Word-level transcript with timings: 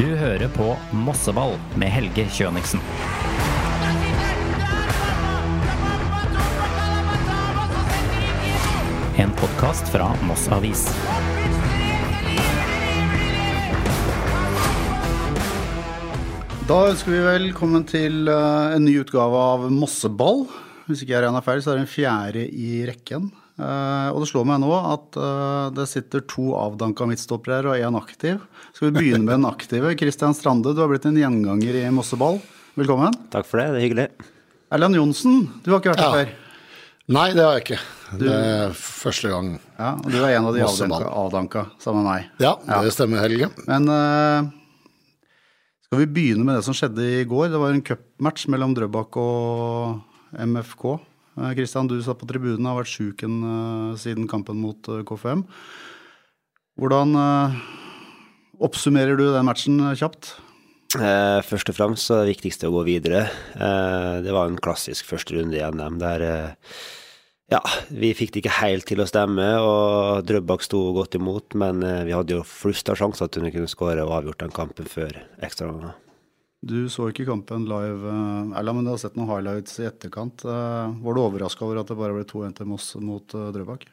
Du 0.00 0.06
hører 0.16 0.48
på 0.48 0.64
Mosseball 0.96 1.58
med 1.76 1.90
Helge 1.92 2.22
Kjøniksen. 2.32 2.80
En 9.20 9.34
podkast 9.36 9.90
fra 9.92 10.06
Moss 10.24 10.46
Avis. 10.56 10.86
Da 16.64 16.80
ønsker 16.86 17.12
vi 17.12 17.20
velkommen 17.26 17.84
til 17.84 18.32
eh, 18.32 18.78
en 18.78 18.88
ny 18.88 18.96
utgave 19.02 19.44
av 19.52 19.68
Mosseball. 19.68 20.46
Hvis 20.88 21.04
ikke 21.04 21.18
jeg 21.18 21.26
regner 21.26 21.44
feil, 21.44 21.60
så 21.60 21.74
er 21.74 21.82
det 21.82 21.84
den 21.84 21.92
fjerde 21.98 22.48
i 22.48 22.72
rekken. 22.88 23.28
Eh, 23.60 24.08
og 24.14 24.22
det 24.22 24.28
slår 24.30 24.46
meg 24.48 24.60
nå 24.62 24.70
at 24.72 25.16
eh, 25.20 25.66
det 25.76 25.84
sitter 25.90 26.22
to 26.30 26.54
avdanka 26.56 27.04
midtstoppere 27.08 27.58
her 27.58 27.68
og 27.68 27.76
én 27.90 27.98
aktiv. 27.98 28.40
Skal 28.72 28.88
vi 28.88 28.94
begynne 28.96 29.26
med 29.26 29.34
den 29.36 29.48
aktive? 29.50 29.92
Kristian 30.00 30.36
Strande, 30.36 30.72
du 30.72 30.80
har 30.80 30.88
blitt 30.88 31.08
en 31.08 31.18
gjenganger 31.18 31.80
i 31.82 31.86
Mosseball. 31.92 32.40
Velkommen. 32.80 33.16
Takk 33.32 33.48
for 33.50 33.60
det, 33.60 33.66
det 33.74 33.80
er 33.82 33.84
hyggelig. 33.88 34.06
Erland 34.72 34.96
Johnsen, 34.96 35.42
du 35.64 35.72
har 35.72 35.82
ikke 35.82 35.92
vært 35.92 36.04
her 36.06 36.08
Ja. 36.08 36.22
før. 36.22 36.38
Nei, 37.10 37.26
det 37.34 37.42
har 37.42 37.56
jeg 37.58 37.64
ikke. 37.64 37.80
Det 38.20 38.30
er 38.30 38.72
første 38.78 39.30
gang. 39.32 39.48
Ja, 39.74 39.90
og 39.98 40.08
du 40.12 40.16
er 40.20 40.36
en 40.36 40.46
av 40.46 40.54
de 40.54 40.62
avdanka, 40.62 41.10
avdanka 41.10 41.64
sammen 41.82 42.04
med 42.04 42.10
meg. 42.12 42.28
Ja, 42.38 42.54
det 42.86 42.92
stemmer, 42.94 43.18
Helge. 43.24 43.50
Men 43.66 43.90
uh... 43.90 44.46
skal 45.88 46.04
vi 46.04 46.06
begynne 46.06 46.46
med 46.46 46.54
det 46.54 46.64
som 46.68 46.76
skjedde 46.76 47.02
i 47.02 47.24
går? 47.26 47.50
Det 47.50 47.60
var 47.60 47.74
en 47.74 47.82
cupmatch 47.82 48.46
mellom 48.54 48.76
Drøbak 48.78 49.18
og 49.18 50.38
MFK. 50.38 50.86
Eh, 51.38 51.52
Kristian, 51.58 51.88
du 51.90 51.98
satt 52.02 52.20
på 52.20 52.28
tribunen, 52.28 52.64
og 52.64 52.72
har 52.72 52.82
vært 52.82 52.92
sjuk 52.94 53.24
eh, 53.26 53.96
siden 54.00 54.28
kampen 54.30 54.60
mot 54.60 54.90
eh, 54.90 55.02
KFM. 55.06 55.44
Hvordan 56.80 57.18
eh, 57.20 57.58
oppsummerer 58.66 59.18
du 59.20 59.28
den 59.30 59.46
matchen 59.46 59.78
eh, 59.84 59.98
kjapt? 59.98 60.34
Eh, 60.98 61.38
først 61.46 61.70
og 61.70 61.76
fremst 61.76 62.08
så 62.08 62.16
er 62.16 62.24
det 62.24 62.34
viktigste 62.34 62.66
å 62.66 62.74
gå 62.74 62.86
videre. 62.88 63.28
Eh, 63.54 64.16
det 64.24 64.34
var 64.34 64.50
en 64.50 64.58
klassisk 64.58 65.06
første 65.06 65.36
runde 65.38 65.58
i 65.58 65.62
NM 65.62 66.00
der 66.02 66.26
eh, 66.26 66.74
ja, 67.50 67.60
vi 67.90 68.12
fikk 68.14 68.34
det 68.34 68.44
ikke 68.44 68.58
helt 68.60 68.86
til 68.86 69.02
å 69.02 69.08
stemme, 69.10 69.46
og 69.62 70.26
Drøbak 70.26 70.62
sto 70.62 70.84
godt 70.94 71.16
imot, 71.18 71.56
men 71.58 71.82
eh, 71.86 72.04
vi 72.06 72.14
hadde 72.14 72.36
jo 72.36 72.46
flust 72.46 72.90
av 72.90 72.98
sjanser 72.98 73.30
til 73.30 73.46
å 73.46 73.54
kunne 73.54 73.70
skåre 73.70 74.06
og 74.06 74.16
avgjort 74.20 74.44
den 74.44 74.54
kampen 74.54 74.90
før 74.90 75.18
ekstraomganger. 75.42 75.98
Du 76.60 76.76
så 76.92 77.06
ikke 77.08 77.24
kampen 77.24 77.62
live, 77.64 78.10
Erla, 78.52 78.72
men 78.76 78.84
du 78.84 78.90
har 78.92 78.98
sett 79.00 79.14
noen 79.16 79.30
highlights 79.30 79.78
i 79.80 79.86
etterkant. 79.88 80.42
Eh, 80.44 80.90
Var 81.00 81.16
du 81.16 81.20
overraska 81.22 81.64
over 81.64 81.80
at 81.80 81.88
det 81.88 81.96
bare 81.96 82.12
ble 82.18 82.26
2-1 82.28 82.58
til 82.58 82.68
Moss 82.68 82.90
mot 83.00 83.32
eh, 83.36 83.46
Drøbak? 83.54 83.86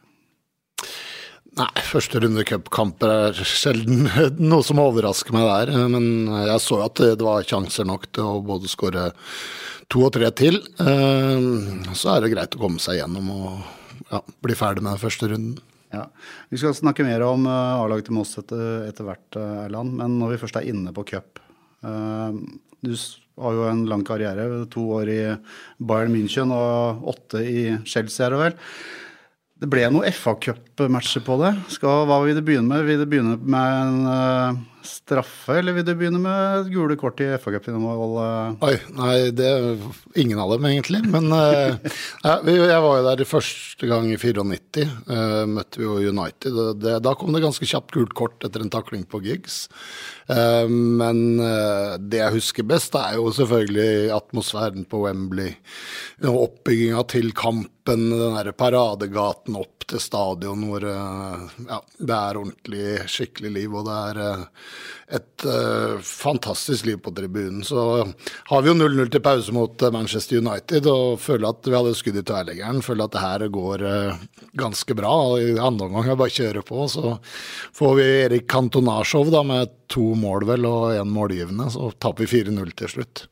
Nei, 1.58 1.70
første 1.88 2.20
runde 2.22 2.44
cupkamper 2.46 3.14
er 3.32 3.40
sjelden 3.48 4.04
noe 4.52 4.66
som 4.68 4.84
overrasker 4.84 5.32
meg 5.34 5.48
der. 5.48 5.72
Men 5.96 6.28
jeg 6.44 6.60
så 6.66 6.82
at 6.84 7.00
det 7.00 7.24
var 7.24 7.48
sjanser 7.48 7.88
nok 7.88 8.10
til 8.12 8.28
å 8.28 8.44
både 8.46 8.70
skåre 8.70 9.08
to 9.88 10.04
og 10.04 10.12
tre 10.20 10.28
til. 10.36 10.60
Eh, 10.84 11.48
Så 11.96 12.12
er 12.18 12.26
det 12.28 12.34
greit 12.36 12.60
å 12.60 12.64
komme 12.68 12.84
seg 12.84 13.00
gjennom 13.00 13.32
og 13.32 14.12
ja, 14.12 14.20
bli 14.44 14.60
ferdig 14.60 14.84
med 14.84 14.98
den 14.98 15.06
første 15.08 15.32
runden. 15.32 15.58
Ja. 15.96 16.04
Vi 16.52 16.60
skal 16.60 16.76
snakke 16.76 17.08
mer 17.08 17.24
om 17.24 17.48
A-laget 17.48 18.10
til 18.12 18.20
Moss 18.20 18.36
etter, 18.44 18.90
etter 18.92 19.08
hvert, 19.08 19.40
Erland. 19.40 19.96
Men 20.04 20.20
når 20.20 20.36
vi 20.36 20.44
først 20.44 20.60
er 20.60 20.68
inne 20.68 20.92
på 20.92 21.08
cup 21.16 21.40
Du 21.82 22.94
har 23.42 23.58
jo 23.58 23.66
en 23.70 23.86
lang 23.90 24.04
karriere. 24.08 24.66
To 24.74 24.86
år 25.00 25.12
i 25.14 25.20
Bayern 25.78 26.14
München 26.16 26.54
og 26.54 27.06
åtte 27.14 27.44
i 27.46 27.68
Chelsea, 27.86 28.26
er 28.26 28.34
det 28.34 28.42
vel. 28.42 28.56
Det 29.58 29.70
ble 29.74 29.88
noen 29.90 30.10
FA-cupmatcher 30.78 31.26
på 31.26 31.38
det. 31.42 31.54
Skal, 31.74 32.06
hva 32.08 32.22
vil 32.24 32.38
du 32.38 32.44
begynne 32.46 32.70
med? 32.70 32.86
Vil 32.86 33.02
du 33.02 33.08
begynne 33.10 33.38
med 33.42 33.78
en 33.82 34.06
uh, 34.06 34.60
straffe, 34.86 35.58
eller 35.58 35.74
vil 35.76 35.86
du 35.88 35.94
begynne 35.98 36.20
med 36.22 36.70
gule 36.72 36.98
kort 37.00 37.20
i 37.24 37.30
FA-cupinnhold? 37.42 38.18
Uh? 38.22 38.68
Oi, 38.68 38.76
nei, 38.98 39.16
det 39.36 39.48
er 39.50 40.22
ingen 40.22 40.40
av 40.42 40.54
dem 40.54 40.68
egentlig. 40.70 41.02
Men 41.10 41.32
uh, 41.34 41.78
jeg 42.46 42.82
var 42.84 43.00
jo 43.00 43.08
der 43.08 43.26
første 43.28 43.90
gang 43.90 44.10
i 44.12 44.20
94. 44.20 44.86
eh, 44.86 45.46
møtte 45.50 45.82
vi 45.82 45.88
jo 45.88 46.12
United. 46.14 46.54
og 46.54 46.82
Det, 46.82 46.98
da 47.06 47.14
kom 47.18 47.34
det 47.34 47.44
ganske 47.44 47.68
kjapt 47.68 47.94
gult 47.96 48.14
kort 48.18 48.46
etter 48.46 48.64
en 48.64 48.74
takling 48.74 49.06
på 49.10 49.22
Giggs. 49.26 49.66
Eh, 50.30 50.68
men 50.70 51.40
eh, 51.44 51.96
det 52.00 52.22
jeg 52.22 52.36
husker 52.38 52.68
best, 52.68 52.96
er 53.00 53.18
jo 53.18 53.32
selvfølgelig 53.36 54.12
atmosfæren 54.16 54.88
på 54.90 55.06
Wembley. 55.06 55.56
Oppbygginga 56.28 57.06
til 57.12 57.34
kampen, 57.38 57.74
den 57.88 58.10
der 58.12 58.52
paradegaten 58.52 59.56
opp 59.56 59.86
til 59.88 60.02
stadion 60.04 60.67
hvor 60.70 60.84
ja, 61.68 61.80
det 61.98 62.16
er 62.16 62.40
ordentlig, 62.40 62.86
skikkelig 63.10 63.52
liv. 63.54 63.76
Og 63.76 63.88
det 63.88 63.96
er 64.12 64.20
eh, 64.24 64.44
et 65.18 65.46
eh, 65.48 65.96
fantastisk 66.06 66.88
liv 66.88 67.02
på 67.04 67.14
tribunen. 67.16 67.64
Så 67.68 67.82
har 68.52 68.64
vi 68.64 68.72
jo 68.72 68.78
0-0 68.78 69.12
til 69.14 69.24
pause 69.26 69.56
mot 69.56 69.82
eh, 69.82 69.94
Manchester 69.94 70.42
United 70.42 70.90
og 70.92 71.20
føler 71.24 71.50
at 71.50 71.68
vi 71.68 71.76
hadde 71.78 71.96
skudd 71.98 72.22
i 72.22 72.26
tverrleggeren. 72.28 72.84
Føler 72.86 73.08
at 73.08 73.16
det 73.16 73.26
her 73.26 73.48
går 73.58 73.86
ganske 74.58 74.98
bra. 74.98 75.14
I 75.42 75.56
andre 75.58 75.90
omgang 75.90 76.12
bare 76.14 76.32
å 76.32 76.38
kjøre 76.40 76.66
på. 76.68 76.88
Så 76.92 77.18
får 77.78 78.00
vi 78.00 78.10
Erik 78.24 78.50
Cantona-show 78.52 79.28
med 79.48 79.76
to 79.92 80.12
mål 80.20 80.48
vel 80.50 80.68
og 80.70 80.98
én 80.98 81.14
målgivende. 81.14 81.70
Så 81.74 81.92
taper 82.00 82.26
vi 82.26 82.44
4-0 82.44 82.76
til 82.78 82.98
slutt. 82.98 83.28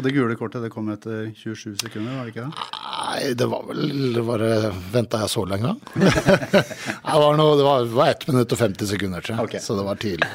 Og 0.00 0.04
det 0.06 0.14
gule 0.16 0.32
kortet 0.40 0.62
det 0.64 0.70
kom 0.72 0.86
etter 0.88 1.26
27 1.36 1.74
sekunder, 1.82 2.14
var 2.16 2.24
det 2.24 2.30
ikke 2.32 2.46
det? 2.46 2.68
Nei, 2.72 3.32
det 3.36 3.48
var 3.52 3.66
vel 3.68 4.20
bare 4.24 4.46
Venta 4.94 5.18
jeg 5.20 5.32
så 5.34 5.42
lenge? 5.44 5.74
det 6.00 7.18
var, 7.20 7.36
noe, 7.36 7.58
det 7.58 7.66
var, 7.66 7.84
det 7.84 7.98
var 7.98 8.12
1 8.14 8.24
minutt 8.30 8.54
og 8.56 8.62
50 8.62 8.88
sekunder, 8.94 9.26
tror 9.26 9.34
jeg. 9.36 9.48
Okay. 9.50 9.60
Så 9.60 9.76
det 9.76 9.84
var 9.84 10.00
tidlig. 10.00 10.30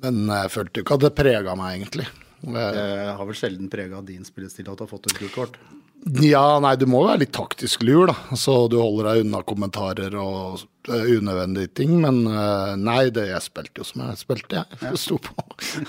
Men 0.00 0.22
jeg 0.32 0.52
følte 0.54 0.80
jo 0.80 0.86
ikke 0.86 0.96
at 0.96 1.04
det 1.04 1.12
prega 1.18 1.56
meg, 1.60 1.74
egentlig. 1.76 2.08
Det 2.40 2.96
har 3.18 3.28
vel 3.28 3.36
sjelden 3.36 3.68
prega 3.72 4.00
din 4.08 4.24
spillestil 4.24 4.72
at 4.72 4.80
du 4.80 4.86
har 4.86 4.92
fått 4.94 5.10
et 5.12 5.20
gult 5.20 5.36
kort? 5.36 5.60
Ja, 6.04 6.58
nei, 6.60 6.74
du 6.76 6.84
må 6.90 6.98
jo 7.00 7.08
være 7.08 7.22
litt 7.22 7.32
taktisk 7.32 7.82
lur, 7.86 8.10
da. 8.10 8.36
Så 8.36 8.66
du 8.68 8.76
holder 8.76 9.06
deg 9.08 9.22
unna 9.24 9.38
kommentarer 9.48 10.12
og 10.20 10.60
eh, 10.90 11.06
unødvendige 11.16 11.70
ting. 11.80 11.94
Men 12.02 12.18
eh, 12.28 12.74
nei, 12.76 13.06
det, 13.14 13.24
jeg 13.30 13.40
spilte 13.46 13.80
jo 13.80 13.86
som 13.88 14.02
jeg 14.04 14.18
spilte, 14.20 14.60
jeg. 14.60 14.80
Ja. 14.84 14.90
sto 15.06 15.16
på. 15.24 15.32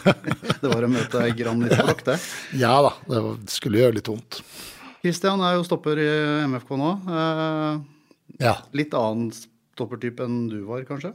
Det 0.61 0.71
var 0.71 0.87
å 0.87 0.91
møte 0.93 1.19
ei 1.25 1.33
granittlokk, 1.35 2.05
det. 2.07 2.15
ja 2.63 2.71
da, 2.85 2.93
det 3.11 3.51
skulle 3.51 3.83
gjøre 3.83 3.97
litt 3.99 4.07
vondt. 4.13 4.39
Kristian 5.03 5.43
er 5.45 5.57
jo 5.59 5.67
stopper 5.67 5.99
i 6.01 6.07
MFK 6.47 6.71
nå. 6.79 6.93
Eh, 7.11 7.83
Ja. 8.41 8.55
litt 8.75 8.95
annen 8.97 9.29
stoppertype 9.35 10.23
enn 10.25 10.45
du 10.51 10.61
var, 10.67 10.81
kanskje? 10.87 11.11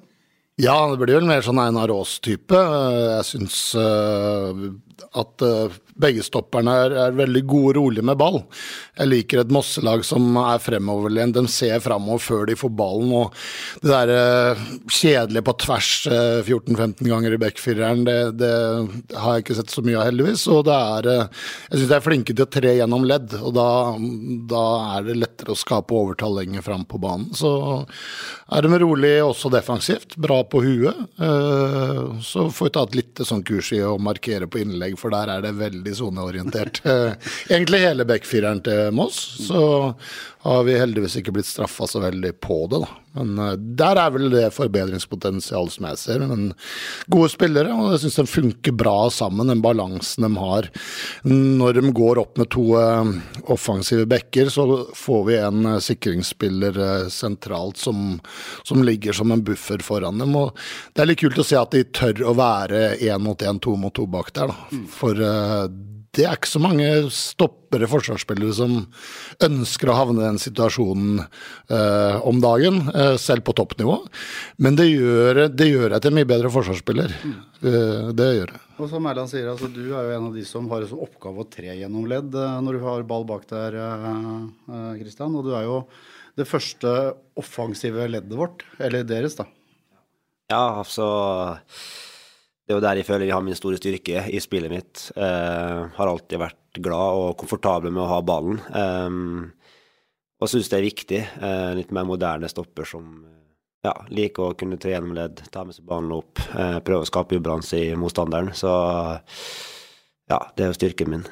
Ja, 0.61 0.77
det 0.93 1.00
blir 1.00 1.17
vel 1.22 1.27
mer 1.28 1.41
sånn 1.44 1.59
Einar 1.62 1.88
Aas-type. 1.94 2.61
Jeg 3.17 3.25
syns 3.25 3.56
at 5.16 5.44
eh, 5.47 5.78
begge 6.00 6.25
stopperne 6.25 6.72
er, 6.87 6.94
er 7.06 7.16
veldig 7.16 7.43
gode 7.49 7.72
og 7.72 7.77
rolige 7.81 8.06
med 8.06 8.19
ball. 8.21 8.38
Jeg 8.99 9.11
liker 9.11 9.43
et 9.43 9.53
Mosselag 9.53 10.05
som 10.06 10.37
er 10.41 10.61
fremoverlent. 10.62 11.37
De 11.37 11.44
ser 11.50 11.81
framover 11.84 12.22
før 12.25 12.47
de 12.49 12.56
får 12.59 12.72
ballen. 12.78 13.12
Og 13.16 13.37
det 13.83 13.91
der 13.93 14.12
eh, 14.15 14.62
kjedelige 14.88 15.44
på 15.47 15.56
tvers 15.65 15.91
eh, 16.11 16.41
14-15 16.47 17.11
ganger 17.11 17.37
i 17.37 17.41
backfireren, 17.43 18.05
det, 18.09 18.19
det 18.41 18.53
har 19.16 19.37
jeg 19.37 19.44
ikke 19.44 19.59
sett 19.61 19.75
så 19.75 19.84
mye 19.87 19.99
av, 20.00 20.06
heldigvis. 20.09 20.47
Og 20.53 20.65
det 20.69 20.78
er 20.78 21.11
eh, 21.15 21.44
Jeg 21.71 21.82
syns 21.82 21.93
de 21.93 21.99
er 21.99 22.06
flinke 22.06 22.37
til 22.37 22.47
å 22.47 22.50
tre 22.50 22.75
gjennom 22.78 23.06
ledd, 23.09 23.37
og 23.41 23.55
da, 23.56 23.69
da 24.50 24.65
er 24.97 25.09
det 25.11 25.19
lettere 25.21 25.55
å 25.55 25.59
skape 25.59 25.97
overtall 25.97 26.38
lenger 26.41 26.65
fram 26.67 26.87
på 26.88 27.00
banen. 27.03 27.31
Så 27.37 27.50
er 28.50 28.67
de 28.67 28.81
rolig 28.82 29.12
også 29.22 29.50
defensivt, 29.53 30.17
bra 30.21 30.41
på 30.49 30.62
huet. 30.65 31.05
Eh, 31.21 32.21
Så 32.25 32.49
får 32.50 32.67
vi 32.67 32.75
ta 32.75 32.82
et 32.87 32.97
lite 32.99 33.27
sånn 33.27 33.44
kurs 33.47 33.72
i 33.77 33.82
å 33.84 33.97
markere 34.00 34.49
på 34.50 34.61
innlegg, 34.62 34.90
for 34.99 35.12
der 35.15 35.31
er 35.37 35.45
det 35.45 35.55
veldig 35.59 35.97
soneorientert. 36.03 36.83
Eh, 36.91 37.12
Egentlig 37.51 37.81
hele 37.84 38.05
backfireren 38.09 38.61
til 38.65 38.91
Moss, 38.97 39.19
så 39.47 39.61
har 40.41 40.65
vi 40.65 40.78
heldigvis 40.78 41.19
ikke 41.21 41.34
blitt 41.37 41.49
straffa 41.49 41.87
så 41.91 42.01
veldig 42.01 42.33
på 42.41 42.62
det, 42.73 42.81
da. 42.81 43.01
Men 43.19 43.33
eh, 43.43 43.56
der 43.81 43.99
er 43.99 44.12
vel 44.15 44.31
det 44.33 44.47
forbedringspotensialet 44.55 45.75
som 45.75 45.89
jeg 45.91 46.00
ser. 46.00 46.25
Men 46.31 46.47
gode 47.12 47.29
spillere, 47.32 47.75
og 47.75 47.93
jeg 47.93 48.05
syns 48.05 48.17
de 48.20 48.26
funker 48.31 48.76
bra 48.81 48.94
sammen, 49.12 49.50
den 49.50 49.61
balansen 49.64 50.25
de 50.25 50.31
har. 50.41 50.70
Når 51.29 51.81
de 51.81 51.93
går 51.97 52.23
opp 52.23 52.41
med 52.41 52.50
to 52.55 52.64
eh, 52.81 53.12
offensive 53.53 54.09
backer, 54.09 54.49
så 54.53 54.67
får 54.97 55.23
vi 55.29 55.38
en 55.43 55.75
eh, 55.75 55.81
sikringsspiller 55.91 56.81
sentralt 57.12 57.81
som, 57.81 58.17
som 58.64 58.85
ligger 58.87 59.17
som 59.17 59.35
en 59.35 59.44
buffer 59.44 59.85
foran 59.85 60.23
dem. 60.23 60.37
Og 60.41 60.56
det 60.94 61.05
er 61.05 61.12
litt 61.12 61.25
kult 61.25 61.43
å 61.43 61.47
se 61.47 61.61
at 61.61 61.76
de 61.76 61.85
tør 61.85 62.25
å 62.31 62.37
være 62.38 62.94
én 62.97 63.20
mot 63.20 63.44
én, 63.44 63.61
to 63.61 63.76
mot 63.76 63.93
to 63.93 64.09
bak 64.09 64.32
der, 64.37 64.55
da. 64.55 64.85
For 64.97 65.20
eh, 65.20 65.67
det 66.17 66.25
er 66.27 66.35
ikke 66.35 66.51
så 66.51 66.59
mange 66.62 66.87
stoppere, 67.15 67.87
forsvarsspillere, 67.91 68.55
som 68.57 68.73
ønsker 69.47 69.91
å 69.93 69.95
havne 69.95 70.23
i 70.23 70.27
den 70.27 70.41
situasjonen 70.43 71.21
eh, 71.23 72.17
om 72.27 72.41
dagen, 72.43 72.81
eh, 72.91 73.15
selv 73.21 73.45
på 73.47 73.55
toppnivå. 73.61 73.95
Men 74.59 74.79
det 74.79 74.89
gjør, 74.89 75.45
det 75.55 75.69
gjør 75.71 75.95
jeg 75.95 76.03
til 76.03 76.11
en 76.11 76.19
mye 76.19 76.31
bedre 76.33 76.51
forsvarsspiller. 76.51 77.15
Eh, 77.62 78.11
det 78.19 78.29
gjør 78.41 78.55
jeg. 78.57 78.62
Og 78.81 78.91
som 78.91 79.07
Erland 79.07 79.31
sier, 79.31 79.47
altså, 79.53 79.71
du 79.71 79.85
er 79.93 80.09
jo 80.09 80.17
en 80.17 80.29
av 80.33 80.41
de 80.41 80.45
som 80.49 80.67
har 80.73 80.89
som 80.91 81.07
oppgave 81.07 81.45
å 81.45 81.49
tre 81.53 81.79
gjennom 81.79 82.11
ledd 82.11 82.35
eh, 82.35 82.59
når 82.67 82.81
du 82.81 82.85
har 82.89 83.07
ball 83.07 83.29
bak 83.31 83.47
der, 83.53 83.79
Kristian. 84.99 85.39
Og 85.39 85.47
du 85.47 85.55
er 85.55 85.69
jo 85.69 85.81
det 86.41 86.49
første 86.49 86.99
offensive 87.39 88.11
leddet 88.11 88.35
vårt, 88.39 88.67
eller 88.83 89.07
deres, 89.07 89.39
da. 89.39 89.47
Ja, 90.51 90.81
altså 90.83 91.07
Det 92.70 92.76
er 92.76 92.78
jo 92.78 92.84
der 92.84 92.99
jeg 93.00 93.06
føler 93.08 93.26
jeg 93.26 93.34
har 93.34 93.43
min 93.43 93.56
store 93.58 93.78
styrke 93.81 94.20
i 94.31 94.38
spillet 94.38 94.70
mitt. 94.70 95.00
Eh, 95.19 95.78
har 95.96 96.06
alltid 96.06 96.38
vært 96.38 96.78
glad 96.78 97.17
og 97.19 97.32
komfortabel 97.40 97.90
med 97.90 98.05
å 98.05 98.11
ha 98.12 98.19
ballen. 98.22 98.61
Eh, 98.62 99.17
og 100.38 100.50
syns 100.52 100.70
det 100.70 100.78
er 100.78 100.84
viktig. 100.84 101.19
Eh, 101.19 101.70
litt 101.81 101.90
mer 101.90 102.06
moderne 102.06 102.46
stopper 102.46 102.87
som 102.87 103.08
ja, 103.82 103.96
liker 104.14 104.52
å 104.52 104.55
kunne 104.61 104.78
tre 104.78 104.94
gjennom 104.94 105.19
ledd, 105.19 105.43
ta 105.50 105.67
med 105.67 105.75
seg 105.75 105.88
ballen 105.90 106.14
opp, 106.14 106.38
eh, 106.55 106.78
prøve 106.87 107.02
å 107.02 107.11
skape 107.11 107.40
ubalanse 107.43 107.82
i 107.88 107.90
motstanderen. 107.99 108.52
Så 108.55 108.70
ja, 110.31 110.38
det 110.55 110.69
er 110.69 110.70
jo 110.70 110.78
styrken 110.78 111.11
min. 111.16 111.28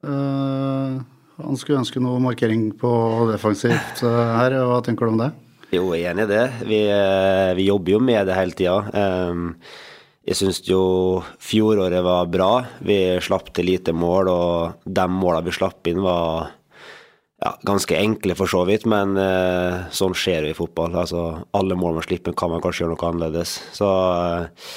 Uh, 0.00 1.04
han 1.36 1.60
skulle 1.60 1.84
ønske 1.84 2.00
noe 2.00 2.16
markering 2.32 2.70
på 2.80 2.96
defensivt 3.28 4.06
her. 4.08 4.56
Hva 4.72 4.80
tenker 4.88 5.04
du 5.04 5.18
om 5.18 5.24
det? 5.26 5.32
Jo, 5.76 5.90
jeg 5.92 6.08
er 6.08 6.16
enig 6.16 6.30
i 6.30 6.32
det. 6.32 6.44
Vi, 6.64 6.84
vi 7.60 7.72
jobber 7.74 7.98
jo 7.98 8.04
med 8.08 8.24
det 8.32 8.40
hele 8.40 8.56
tida. 8.56 8.80
Um, 8.96 9.50
jeg 10.22 10.38
syns 10.38 10.60
jo 10.68 10.82
fjoråret 11.42 12.04
var 12.06 12.28
bra. 12.30 12.50
Vi 12.86 12.98
slapp 13.24 13.50
til 13.54 13.66
lite 13.72 13.94
mål, 13.94 14.30
og 14.30 14.84
de 14.86 15.06
måla 15.10 15.42
vi 15.42 15.54
slapp 15.54 15.88
inn, 15.90 16.02
var 16.04 16.52
ja, 17.42 17.52
ganske 17.66 17.98
enkle 17.98 18.36
for 18.38 18.50
så 18.50 18.62
vidt, 18.68 18.86
men 18.86 19.16
eh, 19.18 19.88
sånn 19.90 20.14
skjer 20.14 20.46
det 20.46 20.52
i 20.52 20.58
fotball. 20.58 20.94
Altså, 21.02 21.24
alle 21.58 21.78
mål 21.78 21.98
man 21.98 22.06
slipper, 22.06 22.36
kan 22.38 22.52
man 22.54 22.62
kanskje 22.62 22.84
gjøre 22.84 22.94
noe 22.94 23.08
annerledes. 23.10 23.56
Så, 23.74 23.88
eh, 24.14 24.70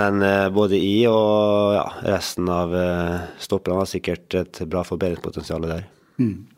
men 0.00 0.22
eh, 0.26 0.48
både 0.54 0.80
I 0.82 0.96
og 1.10 1.76
ja, 1.76 1.86
resten 2.10 2.50
av 2.50 2.74
eh, 2.74 3.30
stopperne 3.42 3.84
har 3.84 3.90
sikkert 3.90 4.38
et 4.40 4.62
bra 4.70 4.82
forbedringspotensial 4.86 5.70
der. 5.70 5.86
Mm. 6.20 6.50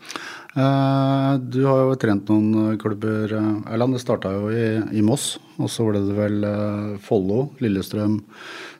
Eh, 0.52 1.34
du 1.48 1.62
har 1.64 1.78
jo 1.80 1.94
trent 1.96 2.28
noen 2.28 2.76
klubber, 2.80 3.32
eh, 3.32 3.72
Erland. 3.72 3.96
Det 3.96 4.02
starta 4.02 4.32
jo 4.34 4.50
i, 4.52 4.98
i, 4.98 5.00
Moss, 5.04 5.38
og 5.56 5.70
så 5.72 5.86
ble 5.88 6.02
det 6.04 6.16
vel 6.16 6.44
eh, 6.44 6.98
Follo, 7.00 7.46
Lillestrøm, 7.64 8.18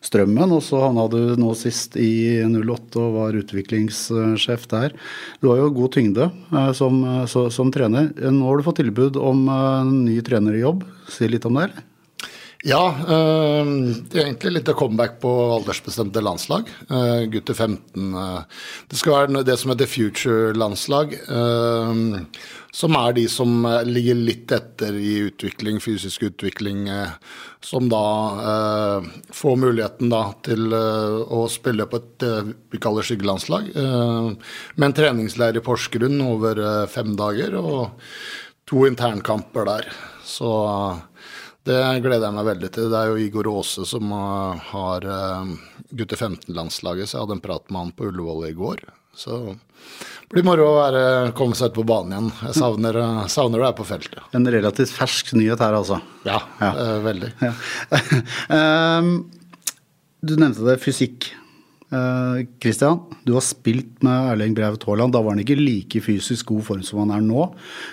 Strømmen. 0.05 0.53
Og 0.53 0.61
så 0.67 0.83
havna 0.85 1.07
du 1.09 1.33
nå 1.41 1.55
sist 1.57 1.97
i 1.97 2.43
08 2.45 3.01
og 3.01 3.17
var 3.17 3.39
utviklingssjef 3.41 4.69
der. 4.73 4.93
Du 5.41 5.49
har 5.49 5.63
jo 5.63 5.71
god 5.79 5.95
tyngde 5.97 6.29
som, 6.77 7.01
som 7.31 7.73
trener. 7.73 8.13
Nå 8.21 8.51
har 8.51 8.61
du 8.61 8.67
fått 8.67 8.83
tilbud 8.83 9.17
om 9.17 9.47
ny 10.03 10.19
trenerjobb. 10.27 10.85
Si 11.09 11.31
litt 11.31 11.49
om 11.49 11.57
det, 11.57 11.71
eller? 11.71 11.92
Ja, 12.62 12.82
øh, 12.94 13.70
det 14.06 14.20
er 14.20 14.29
egentlig 14.29 14.53
litt 14.55 14.69
comeback 14.79 15.17
på 15.23 15.31
aldersbestemte 15.56 16.23
landslag. 16.23 16.69
Uh, 16.87 17.25
gutter 17.32 17.56
15. 17.59 18.12
Uh, 18.14 18.69
det 18.87 18.99
skal 19.00 19.17
være 19.17 19.43
det 19.49 19.56
som 19.59 19.73
heter 19.73 19.91
future-landslag. 19.91 21.17
Som 22.73 22.97
er 22.97 23.17
de 23.19 23.26
som 23.29 23.67
ligger 23.85 24.17
litt 24.17 24.53
etter 24.55 24.94
i 24.97 25.26
utvikling, 25.26 25.81
fysisk 25.82 26.23
utvikling. 26.31 26.87
som 27.61 27.88
da 27.88 28.06
får 29.29 29.58
muligheten 29.61 30.08
da 30.08 30.23
til 30.43 30.73
å 30.73 31.43
spille 31.53 31.85
på 31.87 32.00
et 32.00 32.25
vi 32.73 32.81
kaller 32.81 33.03
skyggelandslag. 33.05 33.69
med 33.76 34.87
en 34.87 34.97
treningsleir 34.97 35.56
i 35.56 35.61
Porsgrunn 35.61 36.20
over 36.25 36.87
fem 36.88 37.15
dager 37.15 37.61
og 37.61 37.91
to 38.65 38.87
internkamper 38.87 39.69
der. 39.69 39.93
Så 40.25 40.49
det 41.69 41.82
gleder 42.03 42.26
jeg 42.26 42.37
meg 42.37 42.49
veldig 42.49 42.70
til. 42.75 42.88
Det 42.93 42.99
er 42.99 43.11
jo 43.11 43.20
Igor 43.23 43.50
Aase 43.53 43.85
som 43.88 44.11
har 44.12 45.06
uh, 45.06 45.53
gutter 45.94 46.19
15-landslaget, 46.19 47.11
så 47.11 47.19
jeg 47.19 47.26
hadde 47.26 47.38
en 47.38 47.44
prat 47.44 47.64
med 47.69 47.81
han 47.85 47.94
på 47.97 48.09
Ullevål 48.11 48.49
i 48.49 48.56
går. 48.59 48.82
Så 49.14 49.38
det 49.53 50.32
blir 50.32 50.47
moro 50.47 50.70
å 50.70 50.79
være, 50.79 51.05
komme 51.37 51.56
seg 51.59 51.73
ut 51.73 51.76
på 51.76 51.85
banen 51.88 52.14
igjen. 52.14 52.31
Jeg 52.49 52.56
savner, 52.56 52.99
savner 53.31 53.61
å 53.61 53.67
være 53.67 53.79
på 53.82 53.87
feltet. 53.91 54.23
En 54.32 54.49
relativt 54.49 54.94
fersk 54.94 55.35
nyhet 55.37 55.61
her, 55.61 55.76
altså. 55.76 56.00
Ja, 56.25 56.41
ja. 56.62 56.73
Uh, 56.73 56.99
veldig. 57.05 57.31
Ja. 57.44 57.53
um, 59.03 59.15
du 60.26 60.35
nevnte 60.38 60.65
det, 60.67 60.81
fysikk. 60.81 61.29
Kristian, 62.62 63.00
uh, 63.00 63.19
du 63.27 63.35
har 63.37 63.44
spilt 63.44 64.00
med 64.05 64.31
Erling 64.33 64.55
Braut 64.56 64.85
Haaland. 64.89 65.12
Da 65.12 65.21
var 65.21 65.35
han 65.35 65.43
ikke 65.43 65.59
like 65.59 66.00
fysisk 66.05 66.49
god 66.49 66.65
form 66.69 66.85
som 66.87 67.03
han 67.03 67.12
er 67.19 67.27
nå. 67.27 67.49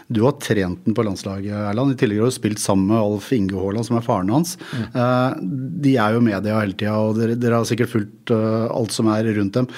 Du 0.07 0.21
har 0.23 0.37
trent 0.39 0.85
den 0.85 0.95
på 0.95 1.03
landslaget, 1.05 1.51
Erland. 1.71 1.93
I 1.93 1.99
tillegg 1.99 2.23
har 2.23 2.31
du 2.31 2.37
spilt 2.37 2.63
sammen 2.63 2.87
med 2.93 3.01
Alf 3.01 3.31
Inge 3.35 3.59
Haaland, 3.59 3.89
som 3.89 3.99
er 3.99 4.05
faren 4.05 4.31
hans. 4.33 4.55
Mm. 4.71 4.87
Uh, 4.95 5.43
de 5.85 5.97
er 5.99 6.15
jo 6.15 6.23
media 6.23 6.61
hele 6.61 6.77
tida, 6.79 6.95
og 6.95 7.19
dere, 7.19 7.35
dere, 7.39 7.59
har 7.59 7.67
sikkert 7.69 7.91
fulgt 7.91 8.33
uh, 8.35 8.69
alt 8.71 8.95
som 8.95 9.11
er 9.11 9.29
rundt 9.35 9.59
dem. 9.59 9.69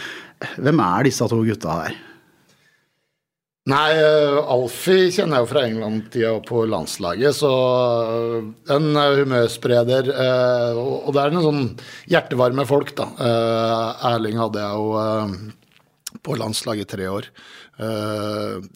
Hvem 0.61 0.85
er 0.85 1.09
disse 1.09 1.27
to 1.31 1.41
gutta 1.47 1.81
her? 1.83 1.99
Nei, 3.69 3.91
uh, 3.93 4.39
Alfie 4.49 5.11
kjenner 5.13 5.37
jeg 5.37 5.45
jo 5.45 5.49
fra 5.51 5.61
England-tida 5.67 6.31
på 6.47 6.63
landslaget, 6.65 7.35
så 7.37 7.49
uh, 8.09 8.37
en 8.73 8.87
humørspreder. 8.97 10.09
Uh, 10.09 10.79
og 10.81 11.11
det 11.13 11.21
er 11.21 11.35
noen 11.35 11.45
sånn 11.45 11.67
hjertevarme 12.09 12.65
folk, 12.65 12.95
da. 12.97 13.11
Erling 14.15 14.41
hadde 14.41 14.63
jeg 14.63 14.81
jo 14.81 16.23
på 16.25 16.39
landslaget 16.41 16.87
i 16.87 16.91
tre 16.95 17.09
år. 17.09 17.29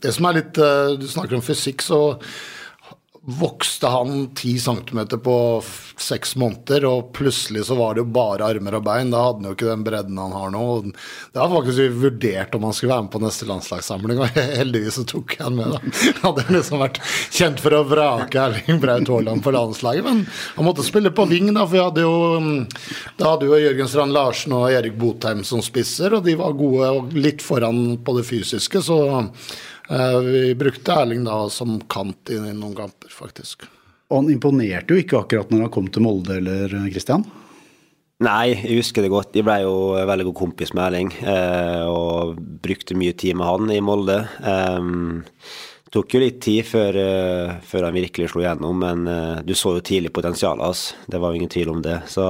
det 0.02 0.12
som 0.14 0.26
er 0.26 0.38
litt 0.38 0.56
Du 0.56 1.06
snakker 1.10 1.36
om 1.38 1.44
fysikk, 1.46 1.82
så 1.86 2.00
vokste 3.26 3.90
han 3.90 4.36
ti 4.38 4.60
centimeter 4.60 5.18
på 5.18 5.64
seks 5.98 6.36
måneder, 6.38 6.86
og 6.86 7.08
plutselig 7.18 7.64
så 7.66 7.76
var 7.76 7.96
det 7.96 8.04
jo 8.04 8.12
bare 8.14 8.46
armer 8.46 8.78
og 8.78 8.84
bein. 8.86 9.10
Da 9.10 9.24
hadde 9.24 9.42
han 9.42 9.50
jo 9.50 9.56
ikke 9.56 9.70
den 9.72 9.86
bredden 9.88 10.20
han 10.22 10.36
har 10.36 10.52
nå. 10.54 10.66
Det 11.34 11.42
var 11.42 11.50
faktisk 11.56 11.80
vi 11.80 12.04
vurdert 12.06 12.54
om 12.56 12.68
han 12.68 12.76
skulle 12.78 12.94
være 12.94 13.08
med 13.08 13.14
på 13.16 13.24
neste 13.24 13.50
landslagssamling, 13.50 14.22
og 14.22 14.40
heldigvis 14.62 15.00
så 15.00 15.08
tok 15.10 15.38
jeg 15.38 15.46
han 15.48 15.58
med. 15.58 15.74
da. 15.74 15.96
Hadde 16.26 16.46
liksom 16.54 16.84
vært 16.86 17.02
kjent 17.34 17.64
for 17.66 17.78
å 17.78 17.84
vrake 17.90 18.46
Erling 18.46 18.82
Braut 18.84 19.10
Haaland 19.10 19.46
på 19.46 19.56
landslaget, 19.56 20.06
men 20.06 20.26
han 20.30 20.70
måtte 20.70 20.86
spille 20.86 21.14
på 21.16 21.26
ving, 21.32 21.50
da, 21.56 21.66
for 21.66 21.80
vi 21.80 21.86
hadde 21.86 22.06
jo 22.06 22.16
da 23.18 23.32
hadde 23.34 23.50
jo 23.50 23.58
Jørgen 23.60 23.90
Strand 23.90 24.14
Larsen 24.16 24.54
og 24.56 24.70
Erik 24.70 25.00
Botheim 25.00 25.42
som 25.48 25.64
spisser, 25.66 26.14
og 26.14 26.28
de 26.28 26.38
var 26.38 26.54
gode 26.58 26.92
og 27.00 27.16
litt 27.18 27.42
foran 27.46 27.96
på 28.06 28.20
det 28.20 28.28
fysiske, 28.30 28.86
så 28.86 29.00
vi 30.26 30.44
brukte 30.58 30.94
Erling 30.94 31.26
da 31.28 31.46
som 31.54 31.78
kant 31.92 32.32
i 32.34 32.40
noen 32.42 32.76
kamper, 32.78 33.12
faktisk. 33.14 33.68
Og 34.10 34.22
han 34.22 34.30
imponerte 34.34 34.94
jo 34.94 35.02
ikke 35.02 35.20
akkurat 35.24 35.52
når 35.52 35.66
han 35.66 35.74
kom 35.74 35.90
til 35.90 36.06
Molde, 36.06 36.40
eller 36.40 36.74
Kristian? 36.94 37.26
Nei, 38.26 38.54
jeg 38.54 38.80
husker 38.80 39.04
det 39.04 39.12
godt. 39.12 39.36
Jeg 39.36 39.46
ble 39.46 39.60
jo 39.66 39.76
veldig 40.08 40.28
god 40.30 40.38
kompis 40.40 40.72
med 40.74 40.86
Erling. 40.86 41.10
Eh, 41.20 41.86
og 41.92 42.38
brukte 42.64 42.98
mye 42.98 43.16
tid 43.18 43.36
med 43.36 43.50
han 43.50 43.74
i 43.76 43.82
Molde. 43.84 44.22
Det 44.40 45.94
tok 46.02 46.16
jo 46.16 46.22
litt 46.22 46.40
tid 46.44 46.66
før, 46.68 46.98
før 47.64 47.86
han 47.88 47.96
virkelig 47.96 48.32
slo 48.34 48.42
gjennom, 48.44 48.82
men 48.82 49.06
du 49.48 49.54
så 49.56 49.78
jo 49.78 49.84
tidlig 49.86 50.10
potensialet 50.16 50.66
hans. 50.66 50.82
Det 51.08 51.22
var 51.24 51.32
jo 51.32 51.40
ingen 51.40 51.52
tvil 51.54 51.72
om 51.72 51.84
det. 51.86 52.02
Så 52.12 52.26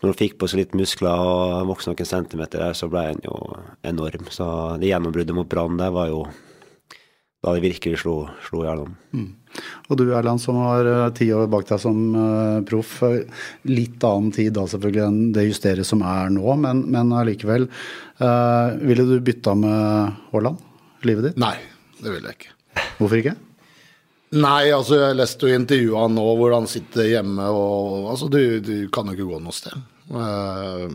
når 0.00 0.12
han 0.12 0.18
fikk 0.18 0.38
på 0.40 0.48
seg 0.48 0.62
litt 0.62 0.76
muskler 0.78 1.24
og 1.24 1.66
vokste 1.68 1.92
noen 1.92 2.08
centimeter 2.08 2.62
der, 2.62 2.76
så 2.76 2.88
ble 2.88 3.10
han 3.10 3.20
jo 3.24 3.36
enorm. 3.86 4.30
Så 4.32 4.46
det 4.80 4.88
gjennombruddet 4.88 5.36
mot 5.36 5.48
Brann 5.48 5.76
der 5.80 5.92
var 5.94 6.08
jo 6.12 6.24
da 7.40 7.54
det 7.56 7.62
virkelig 7.64 8.02
slo, 8.02 8.14
slo 8.44 8.66
gjennom. 8.66 8.92
Mm. 9.16 9.28
Og 9.88 9.96
du 9.96 10.04
Erland, 10.12 10.42
som 10.42 10.58
har 10.60 10.84
eh, 10.88 11.06
ti 11.16 11.30
år 11.32 11.48
bak 11.50 11.64
deg 11.70 11.80
som 11.80 12.00
uh, 12.12 12.60
proff. 12.68 12.98
Litt 13.68 14.04
annen 14.04 14.28
tid 14.36 14.52
da 14.58 14.66
selvfølgelig 14.68 15.04
enn 15.06 15.20
det 15.36 15.46
justeres 15.48 15.88
som 15.88 16.04
er 16.04 16.28
nå, 16.34 16.44
men, 16.60 16.84
men 16.92 17.14
allikevel. 17.16 17.64
Uh, 18.20 18.76
ville 18.84 19.08
du 19.08 19.16
bytta 19.24 19.56
med 19.56 20.18
Haaland? 20.34 20.60
Livet 21.08 21.30
ditt? 21.30 21.40
Nei, 21.40 21.56
det 22.02 22.12
ville 22.12 22.28
jeg 22.28 22.42
ikke. 22.42 22.58
Hvorfor 22.98 23.22
ikke? 23.22 23.38
Nei, 24.30 24.70
altså 24.70 25.00
jeg 25.00 25.16
leste 25.18 25.48
jo 25.48 25.58
intervjuet 25.58 26.04
han 26.04 26.12
nå 26.14 26.26
hvor 26.38 26.52
han 26.54 26.68
sitter 26.70 27.08
hjemme 27.08 27.48
og 27.50 28.10
Altså, 28.12 28.28
du, 28.30 28.60
du 28.62 28.74
kan 28.94 29.10
jo 29.10 29.16
ikke 29.16 29.26
gå 29.26 29.40
noe 29.42 29.54
sted. 29.54 29.74
Uh, 30.10 30.86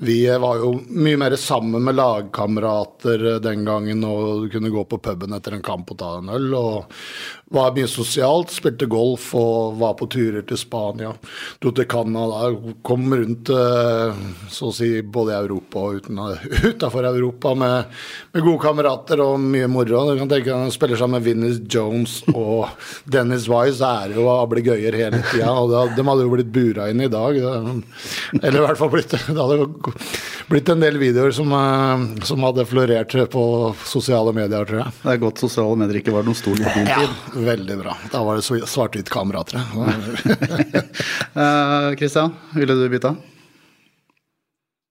vi 0.00 0.38
var 0.38 0.60
jo 0.62 0.76
mye 0.88 1.18
mer 1.18 1.34
sammen 1.36 1.82
med 1.82 1.96
lagkamerater 1.98 3.40
den 3.42 3.64
gangen 3.66 4.04
og 4.06 4.46
kunne 4.52 4.70
gå 4.70 4.84
på 4.86 5.00
puben 5.02 5.34
etter 5.34 5.56
en 5.56 5.64
kamp 5.66 5.90
og 5.90 5.98
ta 5.98 6.12
en 6.20 6.30
øl. 6.36 6.52
Og 6.54 7.00
var 7.50 7.72
mye 7.72 7.88
sosialt, 7.88 8.52
spilte 8.52 8.86
golf 8.90 9.30
og 9.38 9.78
var 9.80 9.94
på 9.98 10.08
turer 10.12 10.44
til 10.46 10.60
Spania. 10.60 11.14
Dro 11.62 11.72
til 11.74 11.88
Canada, 11.88 12.50
kom 12.84 13.08
rundt 13.10 13.50
eh, 13.50 14.20
så 14.52 14.68
å 14.68 14.74
si 14.76 14.90
både 15.02 15.32
i 15.32 15.38
Europa 15.38 15.86
og 15.88 16.10
utafor 16.68 17.08
Europa 17.12 17.54
med, 17.58 17.94
med, 18.34 18.42
gode 18.44 18.60
kamerater 18.62 19.22
og 19.24 19.40
mye 19.40 19.70
moro. 19.72 20.04
Du 20.12 20.20
kan 20.20 20.30
tenke 20.30 20.52
deg 20.52 20.74
spiller 20.74 21.00
sammen 21.00 21.18
med 21.18 21.26
Vinnis 21.26 21.62
Jones 21.72 22.20
og 22.34 22.68
Dennis 23.16 23.48
Wise, 23.50 23.82
er 24.04 24.14
jo 24.18 24.28
ablegøyer 24.34 25.00
hele 25.00 25.22
tida. 25.32 25.56
De 25.96 26.06
hadde 26.06 26.28
jo 26.28 26.34
blitt 26.36 26.52
bura 26.52 26.90
inn 26.92 27.02
i 27.02 27.10
dag. 27.12 27.40
Eller 28.42 28.60
i 28.60 28.66
hvert 28.66 28.80
fall 28.80 28.92
blitt 28.92 29.16
Det 29.28 29.34
hadde 29.34 29.87
blitt 30.48 30.68
en 30.72 30.82
del 30.82 30.98
videoer 31.00 31.32
som, 31.36 31.52
eh, 31.52 32.24
som 32.26 32.42
hadde 32.46 32.66
florert 32.68 33.14
på 33.32 33.44
sosiale 33.84 34.32
medier, 34.36 34.64
tror 34.68 34.82
jeg. 34.82 34.94
Det 35.02 35.14
er 35.14 35.22
godt 35.22 35.42
sosiale 35.42 35.78
medier 35.80 36.00
ikke 36.00 36.14
var 36.14 36.26
noen 36.26 36.38
stor 36.38 36.56
din 36.58 36.68
tid. 36.68 36.88
Ja. 36.88 37.08
Veldig 37.48 37.78
bra. 37.82 37.96
Da 38.12 38.22
var 38.26 38.38
det 38.38 38.46
svart-hvitt 38.46 39.10
kamera, 39.12 39.44
tror 39.48 39.64
jeg. 39.64 40.84
Kristian, 42.00 42.32
uh, 42.32 42.56
ville 42.58 42.78
du 42.78 42.86
bytta? 42.92 43.14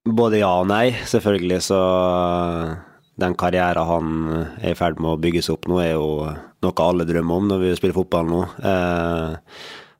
Både 0.08 0.40
ja 0.40 0.52
og 0.60 0.68
nei. 0.70 0.92
Selvfølgelig 1.08 1.62
så 1.68 1.80
Den 3.18 3.34
karrieren 3.34 3.82
han 3.88 4.12
er 4.62 4.70
i 4.70 4.78
ferd 4.78 5.00
med 5.02 5.10
å 5.10 5.18
bygge 5.18 5.42
seg 5.42 5.56
opp 5.56 5.66
nå, 5.66 5.80
er 5.82 5.96
jo 5.96 6.28
noe 6.62 6.84
alle 6.84 7.06
drømmer 7.06 7.40
om 7.40 7.48
når 7.50 7.64
vi 7.64 7.74
spiller 7.78 7.96
fotball 7.96 8.30
nå. 8.30 8.44
Uh, 8.62 9.34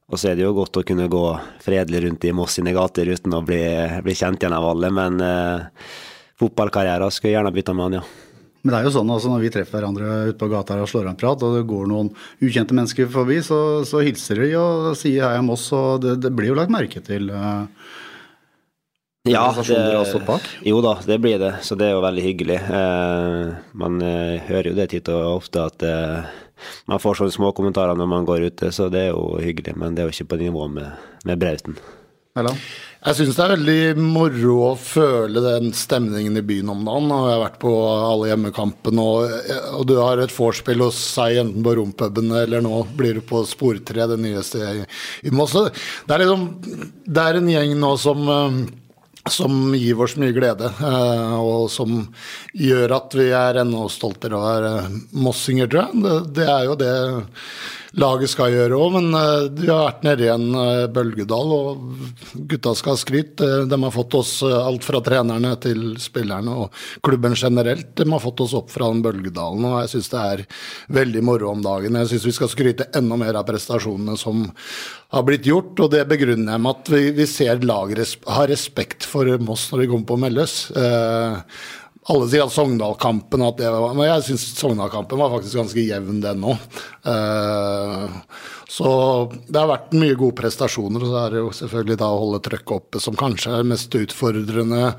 Og 0.09 0.17
så 0.17 0.31
er 0.31 0.38
det 0.38 0.47
jo 0.47 0.55
godt 0.57 0.79
å 0.81 0.85
kunne 0.88 1.09
gå 1.12 1.25
fredelig 1.61 2.07
rundt 2.07 2.25
i 2.25 2.33
Moss 2.33 2.57
sine 2.57 2.73
gater 2.77 3.11
uten 3.12 3.35
å 3.37 3.43
bli, 3.45 3.61
bli 4.05 4.15
kjent 4.17 4.41
igjen 4.41 4.57
av 4.57 4.65
alle, 4.71 4.88
men 4.95 5.21
eh, 5.21 5.93
fotballkarrieren 6.41 7.12
skulle 7.12 7.35
jeg 7.35 7.38
gjerne 7.38 7.53
bytta 7.53 7.77
med 7.77 7.88
han, 7.88 7.99
ja. 8.00 8.07
Men 8.62 8.73
det 8.73 8.79
er 8.79 8.88
jo 8.88 8.95
sånn 8.97 9.11
altså 9.15 9.31
når 9.31 9.43
vi 9.45 9.50
treffer 9.55 9.79
hverandre 9.79 10.15
ute 10.33 10.41
på 10.41 10.49
gata 10.50 10.81
og 10.83 10.88
slår 10.91 11.12
en 11.12 11.19
prat, 11.19 11.45
og 11.47 11.55
det 11.55 11.69
går 11.69 11.87
noen 11.93 12.09
ukjente 12.43 12.75
mennesker 12.75 13.07
forbi, 13.12 13.38
så, 13.45 13.61
så 13.87 14.03
hilser 14.03 14.43
de 14.43 14.50
og 14.59 14.91
sier 14.99 15.29
hei, 15.29 15.38
om 15.45 15.53
oss, 15.55 15.69
og 15.77 16.03
det, 16.03 16.19
det, 16.25 16.33
blir 16.35 16.50
jo 16.50 16.59
lagt 16.59 16.73
merke 16.75 17.05
til. 17.05 17.31
Eh, 17.31 17.93
ja, 19.29 19.45
det, 19.53 20.41
jo 20.65 20.81
da, 20.83 20.97
det 21.05 21.19
blir 21.21 21.38
det, 21.38 21.53
så 21.62 21.77
det 21.79 21.91
er 21.91 21.97
jo 21.97 22.03
veldig 22.03 22.25
hyggelig. 22.25 22.59
Eh, 22.81 23.55
man 23.79 24.03
eh, 24.03 24.41
hører 24.49 24.73
jo 24.73 24.77
det 24.79 24.88
titt 24.95 25.11
og 25.12 25.38
ofte 25.38 25.65
at 25.69 25.85
eh, 25.85 26.37
man 26.91 27.03
får 27.03 27.21
sånne 27.21 27.37
små 27.37 27.53
kommentarer 27.57 27.99
når 27.99 28.11
man 28.11 28.29
går 28.29 28.49
ute, 28.50 28.73
så 28.75 28.91
det 28.93 29.07
er 29.07 29.15
jo 29.15 29.38
hyggelig. 29.43 29.77
Men 29.79 29.95
det 29.95 30.05
er 30.05 30.11
jo 30.11 30.17
ikke 30.17 30.33
på 30.35 30.43
nivå 30.45 30.69
med, 30.73 31.09
med 31.29 31.41
Brauten. 31.41 31.79
Jeg 32.38 33.15
syns 33.15 33.37
det 33.38 33.45
er 33.45 33.53
veldig 33.55 34.03
moro 34.15 34.55
å 34.69 34.73
føle 34.79 35.43
den 35.43 35.73
stemningen 35.75 36.38
i 36.38 36.43
byen 36.47 36.71
om 36.73 36.85
dagen. 36.87 37.11
Jeg 37.11 37.33
har 37.33 37.43
vært 37.45 37.61
på 37.62 37.73
alle 37.87 38.31
hjemmekampene, 38.31 39.05
og, 39.05 39.37
og, 39.73 39.85
du 39.88 39.97
har 39.99 40.23
et 40.23 40.35
vorspiel 40.35 40.83
hos 40.83 40.99
seg 41.17 41.38
enten 41.43 41.65
på 41.67 41.77
rompuben 41.79 42.31
eller 42.43 42.62
nå 42.65 42.83
blir 42.99 43.19
du 43.19 43.25
på 43.27 43.45
Sportre, 43.49 44.07
det 44.11 44.19
nyeste 44.23 44.62
i, 44.62 44.85
i 45.31 45.35
Moss. 45.35 45.55
Det 45.55 46.15
er 46.15 46.25
liksom 46.25 46.45
Det 47.07 47.25
er 47.25 47.41
en 47.41 47.50
gjeng 47.55 47.75
nå 47.79 47.95
som 48.03 48.31
eh, 48.35 48.61
som 49.32 49.75
gir 49.76 50.00
oss 50.00 50.16
mye 50.20 50.35
glede, 50.37 50.70
eh, 50.85 51.35
og 51.38 51.68
som 51.73 52.00
gjør 52.56 52.94
at 52.99 53.16
vi 53.18 53.30
er 53.37 53.62
enda 53.62 53.87
stoltere 53.92 54.38
av 54.38 54.44
å 54.44 54.52
være 54.52 54.73
mossinger, 55.25 55.70
tror 55.70 55.87
jeg. 55.87 56.04
Det, 56.04 56.16
det 56.40 56.49
er 56.52 56.68
jo 56.68 56.78
det 56.78 56.94
laget 57.97 58.33
skal 58.33 58.52
gjøre 58.52 58.76
òg, 58.76 58.97
men 58.99 59.09
uh, 59.16 59.47
de 59.52 59.68
har 59.71 59.87
vært 59.87 60.04
nede 60.07 60.26
i 60.26 60.30
en 60.33 60.47
uh, 60.52 60.88
bølgedal, 60.92 61.54
og 61.57 62.42
gutta 62.50 62.75
skal 62.76 62.95
ha 62.95 63.00
skryt. 63.00 63.40
Uh, 63.40 63.64
de 63.71 63.80
har 63.85 63.95
fått 63.95 64.18
oss 64.18 64.33
alt 64.45 64.85
fra 64.85 65.00
trenerne 65.04 65.54
til 65.62 65.97
spillerne 66.02 66.57
og 66.64 66.85
klubben 67.07 67.37
generelt. 67.38 67.95
De 67.97 68.09
har 68.11 68.23
fått 68.23 68.45
oss 68.45 68.54
opp 68.59 68.73
fra 68.75 68.90
den 68.92 69.02
bølgedalen, 69.07 69.64
og 69.64 69.80
jeg 69.83 69.95
syns 69.95 70.12
det 70.12 70.25
er 70.35 70.45
veldig 71.00 71.25
moro 71.25 71.52
om 71.54 71.64
dagen. 71.64 71.99
Jeg 72.02 72.12
syns 72.12 72.28
vi 72.28 72.37
skal 72.37 72.52
skryte 72.52 72.90
enda 72.99 73.18
mer 73.21 73.40
av 73.40 73.49
prestasjonene 73.49 74.18
som 74.21 74.45
har 75.14 75.25
blitt 75.25 75.49
gjort, 75.49 75.78
og 75.80 75.92
det 75.95 76.04
begrunner 76.11 76.54
jeg 76.54 76.64
med 76.64 76.75
at 76.75 76.92
vi, 76.92 77.02
vi 77.16 77.28
ser 77.30 77.64
laget 77.64 78.16
har 78.28 78.50
respekt 78.50 79.07
for 79.09 79.28
Moss 79.40 79.71
når 79.73 79.85
vi 79.85 79.90
kommer 79.90 80.11
på 80.11 80.18
Melløs. 80.21 80.57
Uh, 80.76 81.40
alle 82.09 82.29
sier 82.31 82.47
at 82.47 82.53
Sogndal-kampen 82.55 83.43
at 83.45 83.59
det 83.61 83.69
var, 83.73 83.95
Men 83.97 84.09
jeg 84.09 84.25
syns 84.31 84.47
Sogndal-kampen 84.57 85.21
var 85.21 85.33
faktisk 85.35 85.59
ganske 85.61 85.85
jevn, 85.85 86.23
den 86.25 86.47
òg. 86.49 86.79
Uh, 87.05 88.09
så 88.69 88.91
det 89.49 89.61
har 89.61 89.69
vært 89.69 89.97
mye 89.97 90.17
gode 90.17 90.37
prestasjoner. 90.41 91.05
Og 91.05 91.12
så 91.12 91.21
er 91.21 91.35
det 91.35 91.43
jo 91.43 91.53
selvfølgelig 91.61 91.99
da 92.00 92.11
å 92.12 92.21
holde 92.23 92.43
trøkket 92.49 92.75
oppe 92.79 93.03
som 93.05 93.19
kanskje 93.19 93.59
er 93.59 93.69
mest 93.69 93.97
utfordrende. 94.00 94.93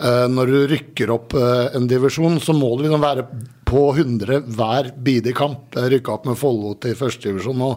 Uh, 0.00 0.24
når 0.32 0.52
du 0.54 0.58
rykker 0.72 1.12
opp 1.12 1.36
uh, 1.36 1.68
en 1.76 1.88
divisjon, 1.90 2.40
så 2.40 2.56
må 2.56 2.72
du 2.76 2.86
liksom 2.86 3.04
være 3.04 3.28
på 3.68 3.86
100 3.92 4.48
hver 4.56 4.92
bidige 5.04 5.36
kamp. 5.36 5.68
Jeg 5.76 5.98
rykka 5.98 6.16
opp 6.16 6.28
med 6.30 6.40
Follo 6.40 6.76
til 6.80 6.96
førstedivisjon. 6.96 7.60
nå. 7.60 7.74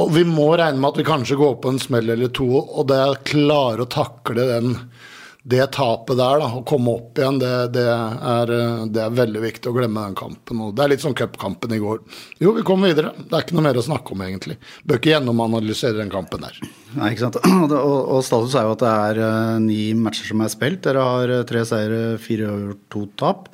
og 0.00 0.12
vi 0.12 0.24
må 0.28 0.50
regne 0.56 0.80
med 0.80 0.92
at 0.92 0.98
vi 1.00 1.08
kanskje 1.08 1.36
går 1.40 1.56
på 1.62 1.72
en 1.72 1.80
smell 1.80 2.08
eller 2.12 2.32
to, 2.36 2.48
og 2.52 2.88
det 2.88 3.00
er 3.00 3.22
klare 3.28 3.84
å 3.84 3.92
takle 3.92 4.44
den 4.48 4.74
det 5.48 5.66
tapet 5.72 6.18
der, 6.18 6.40
da, 6.42 6.48
å 6.58 6.64
komme 6.66 6.92
opp 6.98 7.18
igjen, 7.18 7.38
det, 7.40 7.52
det, 7.72 7.84
er, 7.88 8.50
det, 8.90 9.00
er, 9.04 9.14
veldig 9.16 9.42
viktig 9.44 9.70
å 9.70 9.74
glemme 9.76 10.02
den 10.08 10.16
kampen. 10.18 10.60
Og 10.64 10.74
det 10.76 10.84
er 10.84 10.92
litt 10.92 11.04
sånn 11.04 11.16
cupkampen 11.16 11.72
i 11.72 11.80
går. 11.80 12.02
Jo, 12.42 12.52
vi 12.56 12.64
kommer 12.66 12.90
videre. 12.90 13.14
Det 13.16 13.32
er 13.32 13.46
ikke 13.46 13.56
noe 13.56 13.64
mer 13.68 13.78
å 13.78 13.84
snakke 13.86 14.12
om, 14.12 14.24
egentlig. 14.26 14.58
Bør 14.84 15.00
ikke 15.00 15.14
gjennomanalysere 15.14 16.00
den 16.00 16.12
kampen 16.12 16.44
der. 16.44 16.58
Nei, 16.98 17.12
ikke 17.14 17.28
sant. 17.28 17.40
Og, 17.68 17.72
og, 17.78 18.20
status 18.26 18.56
er 18.58 18.66
jo 18.66 18.74
at 18.74 18.82
det 18.82 18.92
er 19.06 19.22
uh, 19.22 19.56
ni 19.62 19.80
matcher 19.96 20.28
som 20.28 20.42
er 20.44 20.52
spilt. 20.52 20.82
Dere 20.84 21.06
har 21.06 21.32
uh, 21.32 21.44
tre 21.48 21.64
seire, 21.68 22.02
fire 22.22 22.50
over 22.52 22.76
to 22.92 23.06
tap. 23.20 23.48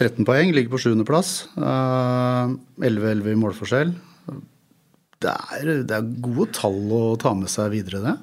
13 0.00 0.24
poeng, 0.28 0.54
ligger 0.54 0.72
på 0.72 0.84
sjuendeplass. 0.86 1.34
Uh, 1.58 2.54
11-11 2.80 3.32
i 3.34 3.38
målforskjell. 3.42 3.96
Det 5.22 5.32
er, 5.58 5.72
det 5.86 5.96
er, 5.98 6.12
gode 6.24 6.48
tall 6.56 6.80
å 6.94 7.02
ta 7.20 7.34
med 7.36 7.50
seg 7.52 7.74
videre, 7.74 8.00
det? 8.02 8.14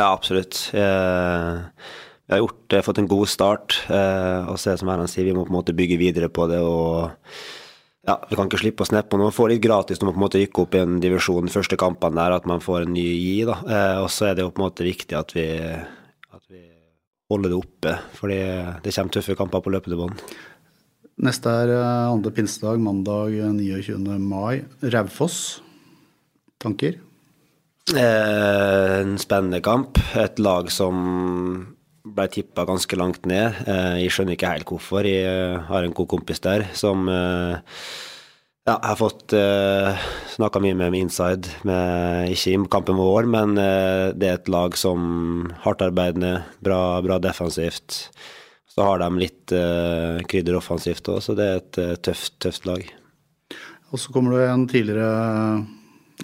Ja, 0.00 0.10
absolutt. 0.10 0.58
Jeg 0.74 1.68
vi 2.26 2.34
har 2.34 2.42
gjort, 2.42 2.76
fått 2.86 3.00
en 3.02 3.10
god 3.10 3.28
start. 3.28 3.80
Eh, 3.90 4.50
og 4.50 4.58
så 4.60 4.70
er 4.70 4.76
det 4.76 4.82
som 4.84 4.92
Erland 4.92 5.10
sier, 5.10 5.26
vi 5.26 5.34
må 5.36 5.44
på 5.46 5.52
en 5.52 5.58
måte 5.58 5.74
bygge 5.76 5.98
videre 6.00 6.30
på 6.32 6.46
det. 6.50 6.60
og 6.62 7.10
ja, 8.06 8.16
Vi 8.30 8.38
kan 8.38 8.48
ikke 8.48 8.62
slippe 8.62 8.86
oss 8.86 8.92
nedpå. 8.94 9.18
Man 9.18 9.34
får 9.34 9.52
litt 9.52 9.64
gratis 9.64 10.00
når 10.00 10.10
man 10.10 10.14
på 10.14 10.20
en 10.20 10.26
måte 10.26 10.42
rykker 10.42 10.64
opp 10.64 10.76
i 10.76 10.82
en 10.82 11.00
divisjon 11.02 11.50
de 11.50 11.54
første 11.54 11.78
kampene 11.78 12.18
der, 12.18 12.36
at 12.38 12.46
man 12.50 12.62
får 12.62 12.86
en 12.86 12.94
ny 12.94 13.04
gi. 13.04 13.42
da. 13.48 13.58
Eh, 13.66 13.98
og 14.04 14.08
så 14.10 14.30
er 14.30 14.38
det 14.38 14.46
jo 14.46 14.54
på 14.54 14.62
en 14.62 14.68
måte 14.68 14.86
viktig 14.86 15.18
at 15.18 15.34
vi, 15.36 15.48
at 16.32 16.44
vi 16.48 16.62
holder 17.32 17.52
det 17.52 17.58
oppe, 17.58 17.98
fordi 18.18 18.40
det 18.84 18.94
kommer 18.96 19.18
tøffe 19.18 19.38
kamper 19.38 19.62
på 19.64 19.74
løpende 19.74 20.00
bånd. 20.00 20.24
Neste 21.22 21.52
er 21.52 21.74
eh, 21.76 22.10
andre 22.10 22.32
pinsedag, 22.34 22.80
mandag 22.82 23.34
29. 23.58 23.98
mai. 24.18 24.64
Raufoss. 24.82 25.60
Tanker? 26.62 26.96
Eh, 27.90 29.00
en 29.02 29.18
spennende 29.18 29.60
kamp. 29.60 29.98
Et 30.16 30.38
lag 30.38 30.70
som 30.70 31.71
ble 32.02 32.28
tippa 32.30 32.64
ganske 32.66 32.98
langt 32.98 33.26
ned. 33.30 33.62
Eh, 33.66 33.98
jeg 34.02 34.14
skjønner 34.14 34.36
ikke 34.36 34.54
helt 34.54 34.70
hvorfor. 34.70 35.06
Jeg 35.06 35.26
eh, 35.28 35.60
har 35.68 35.86
en 35.86 35.94
god 35.96 36.08
kompis 36.10 36.42
der 36.42 36.66
som 36.78 37.06
eh, 37.10 37.60
ja, 38.62 38.76
jeg 38.76 38.92
har 38.92 38.98
fått 39.00 39.32
uh, 39.34 40.02
snakka 40.36 40.60
mye 40.62 40.76
med, 40.78 40.92
med 40.94 41.02
Inside, 41.02 41.50
med, 41.66 42.28
ikke 42.30 42.52
i 42.54 42.60
kampen 42.70 42.94
vår, 42.94 43.26
men 43.26 43.56
uh, 43.58 44.14
det 44.14 44.28
er 44.28 44.36
et 44.38 44.50
lag 44.54 44.76
som 44.78 45.48
hardtarbeidende, 45.64 46.44
bra, 46.62 47.00
bra 47.02 47.18
defensivt. 47.18 48.04
Så 48.70 48.86
har 48.86 49.02
de 49.02 49.08
litt 49.18 49.50
uh, 49.50 50.22
krydder 50.30 50.60
offensivt 50.60 51.10
òg, 51.10 51.18
så 51.26 51.34
det 51.34 51.48
er 51.48 51.58
et 51.58 51.80
uh, 51.82 51.96
tøft, 52.06 52.36
tøft 52.46 52.70
lag. 52.70 52.86
Og 53.90 53.98
så 53.98 54.14
kommer 54.14 54.38
det 54.38 54.46
en 54.52 54.68
tidligere 54.70 55.10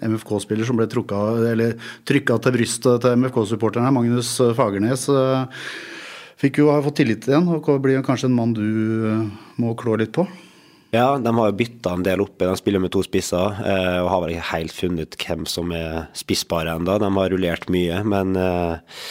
MFK-spiller 0.02 0.68
som 0.68 0.78
ble 0.78 0.88
trykka 0.88 2.40
til 2.42 2.56
brystet 2.56 3.04
til 3.04 3.22
MFK-supporterne, 3.22 3.94
Magnus 3.94 4.36
Fagernes. 4.58 5.08
Fikk 6.38 6.60
jo 6.60 6.68
ha 6.70 6.82
fått 6.84 7.00
tillit 7.00 7.26
igjen 7.26 7.48
og 7.50 7.66
blir 7.82 8.04
kanskje 8.06 8.28
en 8.30 8.36
mann 8.36 8.52
du 8.54 8.68
eh, 9.10 9.24
må 9.58 9.72
klå 9.78 9.96
litt 9.98 10.12
på? 10.14 10.22
Ja, 10.94 11.18
de 11.20 11.32
har 11.34 11.50
jo 11.50 11.56
bytta 11.58 11.96
en 11.96 12.04
del 12.06 12.22
oppe. 12.22 12.46
De 12.46 12.54
spiller 12.56 12.80
med 12.80 12.92
to 12.94 13.02
spisser 13.04 13.58
eh, 13.58 13.98
og 13.98 14.10
har 14.12 14.22
vel 14.22 14.36
ikke 14.36 14.52
helt 14.52 14.74
funnet 14.76 15.18
hvem 15.18 15.42
som 15.50 15.74
er 15.74 16.06
spissbare 16.16 16.76
ennå. 16.78 16.94
De 17.02 17.10
har 17.18 17.34
rullert 17.34 17.66
mye, 17.74 17.98
men 18.06 18.38
eh, 18.38 19.02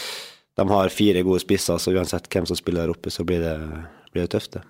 de 0.58 0.68
har 0.72 0.96
fire 0.96 1.26
gode 1.28 1.44
spisser, 1.44 1.84
så 1.84 1.94
uansett 1.94 2.32
hvem 2.32 2.48
som 2.48 2.58
spiller 2.58 2.88
der 2.88 2.96
oppe, 2.96 3.12
så 3.14 3.28
blir 3.28 3.44
det, 3.44 3.58
blir 4.14 4.24
det 4.24 4.32
tøft, 4.34 4.56
det. 4.56 4.64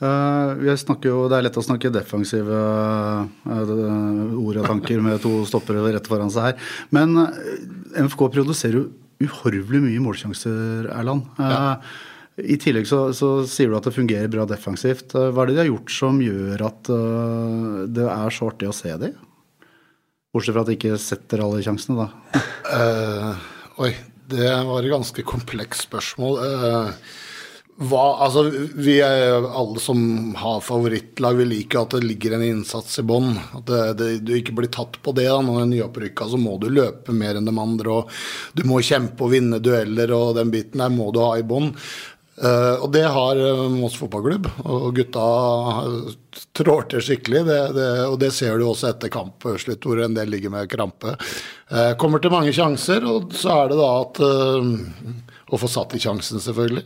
Uh, 0.00 0.56
jo, 1.04 1.26
det 1.28 1.36
er 1.36 1.44
lett 1.44 1.58
å 1.60 1.64
snakke 1.64 1.90
defensive 1.92 2.48
uh, 2.48 3.26
ord 3.44 4.60
og 4.62 4.64
tanker 4.64 5.02
med 5.04 5.20
to 5.20 5.42
stoppere 5.48 5.82
rett 5.92 6.08
foran 6.08 6.32
seg 6.32 6.50
her. 6.50 6.70
Men 6.96 7.12
uh, 7.18 7.34
MFK 8.00 8.30
produserer 8.32 8.78
jo 8.78 8.86
uhorvelig 9.20 9.82
mye 9.84 10.00
målsjanser, 10.00 10.88
Erland. 10.96 11.28
Ja. 11.36 11.76
I 12.40 12.56
tillegg 12.56 12.86
så, 12.88 13.10
så, 13.12 13.42
sier 13.44 13.68
du 13.68 13.76
at 13.76 13.84
det 13.84 13.92
fungerer 13.92 14.30
bra 14.32 14.46
defensivt. 14.48 15.12
Hva 15.12 15.42
er 15.42 15.50
det 15.50 15.58
de 15.58 15.60
har 15.66 15.68
gjort 15.74 15.92
som 15.92 16.22
gjør 16.24 16.62
at 16.70 16.88
det 17.92 18.06
er 18.08 18.32
så 18.32 18.48
artig 18.48 18.70
å 18.70 18.72
se 18.72 18.94
dem? 19.02 19.18
Bortsett 20.32 20.56
fra 20.56 20.62
at 20.64 20.70
de 20.70 20.78
ikke 20.78 20.96
setter 21.02 21.42
alle 21.44 21.60
sjansene, 21.66 22.06
da. 22.06 22.40
oi, 23.84 23.92
det 24.32 24.54
var 24.70 24.80
et 24.80 24.94
ganske 24.94 25.26
komplekst 25.26 25.90
spørsmål. 25.90 26.40
Uh, 26.40 27.28
hva, 27.80 28.02
altså, 28.26 28.42
vi 28.76 28.98
er 29.00 29.40
alle 29.40 29.80
som 29.80 30.34
har 30.36 30.60
favorittlag, 30.60 31.38
vi 31.38 31.46
liker 31.48 31.80
at 31.80 31.94
det 31.96 32.02
ligger 32.04 32.34
en 32.36 32.44
innsats 32.44 32.98
i 33.00 33.04
bånn. 33.08 33.30
At 33.56 33.64
det, 33.70 33.80
det, 33.96 34.08
du 34.28 34.34
ikke 34.36 34.52
blir 34.58 34.68
tatt 34.68 34.98
på 35.00 35.14
det. 35.16 35.24
da, 35.30 35.38
Når 35.40 35.56
du 35.56 35.62
er 35.62 35.70
nyopprykka, 35.70 36.28
så 36.28 36.40
må 36.40 36.58
du 36.60 36.68
løpe 36.68 37.14
mer 37.16 37.38
enn 37.40 37.48
de 37.48 37.54
andre. 37.56 38.02
og 38.02 38.12
Du 38.52 38.66
må 38.68 38.82
kjempe 38.84 39.24
og 39.24 39.32
vinne 39.32 39.62
dueller, 39.64 40.12
og 40.12 40.34
den 40.36 40.52
biten 40.52 40.84
der 40.84 40.92
må 40.92 41.08
du 41.14 41.22
ha 41.24 41.38
i 41.40 41.46
bånn. 41.46 41.72
Uh, 42.40 42.84
og 42.84 42.92
det 42.92 43.02
har 43.04 43.36
uh, 43.36 43.66
Moss 43.72 43.96
fotballklubb, 44.00 44.46
og 44.64 44.84
gutta 44.96 45.24
trår 46.56 46.86
til 46.92 47.04
skikkelig. 47.04 47.42
Det, 47.48 47.58
det, 47.76 47.88
og 48.10 48.18
det 48.20 48.30
ser 48.36 48.60
du 48.60 48.66
også 48.68 48.92
etter 48.92 49.12
kampslutt, 49.12 49.84
hvor 49.84 50.04
en 50.04 50.16
del 50.16 50.32
ligger 50.32 50.52
med 50.52 50.68
krampe. 50.72 51.16
Uh, 51.72 51.96
kommer 52.00 52.20
til 52.20 52.32
mange 52.32 52.52
sjanser, 52.56 53.08
og 53.08 53.32
så 53.36 53.56
er 53.56 53.72
det 53.72 53.80
da 53.80 53.90
at 54.04 54.22
Å 55.50 55.58
få 55.58 55.68
satt 55.68 55.96
i 55.96 56.04
sjansen, 56.04 56.44
selvfølgelig. 56.44 56.84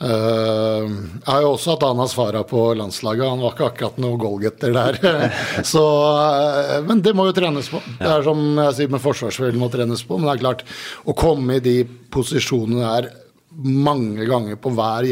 Uh, 0.00 0.86
jeg 1.20 1.28
har 1.28 1.42
jo 1.44 1.50
også 1.52 1.74
hatt 1.74 1.82
Anas 1.84 2.14
Farah 2.16 2.44
på 2.48 2.62
landslaget. 2.78 3.26
Han 3.28 3.42
var 3.44 3.52
ikke 3.52 3.66
akkurat 3.68 3.98
noe 4.00 4.16
goalgetter 4.20 4.72
der. 4.72 4.96
Så, 5.72 5.82
uh, 5.84 6.78
men 6.86 7.02
det 7.04 7.12
må 7.16 7.28
jo 7.28 7.36
trenes 7.36 7.68
på. 7.68 7.82
Det 7.98 8.08
er 8.08 8.24
som 8.24 8.40
jeg 8.64 8.78
sier 8.78 8.94
med 8.94 9.04
forsvarsspillet 9.04 9.60
må 9.60 9.68
trenes 9.72 10.04
på. 10.06 10.16
Men 10.16 10.30
det 10.30 10.38
er 10.38 10.44
klart, 10.46 10.64
å 11.04 11.16
komme 11.16 11.58
i 11.58 11.64
de 11.64 11.76
posisjonene 12.14 12.86
der 12.86 13.10
mange 13.50 14.24
ganger 14.24 14.56
på 14.56 14.70
hver 14.70 15.06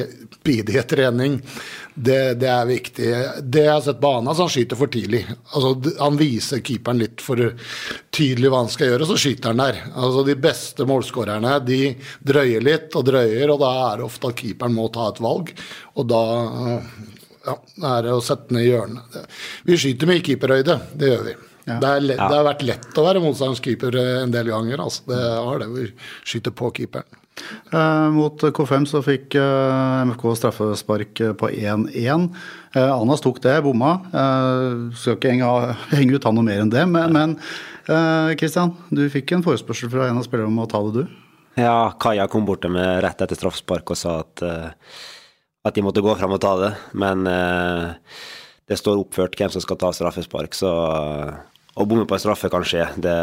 bidige 0.45 0.83
trening. 0.83 1.41
Det, 1.95 2.35
det, 2.39 2.49
er 2.49 2.67
viktig. 2.69 3.09
Det 3.43 3.65
jeg 3.65 3.73
har 3.73 3.83
sett 3.83 4.01
på 4.01 4.13
Anas, 4.21 4.39
han 4.39 4.51
skyter 4.53 4.79
for 4.79 4.91
tidlig. 4.93 5.25
Altså, 5.51 5.73
han 5.99 6.19
viser 6.21 6.63
keeperen 6.63 7.03
litt 7.03 7.25
for 7.25 7.43
tydelig 8.15 8.53
hva 8.53 8.63
han 8.63 8.71
skal 8.73 8.93
gjøre, 8.93 9.09
så 9.11 9.19
skyter 9.19 9.51
han 9.51 9.63
der. 9.65 9.83
Altså, 9.91 10.23
de 10.29 10.39
beste 10.39 10.87
målskårerne 10.89 11.59
de 11.67 11.83
drøyer 12.31 12.65
litt 12.65 12.95
og 12.99 13.09
drøyer, 13.11 13.51
og 13.51 13.63
da 13.65 13.75
er 13.89 13.99
det 13.99 14.09
ofte 14.09 14.31
at 14.31 14.39
keeperen 14.39 14.79
må 14.79 14.87
ta 14.95 15.11
et 15.11 15.23
valg. 15.25 15.53
Og 15.99 16.09
da 16.15 16.25
ja, 17.49 17.59
er 17.91 18.07
det 18.07 18.15
å 18.15 18.25
sette 18.25 18.55
ned 18.55 18.69
hjørnet. 18.69 19.21
Vi 19.67 19.79
skyter 19.81 20.11
med 20.11 20.25
keeperhøyde, 20.27 20.81
det 20.95 21.15
gjør 21.15 21.31
vi. 21.33 21.39
Ja. 21.69 21.77
Det, 21.83 21.95
lett, 22.01 22.17
det, 22.17 22.33
har 22.33 22.47
vært 22.47 22.65
lett 22.65 22.97
å 22.97 23.05
være 23.05 23.21
motstanderens 23.21 23.61
keeper 23.61 23.99
en 24.01 24.33
del 24.33 24.49
ganger. 24.55 24.81
Altså. 24.87 25.03
Det 25.11 25.19
har 25.21 25.61
det. 25.61 25.73
Vi 25.75 25.89
skyter 26.31 26.55
på 26.57 26.71
keeperen. 26.79 27.19
Eh, 27.69 28.09
mot 28.15 28.43
K5 28.43 28.87
så 28.89 29.03
fikk 29.05 29.37
eh, 29.39 30.05
MFK 30.09 30.25
straffespark 30.41 31.23
på 31.41 31.51
1-1. 31.51 32.29
Eh, 32.75 32.93
Anas 32.93 33.23
tok 33.25 33.43
det, 33.45 33.59
bomma. 33.65 33.99
Skal 34.97 35.19
ikke 35.19 35.35
henge, 35.97 36.17
ut 36.17 36.29
han 36.29 36.39
noe 36.39 36.47
mer 36.47 36.65
enn 36.65 36.73
det. 36.73 36.85
Men 36.89 37.39
Kristian, 38.39 38.75
du 38.93 39.07
fikk 39.13 39.33
en 39.33 39.45
forespørsel 39.45 39.93
fra 39.93 40.09
en 40.09 40.21
av 40.21 40.27
spillerne 40.27 40.53
om 40.53 40.65
å 40.65 40.69
ta 40.69 40.83
det, 40.89 41.05
du? 41.05 41.23
Ja, 41.59 41.91
Kaja 41.99 42.29
kom 42.31 42.45
bort 42.47 42.61
til 42.63 42.75
meg 42.75 43.01
rett 43.03 43.23
etter 43.25 43.39
straffespark 43.39 43.91
og 43.91 43.99
sa 43.99 44.19
at, 44.21 44.43
at 44.45 45.75
de 45.75 45.83
måtte 45.83 46.05
gå 46.05 46.13
fram 46.19 46.37
og 46.37 46.43
ta 46.45 46.53
det. 46.61 46.75
Men 47.01 47.25
det 47.25 48.77
står 48.79 49.01
oppført 49.01 49.39
hvem 49.41 49.51
som 49.55 49.65
skal 49.65 49.81
ta 49.81 49.91
straffespark, 49.97 50.55
så 50.55 50.71
å 51.79 51.87
bomme 51.89 52.05
på 52.05 52.17
en 52.17 52.23
straffe 52.23 52.51
kan 52.53 52.67
skje. 52.67 52.85
Det, 53.01 53.17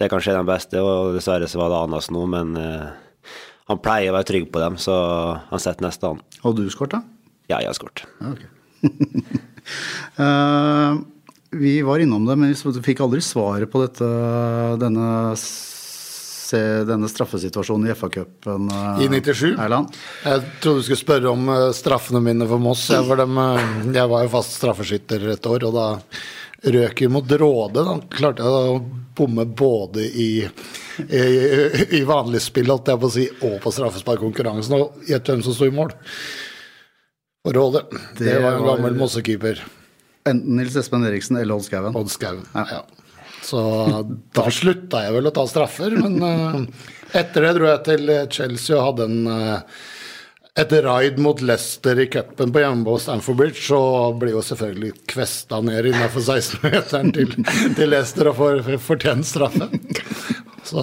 det 0.00 0.10
kan 0.10 0.22
skje 0.22 0.36
den 0.36 0.48
beste, 0.48 0.82
og 0.82 1.16
dessverre 1.16 1.48
så 1.50 1.60
var 1.60 1.72
det 1.72 1.80
Anas 1.86 2.10
nå, 2.14 2.24
men 2.30 2.54
uh, 2.58 2.90
han 3.70 3.80
pleier 3.82 4.12
å 4.12 4.18
være 4.18 4.28
trygg 4.32 4.50
på 4.52 4.62
dem, 4.62 4.78
så 4.80 4.94
han 5.48 5.62
setter 5.62 5.86
neste 5.86 6.10
an. 6.10 6.22
Og 6.42 6.56
du 6.58 6.66
skåret, 6.72 6.98
da? 6.98 7.02
Ja, 7.50 7.60
jeg 7.60 7.70
har 7.70 7.78
skåret. 7.78 8.04
Okay. 8.32 8.48
uh, 10.18 10.98
vi 11.62 11.76
var 11.86 12.02
innom 12.02 12.26
det, 12.28 12.38
men 12.38 12.54
vi 12.54 12.84
fikk 12.84 13.04
aldri 13.04 13.22
svaret 13.24 13.70
på 13.70 13.84
dette, 13.84 14.08
denne, 14.82 15.08
denne 16.90 17.10
straffesituasjonen 17.12 17.88
i 17.90 17.96
FA-cupen. 17.96 18.68
Uh, 18.72 19.02
I 19.04 19.08
97? 19.12 19.54
Erland. 19.54 19.96
Jeg 20.26 20.44
trodde 20.64 20.82
du 20.82 20.86
skulle 20.88 21.04
spørre 21.04 21.32
om 21.32 21.50
straffene 21.76 22.24
mine 22.24 22.48
for 22.50 22.62
Moss. 22.62 22.88
Jeg, 22.90 23.06
var, 23.08 23.22
dem, 23.22 23.42
jeg 23.94 24.14
var 24.16 24.26
jo 24.26 24.36
fast 24.36 24.58
straffeskytter 24.58 25.34
et 25.36 25.52
år, 25.52 25.68
og 25.70 25.76
da 25.78 25.88
røk 26.62 27.02
mot 27.10 27.32
Råde. 27.32 27.84
Da 27.84 27.98
klarte 28.12 28.46
å 28.46 28.78
bomme 29.16 29.44
både 29.44 30.04
i, 30.06 30.30
i, 31.08 31.22
i 31.98 32.02
vanlig 32.08 32.42
spill 32.44 32.70
holdt 32.72 32.88
jeg 32.92 33.02
på 33.02 33.10
å 33.10 33.12
si, 33.12 33.26
og 33.42 33.58
på 33.64 33.74
straffesparkkonkurransen. 33.74 34.78
Og 34.78 35.06
gjett 35.10 35.28
hvem 35.28 35.44
som 35.44 35.56
sto 35.56 35.68
i 35.68 35.74
mål 35.74 35.92
for 37.42 37.58
Råde. 37.58 37.84
Det, 38.16 38.24
det 38.24 38.40
var 38.44 38.58
en 38.58 38.66
gammel 38.70 38.98
Mossekeeper. 38.98 39.62
Enten 40.28 40.58
Nils 40.58 40.76
Espen 40.78 41.04
Eriksen 41.06 41.40
eller 41.40 41.58
Odd 41.58 41.66
Skauen. 41.66 41.96
Odd 41.98 42.12
Skauen, 42.12 42.44
ja. 42.54 42.66
ja. 42.78 42.82
Så 43.42 43.60
da 44.36 44.44
slutta 44.54 45.00
jeg 45.02 45.16
vel 45.16 45.26
å 45.26 45.32
ta 45.34 45.42
straffer, 45.50 45.96
men 45.98 46.20
uh, 46.22 46.60
etter 47.18 47.48
det 47.48 47.56
dro 47.56 47.66
jeg 47.66 47.80
til 47.88 48.12
Chelsea 48.30 48.76
og 48.76 48.84
hadde 48.92 49.08
en 49.10 49.26
uh, 49.26 49.80
et 50.58 50.72
raid 50.84 51.18
mot 51.18 51.40
Leicester 51.40 52.00
i 52.00 52.06
cupen 52.06 52.52
på 52.52 52.60
hjemmebane 52.60 53.00
Stamford 53.00 53.36
Bridge, 53.36 53.60
så 53.64 54.12
blir 54.20 54.34
jo 54.36 54.42
selvfølgelig 54.44 54.92
kvesta 55.08 55.62
ned 55.64 55.88
innenfor 55.88 56.26
16-meteren 56.26 57.12
til, 57.16 57.32
til, 57.76 57.88
Leicester 57.88 58.28
og 58.28 58.36
får 58.36 58.60
fortjent 58.84 59.28
straffe. 59.28 59.70
Så 60.72 60.82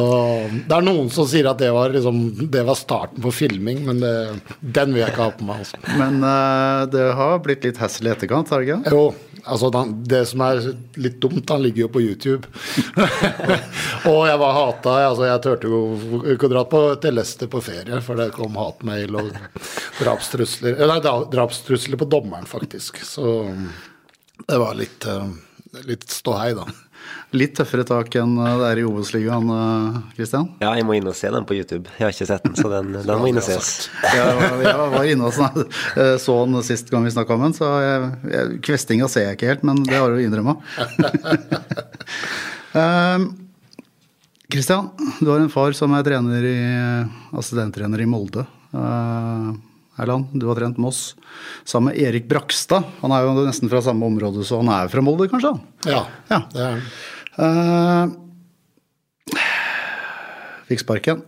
Det 0.70 0.76
er 0.76 0.86
noen 0.86 1.08
som 1.14 1.26
sier 1.30 1.50
at 1.50 1.62
det 1.62 1.72
var, 1.74 1.90
liksom, 1.94 2.20
det 2.54 2.62
var 2.68 2.78
starten 2.78 3.24
på 3.24 3.34
filming, 3.34 3.82
men 3.88 4.04
det, 4.04 4.14
den 4.62 4.94
vil 4.94 5.02
jeg 5.02 5.16
ikke 5.16 5.26
ha 5.26 5.34
på 5.34 5.48
meg. 5.48 5.64
Altså. 5.66 5.82
Men 5.98 6.22
uh, 6.22 6.86
det 6.94 7.08
har 7.18 7.42
blitt 7.46 7.66
litt 7.66 7.82
hassle 7.82 8.12
i 8.12 8.14
etterkant, 8.14 8.54
har 8.54 8.62
det 8.62 8.70
ikke? 8.70 8.94
Jo, 8.94 9.08
Altså, 9.50 9.70
det 10.06 10.20
som 10.30 10.42
er 10.44 10.60
litt 11.00 11.20
dumt, 11.24 11.50
han 11.50 11.62
ligger 11.64 11.86
jo 11.86 11.90
på 11.94 12.02
YouTube. 12.04 12.50
og 14.12 14.20
jeg 14.28 14.40
var 14.42 14.58
hata. 14.58 14.96
Altså, 15.08 15.26
jeg 15.30 15.44
turte 15.46 15.72
jo 15.72 15.80
ikke 16.34 16.50
å 16.50 16.54
dra 16.54 16.64
på, 16.70 16.82
til 17.02 17.16
Leicester 17.18 17.50
på 17.52 17.62
ferie, 17.64 18.02
for 18.06 18.20
det 18.20 18.30
kom 18.36 18.58
hatmail 18.60 19.20
og 19.22 19.32
drapstrusler 20.02 20.84
Nei, 20.90 21.00
drapstrusler 21.34 22.00
på 22.02 22.10
dommeren, 22.12 22.50
faktisk. 22.50 23.02
Så 23.06 23.40
det 24.44 24.60
var 24.60 24.78
litt, 24.78 25.08
eh, 25.08 25.82
litt 25.88 26.08
ståhei, 26.12 26.52
da. 26.58 26.68
Litt 27.30 27.52
tøffere 27.54 27.84
tak 27.86 28.16
enn 28.18 28.32
eh, 28.42 28.56
det 28.58 28.70
er 28.72 28.80
i 28.82 28.84
Obos-ligaen, 28.90 29.50
Kristian? 30.16 30.48
Eh, 30.56 30.64
ja, 30.66 30.72
jeg 30.80 30.86
må 30.88 30.96
inn 30.98 31.10
og 31.12 31.14
se 31.18 31.30
den 31.30 31.46
på 31.46 31.54
YouTube. 31.60 31.92
Jeg 32.00 32.08
har 32.08 32.16
ikke 32.16 32.26
sett 32.26 32.46
den, 32.48 32.56
så 32.58 32.72
den, 32.72 32.90
den 33.06 33.22
må 33.22 33.28
inn 33.30 33.38
og 33.38 33.46
ses. 33.46 33.68
jeg, 34.02 34.32
jeg 34.66 34.88
var 34.96 35.06
inne 35.06 35.30
og 35.30 35.34
eh, 35.62 36.16
så 36.22 36.38
den 36.48 36.58
sist 36.66 36.90
gang 36.90 37.06
vi 37.06 37.14
snakka 37.14 37.38
om 37.38 37.46
den, 37.46 37.54
så 37.54 37.70
jeg, 37.84 38.10
jeg, 38.34 38.58
kvestinga 38.66 39.10
ser 39.14 39.28
jeg 39.28 39.38
ikke 39.38 39.52
helt, 39.52 39.66
men 39.70 39.84
det 39.86 40.00
har 40.00 40.10
du 40.10 40.18
innrømma. 40.24 40.58
Kristian, 44.50 44.90
uh, 44.90 45.22
du 45.22 45.30
har 45.30 45.38
en 45.44 45.54
far 45.54 45.78
som 45.78 45.94
er 45.94 46.06
trener 46.08 46.50
i, 46.50 46.60
assistenttrener 47.38 48.02
i 48.02 48.10
Molde. 48.10 48.48
Erland, 50.00 50.34
du 50.34 50.48
har 50.50 50.58
trent 50.58 50.82
Moss 50.82 51.14
sammen 51.68 51.92
med 51.92 52.02
Erik 52.02 52.26
Brakstad. 52.30 52.90
Han 53.04 53.14
er 53.14 53.28
jo 53.28 53.38
nesten 53.44 53.70
fra 53.70 53.84
samme 53.86 54.10
område, 54.10 54.42
så 54.48 54.64
han 54.64 54.74
er 54.74 54.90
fra 54.90 55.06
Molde, 55.06 55.30
kanskje? 55.30 55.54
Ja, 55.86 56.08
ja. 56.32 56.42
det 56.50 56.66
er 56.66 56.78
han. 56.78 56.84
Uh, 57.38 58.10
fikk 60.70 60.82
sparken. 60.86 61.22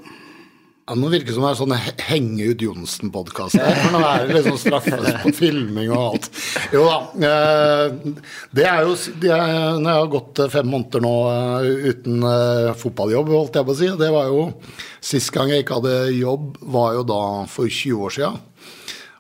Ja, 0.92 0.96
nå 1.00 1.08
virker 1.08 1.30
det 1.30 1.36
som 1.38 1.46
det 1.46 1.52
er 1.54 1.60
sånn 1.60 2.02
Henge 2.10 2.46
ut 2.52 2.64
Johnsen-podkast 2.66 3.56
For 3.56 3.94
nå 3.94 4.00
er 4.04 4.26
det 4.26 4.40
liksom 4.40 4.58
straffes 4.60 5.14
på 5.22 5.32
filming 5.38 5.92
og 5.94 6.02
alt. 6.02 6.26
Jo 6.74 6.82
da. 6.84 6.98
Eh, 7.30 8.16
det 8.58 8.66
er 8.68 8.82
jo 8.84 8.98
Når 8.98 9.86
jeg 9.86 9.86
har 9.86 10.10
gått 10.12 10.42
fem 10.52 10.68
måneder 10.68 11.06
nå 11.06 11.14
eh, 11.32 11.88
uten 11.94 12.26
fotballjobb, 12.82 13.32
holdt 13.32 13.62
jeg 13.62 13.70
på 13.70 13.76
å 13.76 13.80
si 13.80 13.92
Det 14.02 14.10
var 14.12 14.34
jo 14.34 14.44
Sist 15.00 15.32
gang 15.32 15.54
jeg 15.54 15.64
ikke 15.64 15.80
hadde 15.80 15.96
jobb, 16.18 16.58
var 16.76 16.98
jo 16.98 17.06
da 17.08 17.22
for 17.50 17.72
20 17.72 18.04
år 18.10 18.18
sia. 18.18 18.34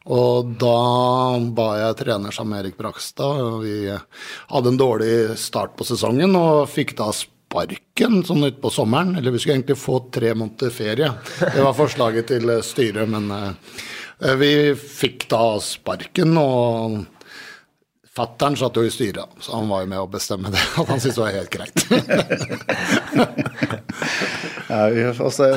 Og 0.09 0.55
da 0.57 1.37
ba 1.53 1.67
jeg 1.77 1.99
trener 1.99 2.33
med 2.45 2.59
Erik 2.63 2.77
Brakstad. 2.79 3.61
Vi 3.61 3.75
hadde 3.91 4.71
en 4.71 4.79
dårlig 4.79 5.37
start 5.37 5.75
på 5.77 5.85
sesongen 5.85 6.33
og 6.39 6.69
fikk 6.71 6.95
da 6.97 7.11
sparken 7.13 8.23
sånn 8.25 8.47
utpå 8.49 8.71
sommeren. 8.73 9.15
Eller 9.19 9.31
vi 9.31 9.39
skulle 9.39 9.59
egentlig 9.59 9.77
få 9.77 9.99
tre 10.13 10.33
måneder 10.33 10.73
ferie. 10.73 11.11
Det 11.39 11.61
var 11.61 11.77
forslaget 11.77 12.31
til 12.33 12.55
styret, 12.65 13.09
men 13.13 13.29
eh, 13.35 14.35
vi 14.41 14.53
fikk 14.75 15.29
da 15.29 15.59
sparken. 15.61 16.37
og 16.41 17.05
Fattern 18.11 18.57
satt 18.59 18.75
jo 18.75 18.83
i 18.83 18.91
styret, 18.91 19.37
så 19.39 19.55
han 19.55 19.69
var 19.71 19.85
jo 19.85 19.91
med 19.93 20.01
å 20.01 20.09
bestemme 20.11 20.49
det. 20.51 20.59
At 20.81 20.89
han 20.91 20.99
syntes 20.99 21.15
det 21.15 21.23
var 21.23 21.37
helt 21.37 21.53
greit. 21.53 21.77
ja, 24.71 25.09
altså, 25.19 25.47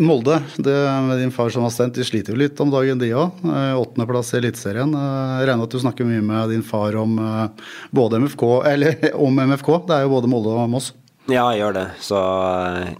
Molde, 0.00 0.38
det, 0.56 0.74
med 1.02 1.18
din 1.18 1.32
far 1.32 1.50
som 1.52 1.64
assistent, 1.66 1.94
de 1.94 2.04
sliter 2.06 2.32
jo 2.32 2.40
litt 2.40 2.60
om 2.62 2.70
dagen, 2.72 3.00
de 3.00 3.10
òg. 3.12 3.42
Eh, 3.44 3.74
åttendeplass 3.76 4.32
i 4.32 4.38
Eliteserien. 4.38 4.94
Eh, 4.96 5.34
jeg 5.40 5.48
regner 5.48 5.60
med 5.60 5.66
at 5.66 5.74
du 5.74 5.82
snakker 5.82 6.08
mye 6.08 6.22
med 6.24 6.54
din 6.54 6.64
far 6.64 6.96
om 6.96 7.18
eh, 7.20 7.66
både 7.96 8.22
MFK, 8.22 8.44
eller 8.70 8.96
om 9.26 9.36
MFK. 9.44 9.70
Det 9.90 9.98
er 9.98 10.06
jo 10.06 10.14
både 10.14 10.30
Molde 10.32 10.54
og 10.56 10.70
Moss. 10.72 10.92
Ja, 11.28 11.44
jeg 11.52 11.60
gjør 11.60 11.76
det. 11.76 11.84
Så 12.00 12.20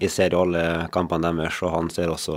jeg 0.03 0.13
ser 0.13 0.37
jo 0.37 0.45
alle 0.45 0.65
kampene 0.93 1.33
deres, 1.33 1.63
og 1.65 1.73
han 1.73 1.89
ser 1.95 2.13
også 2.13 2.37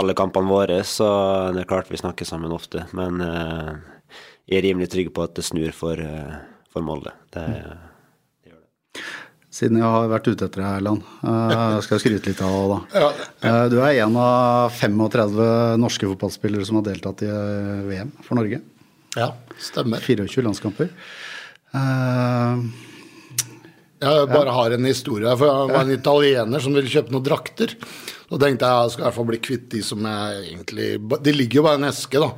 alle 0.00 0.16
kampene 0.18 0.50
våre. 0.50 0.80
Så 0.82 1.06
det 1.54 1.62
er 1.62 1.70
klart 1.70 1.92
vi 1.94 2.00
snakker 2.00 2.26
sammen 2.26 2.52
ofte. 2.56 2.88
Men 2.96 3.22
jeg 3.22 4.58
er 4.58 4.66
rimelig 4.66 4.90
trygg 4.92 5.14
på 5.14 5.24
at 5.24 5.38
det 5.38 5.46
snur 5.46 5.70
for, 5.76 6.02
for 6.74 6.84
Molde. 6.84 7.14
Det, 7.30 7.46
det, 7.54 8.50
gjør 8.50 8.60
det. 8.60 9.06
Siden 9.50 9.80
jeg 9.80 9.90
har 9.90 10.10
vært 10.12 10.28
ute 10.30 10.46
etter 10.46 10.62
deg, 10.62 10.76
Erland, 10.78 11.06
uh, 11.26 11.80
skal 11.82 11.96
jeg 11.96 12.04
skryte 12.04 12.30
litt 12.30 12.42
av 12.46 12.52
deg, 12.54 12.68
da. 12.70 13.08
Uh, 13.42 13.64
du 13.72 13.80
er 13.82 13.96
en 14.04 14.18
av 14.22 14.76
35 14.78 15.40
norske 15.82 16.06
fotballspillere 16.06 16.68
som 16.68 16.78
har 16.78 16.86
deltatt 16.86 17.24
i 17.26 17.30
VM 17.88 18.12
for 18.22 18.38
Norge. 18.38 18.60
Ja, 19.18 19.32
stemmer. 19.58 19.98
24 20.06 20.46
landskamper. 20.46 20.92
Uh, 21.74 22.62
jeg 24.00 24.30
bare 24.30 24.54
har 24.54 24.72
en 24.72 24.86
historie. 24.88 25.34
for 25.36 25.50
Jeg 25.50 25.74
var 25.74 25.82
en 25.82 25.98
italiener 25.98 26.62
som 26.62 26.76
ville 26.76 26.92
kjøpe 26.92 27.12
noen 27.12 27.26
drakter. 27.26 27.74
Så 28.30 28.38
tenkte 28.38 28.70
jeg 28.70 28.84
jeg 28.84 28.92
skal 28.94 29.02
i 29.02 29.06
hvert 29.08 29.18
fall 29.18 29.28
bli 29.32 29.40
kvitt 29.42 29.66
de 29.74 29.80
som 29.82 30.06
jeg 30.06 30.44
egentlig 30.52 30.88
De 31.26 31.34
ligger 31.34 31.60
jo 31.60 31.64
bare 31.66 31.80
i 31.80 31.82
en 31.82 31.90
eske, 31.90 32.22
da. 32.22 32.30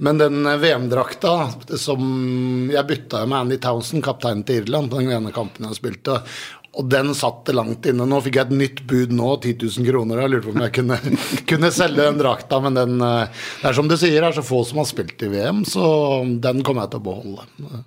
Men 0.00 0.20
den 0.20 0.46
eh, 0.46 0.56
VM-drakta 0.56 1.34
som 1.76 2.70
jeg 2.72 2.86
bytta 2.88 3.26
med 3.26 3.38
Andy 3.44 3.60
Townsend, 3.60 4.04
kapteinen 4.04 4.46
til 4.48 4.62
Irland, 4.62 4.90
på 4.90 5.02
den 5.02 5.12
ene 5.12 5.32
kampen 5.34 5.68
jeg 5.68 5.76
spilte, 5.76 6.20
og 6.78 6.86
den 6.88 7.12
satt 7.18 7.50
langt 7.52 7.86
inne. 7.90 8.06
Nå 8.08 8.20
fikk 8.24 8.38
jeg 8.38 8.48
et 8.48 8.58
nytt 8.62 8.82
bud 8.88 9.12
nå, 9.12 9.30
10 9.42 9.56
000 9.58 9.88
kroner. 9.90 10.22
Jeg 10.22 10.32
lurte 10.32 10.48
på 10.48 10.54
om 10.54 10.64
jeg 10.64 10.74
kunne, 10.78 10.98
kunne 11.52 11.72
selge 11.74 12.06
den 12.06 12.20
drakta, 12.22 12.62
men 12.64 12.78
den, 12.78 12.98
eh, 13.04 13.46
det 13.60 13.72
er 13.72 13.76
som 13.76 13.90
du 13.90 13.96
sier, 13.98 14.20
det 14.20 14.30
er 14.30 14.38
så 14.40 14.46
få 14.46 14.62
som 14.68 14.80
har 14.80 14.88
spilt 14.88 15.26
i 15.26 15.32
VM, 15.34 15.64
så 15.68 15.84
den 16.42 16.64
kommer 16.66 16.86
jeg 16.86 16.94
til 16.94 17.02
å 17.02 17.08
beholde. 17.10 17.82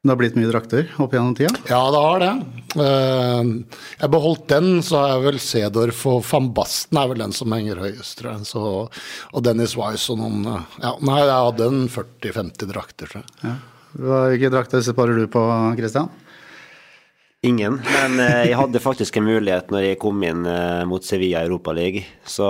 Det 0.00 0.08
har 0.08 0.16
blitt 0.16 0.36
mye 0.38 0.48
drakter 0.48 0.86
opp 0.96 1.12
gjennom 1.12 1.34
tida? 1.36 1.50
Ja, 1.68 1.80
det 1.92 1.98
har 2.00 2.22
det. 2.22 2.28
Eh, 2.80 3.48
jeg 4.00 4.08
beholdt 4.14 4.46
den, 4.48 4.78
så 4.80 5.02
er 5.04 5.18
vel 5.26 5.36
Cedorf 5.44 6.06
og 6.08 6.22
van 6.24 6.46
Basten 6.56 6.96
er 6.96 7.10
vel 7.10 7.20
den 7.20 7.34
som 7.36 7.52
henger 7.52 7.82
høyest, 7.82 8.14
tror 8.16 8.30
jeg. 8.30 8.46
Så, 8.48 8.62
og 8.88 9.44
Dennis 9.44 9.74
Wise 9.76 10.14
og 10.14 10.22
noen 10.22 10.46
eh, 10.48 10.78
ja, 10.86 10.94
Nei, 11.04 11.18
jeg 11.20 11.34
hadde 11.50 11.68
en 11.68 11.84
40-50 11.92 12.70
drakter, 12.72 13.12
tror 13.12 13.20
jeg. 13.20 13.36
Ja. 13.44 13.52
Hvilke 13.92 14.52
drakter 14.54 14.86
sparer 14.86 15.20
du 15.20 15.26
på, 15.28 15.42
Christian? 15.76 16.08
Ingen, 17.44 17.76
men 17.84 18.24
eh, 18.24 18.46
jeg 18.48 18.56
hadde 18.56 18.80
faktisk 18.80 19.20
en 19.20 19.28
mulighet 19.28 19.68
når 19.68 19.84
jeg 19.84 20.00
kom 20.00 20.24
inn 20.24 20.48
mot 20.88 21.04
Sevilla 21.04 21.44
Europaliga. 21.44 22.06
Så 22.24 22.48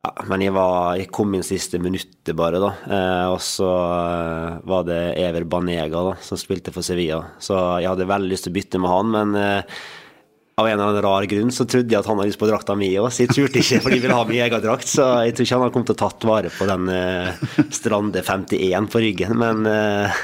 ja, 0.00 0.12
men 0.30 0.40
jeg, 0.40 0.52
var, 0.56 0.94
jeg 0.96 1.10
kom 1.12 1.34
inn 1.36 1.44
siste 1.44 1.76
minuttet, 1.82 2.32
bare, 2.36 2.60
da. 2.62 2.70
Eh, 2.88 3.24
og 3.34 3.40
så 3.44 3.68
eh, 3.68 4.60
var 4.70 4.86
det 4.88 5.00
Ever 5.20 5.44
Banega 5.44 6.04
da, 6.06 6.14
som 6.24 6.40
spilte 6.40 6.72
for 6.72 6.86
Sevilla. 6.86 7.20
Så 7.42 7.58
jeg 7.82 7.90
hadde 7.90 8.08
veldig 8.08 8.30
lyst 8.32 8.48
til 8.48 8.54
å 8.54 8.56
bytte 8.56 8.80
med 8.80 8.94
han, 8.94 9.10
men 9.12 9.36
eh, 9.36 9.82
av 10.60 10.68
en 10.68 10.74
eller 10.74 10.86
annen 10.86 11.04
rar 11.04 11.26
grunn 11.28 11.52
så 11.52 11.66
trodde 11.68 11.92
jeg 11.92 12.00
at 12.00 12.08
han 12.08 12.18
hadde 12.20 12.32
lyst 12.32 12.40
på 12.40 12.48
drakta 12.48 12.76
mi 12.76 12.90
òg, 13.00 13.10
så 13.12 13.24
jeg 13.24 13.34
turte 13.34 13.60
ikke, 13.60 13.80
for 13.84 13.92
de 13.92 14.00
ville 14.02 14.16
ha 14.16 14.24
min 14.28 14.40
egen 14.44 14.64
drakt. 14.64 14.88
Så 14.88 15.06
jeg 15.24 15.36
tror 15.36 15.46
ikke 15.46 15.56
han 15.58 15.64
hadde 15.66 15.76
kommet 15.76 15.92
til 15.92 15.98
å 15.98 16.02
tatt 16.02 16.28
vare 16.28 16.52
på 16.54 16.68
den 16.70 16.90
eh, 16.96 17.44
Strande 17.80 18.24
51 18.24 18.90
på 18.92 19.04
ryggen. 19.04 19.36
Men 19.40 19.68
eh, 19.68 20.22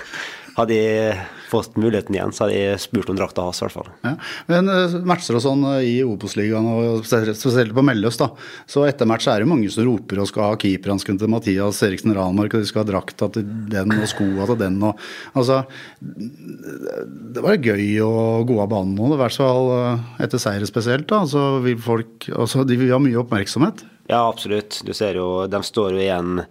hadde 0.56 0.80
jeg 0.80 1.20
fått 1.50 1.76
muligheten 1.80 2.14
igjen, 2.16 2.32
så 2.34 2.44
hadde 2.44 2.58
jeg 2.58 2.82
spurt 2.82 3.10
om 3.12 3.18
drakta 3.18 3.44
hans, 3.46 3.60
i 3.60 3.66
hvert 3.66 3.76
fall. 3.76 3.90
Ja. 4.04 4.12
Men 4.50 4.70
uh, 4.70 4.96
matcher 5.06 5.38
og 5.38 5.44
sånn 5.44 5.64
uh, 5.66 5.78
i 5.84 5.98
Obos-ligaen, 6.06 6.66
og 6.66 7.06
spesielt 7.06 7.74
på 7.76 7.84
Melløs, 7.86 8.18
da. 8.20 8.30
Så 8.70 8.84
etter 8.88 9.08
match 9.08 9.28
er 9.30 9.42
det 9.42 9.50
mange 9.50 9.70
som 9.72 9.86
roper 9.86 10.22
og 10.22 10.30
skal 10.30 10.50
ha 10.50 10.60
keeperhansken 10.60 11.20
til 11.20 11.32
Mathias 11.32 11.82
Eriksen 11.86 12.14
Ranmark, 12.16 12.56
og 12.56 12.64
de 12.64 12.70
skal 12.70 12.84
ha 12.84 12.90
drakta 12.90 13.30
til 13.34 13.46
den 13.72 13.96
og 13.96 14.08
skoa 14.10 14.48
til 14.52 14.60
den 14.66 14.80
og 14.84 15.04
Altså, 15.36 15.58
det 16.00 17.42
var 17.44 17.58
gøy 17.60 17.98
å 18.04 18.12
gå 18.48 18.56
av 18.62 18.70
banen 18.72 18.94
nå, 18.96 19.10
i 19.14 19.20
hvert 19.20 19.36
fall 19.36 19.70
uh, 19.72 20.06
etter 20.22 20.40
seire 20.42 20.68
spesielt, 20.68 21.08
da. 21.10 21.24
Så 21.28 21.58
vil 21.64 21.78
folk 21.82 22.28
Altså, 22.36 22.64
de 22.66 22.78
vil 22.78 22.92
ha 22.92 22.98
mye 23.02 23.20
oppmerksomhet. 23.20 23.84
Ja, 24.10 24.26
absolutt. 24.28 24.80
Du 24.86 24.92
ser 24.94 25.18
jo, 25.18 25.46
de 25.50 25.60
står 25.66 25.96
jo 25.96 26.02
igjen 26.02 26.42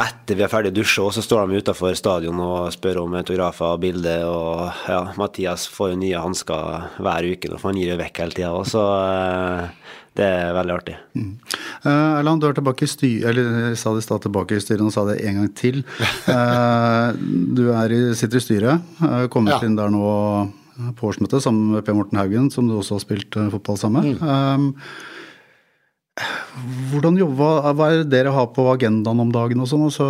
etter 0.00 0.38
vi 0.38 0.44
er 0.44 0.50
ferdig 0.50 0.72
å 0.72 0.76
dusje, 0.76 1.04
så 1.14 1.22
står 1.24 1.50
de 1.50 1.60
utafor 1.62 1.96
stadion 1.98 2.38
og 2.42 2.70
spør 2.74 3.02
om 3.04 3.16
autografer 3.18 3.74
og 3.74 3.82
bilder. 3.82 4.24
Og 4.28 4.86
ja, 4.88 5.02
Mathias 5.20 5.66
får 5.70 5.92
jo 5.92 5.98
nye 6.00 6.22
hansker 6.22 6.86
hver 7.02 7.28
uke, 7.34 7.52
for 7.58 7.70
han 7.70 7.80
gir 7.80 7.92
jo 7.92 7.98
vekk 8.00 8.22
hele 8.22 8.36
tida. 8.38 8.52
Så 8.68 8.82
eh, 8.82 9.92
det 10.18 10.28
er 10.28 10.56
veldig 10.56 10.74
artig. 10.74 10.96
Mm. 11.16 11.30
Uh, 11.84 12.18
Erland, 12.20 12.42
du 12.42 12.48
er 12.48 12.56
tilbake 12.56 12.86
i 12.86 12.90
styret, 12.90 13.28
eller 13.30 13.70
jeg 13.70 13.78
sa 13.80 13.94
det 13.94 14.02
i 14.02 14.08
stad 14.08 14.26
tilbake 14.26 14.56
i 14.56 14.64
styret, 14.64 14.82
nå 14.84 14.92
sa 14.94 15.06
det 15.08 15.20
en 15.28 15.38
gang 15.40 15.52
til. 15.56 15.80
Uh, 16.26 17.12
du 17.56 17.64
i, 17.70 18.02
sitter 18.18 18.40
i 18.40 18.44
styret, 18.44 18.92
uh, 19.04 19.24
kommet 19.32 19.56
ja. 19.56 19.62
inn 19.68 19.78
der 19.78 19.92
nå 19.92 20.02
på 20.98 21.08
årsmøtet 21.10 21.44
sammen 21.44 21.76
med 21.76 21.84
Per 21.86 21.96
Morten 21.96 22.18
Haugen, 22.18 22.48
som 22.50 22.68
du 22.68 22.78
også 22.78 22.96
har 22.96 23.02
spilt 23.04 23.36
fotball 23.54 23.80
sammen 23.80 24.14
med. 24.14 24.22
Mm. 24.24 24.72
Um, 24.72 25.10
hvordan 26.92 27.16
jobber, 27.20 27.72
Hva 27.72 27.88
er 27.90 28.02
det 28.02 28.12
dere 28.12 28.34
har 28.34 28.52
på 28.54 28.66
agendaen 28.72 29.22
om 29.24 29.32
dagen 29.34 29.62
og 29.64 29.70
sånn? 29.70 29.88
Altså 29.88 30.08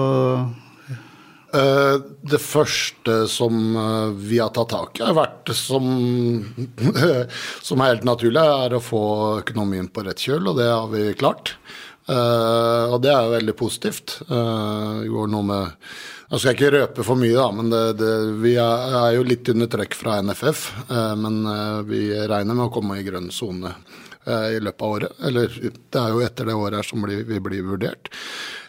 det 1.52 2.38
første 2.40 3.26
som 3.28 3.76
eh, 3.76 4.12
vi 4.16 4.38
har 4.40 4.52
tatt 4.54 4.70
tak 4.72 5.00
i, 5.00 5.04
har 5.04 5.16
vært 5.16 5.52
som, 5.56 5.84
som 7.68 7.82
er 7.82 7.92
helt 7.92 8.06
naturlig, 8.08 8.40
er 8.40 8.76
å 8.76 8.82
få 8.82 9.04
økonomien 9.42 9.90
på 9.92 10.04
rett 10.06 10.22
kjøl, 10.22 10.48
og 10.48 10.56
det 10.60 10.70
har 10.70 10.88
vi 10.92 11.10
klart. 11.18 11.56
Eh, 12.08 12.86
og 12.88 13.02
det 13.04 13.12
er 13.12 13.26
jo 13.26 13.36
veldig 13.36 13.56
positivt. 13.58 14.16
Det 14.28 15.12
går 15.12 15.30
noe 15.32 15.48
med 15.52 15.92
Nå 16.32 16.38
skal 16.40 16.54
jeg 16.54 16.56
ikke 16.56 16.68
røpe 16.72 17.04
for 17.04 17.20
mye, 17.20 17.34
da, 17.36 17.50
men 17.52 17.66
det, 17.68 17.80
det, 18.00 18.12
vi 18.40 18.54
er, 18.56 19.10
jo 19.12 19.24
litt 19.26 19.50
under 19.52 19.68
trekk 19.68 19.92
fra 19.92 20.14
NFF. 20.24 20.62
Men 21.20 21.42
vi 21.84 22.06
regner 22.16 22.56
med 22.56 22.70
å 22.70 22.72
komme 22.72 22.96
i 22.96 23.04
grønn 23.04 23.26
sone 23.28 23.74
i 24.26 24.58
løpet 24.62 24.84
av 24.86 24.96
året. 24.96 25.14
Eller 25.26 25.54
det 25.58 25.98
er 25.98 26.12
jo 26.14 26.22
etter 26.22 26.48
det 26.48 26.54
året 26.54 26.78
her 26.78 26.86
som 26.86 27.06
vi 27.08 27.40
blir 27.42 27.64
vurdert. 27.66 28.10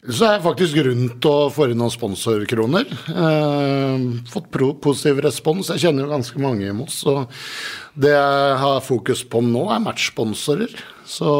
Så 0.03 0.25
er 0.27 0.33
jeg 0.35 0.43
faktisk 0.43 0.79
rundt 0.83 1.25
å 1.29 1.35
få 1.53 1.69
inn 1.69 1.77
noen 1.79 1.93
sponsorkroner. 1.93 2.89
Eh, 3.07 4.07
fått 4.33 4.49
positiv 4.83 5.21
respons. 5.23 5.69
Jeg 5.71 5.85
kjenner 5.85 6.03
jo 6.03 6.11
ganske 6.11 6.43
mange 6.43 6.67
i 6.67 6.75
Moss. 6.75 6.97
Så 7.05 7.21
det 7.95 8.11
jeg 8.11 8.57
har 8.59 8.83
fokus 8.83 9.23
på 9.23 9.39
nå, 9.45 9.63
er 9.71 9.83
matchsponsorer. 9.85 10.75
Så 11.07 11.31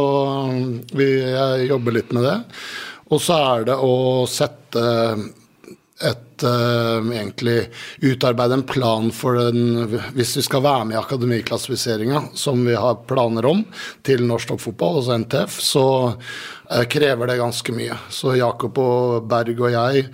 vi, 0.95 1.09
jeg 1.25 1.67
jobber 1.73 1.97
litt 1.97 2.15
med 2.15 2.29
det. 2.29 2.37
Og 3.11 3.19
så 3.21 3.39
er 3.51 3.67
det 3.67 3.79
å 3.83 4.23
sette 4.31 4.83
et 6.03 6.43
uh, 6.43 7.11
egentlig 7.13 7.69
utarbeide 8.01 8.53
en 8.53 8.65
plan 8.67 9.11
for 9.11 9.37
den 9.39 9.87
Hvis 10.15 10.37
vi 10.37 10.45
skal 10.45 10.63
være 10.65 10.85
med 10.89 10.97
i 10.97 11.01
akademiklassifiseringa, 11.01 12.23
som 12.33 12.65
vi 12.65 12.75
har 12.75 13.03
planer 13.07 13.45
om, 13.47 13.63
til 14.03 14.25
norsk 14.27 14.53
toppfotball, 14.53 14.99
altså 14.99 15.17
NTF, 15.23 15.57
så 15.63 15.85
uh, 16.11 16.83
krever 16.91 17.29
det 17.29 17.39
ganske 17.39 17.75
mye. 17.75 17.97
Så 18.11 18.35
Jakob 18.37 18.79
og 18.83 19.27
Berg 19.31 19.55
og 19.55 19.73
jeg 19.73 20.05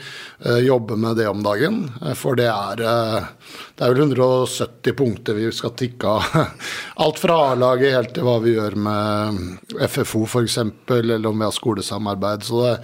uh, 0.46 0.60
jobber 0.64 1.00
med 1.00 1.20
det 1.20 1.30
om 1.32 1.44
dagen. 1.46 1.82
for 2.16 2.38
det 2.40 2.50
er, 2.50 2.84
det 3.76 3.86
er 3.86 3.94
vel 3.94 4.04
170 4.06 4.98
punkter 4.98 5.38
vi 5.38 5.52
skal 5.56 5.76
tikke 5.78 6.18
av. 6.18 6.50
Alt 7.06 7.22
fra 7.22 7.40
A-laget 7.52 7.96
helt 7.96 8.14
til 8.16 8.28
hva 8.28 8.40
vi 8.44 8.58
gjør 8.58 8.76
med 8.76 9.88
FFO 9.88 10.26
f.eks., 10.28 10.60
eller 11.00 11.32
om 11.32 11.40
vi 11.40 11.48
har 11.48 11.56
skolesamarbeid. 11.56 12.44
så 12.44 12.66
det 12.66 12.76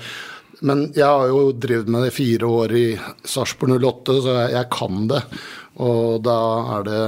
men 0.61 0.87
jeg 0.95 1.05
har 1.05 1.27
jo 1.31 1.51
drevet 1.51 1.89
med 1.91 2.05
det 2.05 2.15
fire 2.15 2.47
år 2.47 2.73
i 2.77 2.85
Sarpsborg 3.27 3.75
08, 3.81 4.17
så 4.23 4.35
jeg, 4.37 4.51
jeg, 4.55 4.69
kan 4.75 5.07
det. 5.11 5.21
Og 5.83 6.19
da 6.23 6.39
er 6.77 6.85
det 6.87 6.99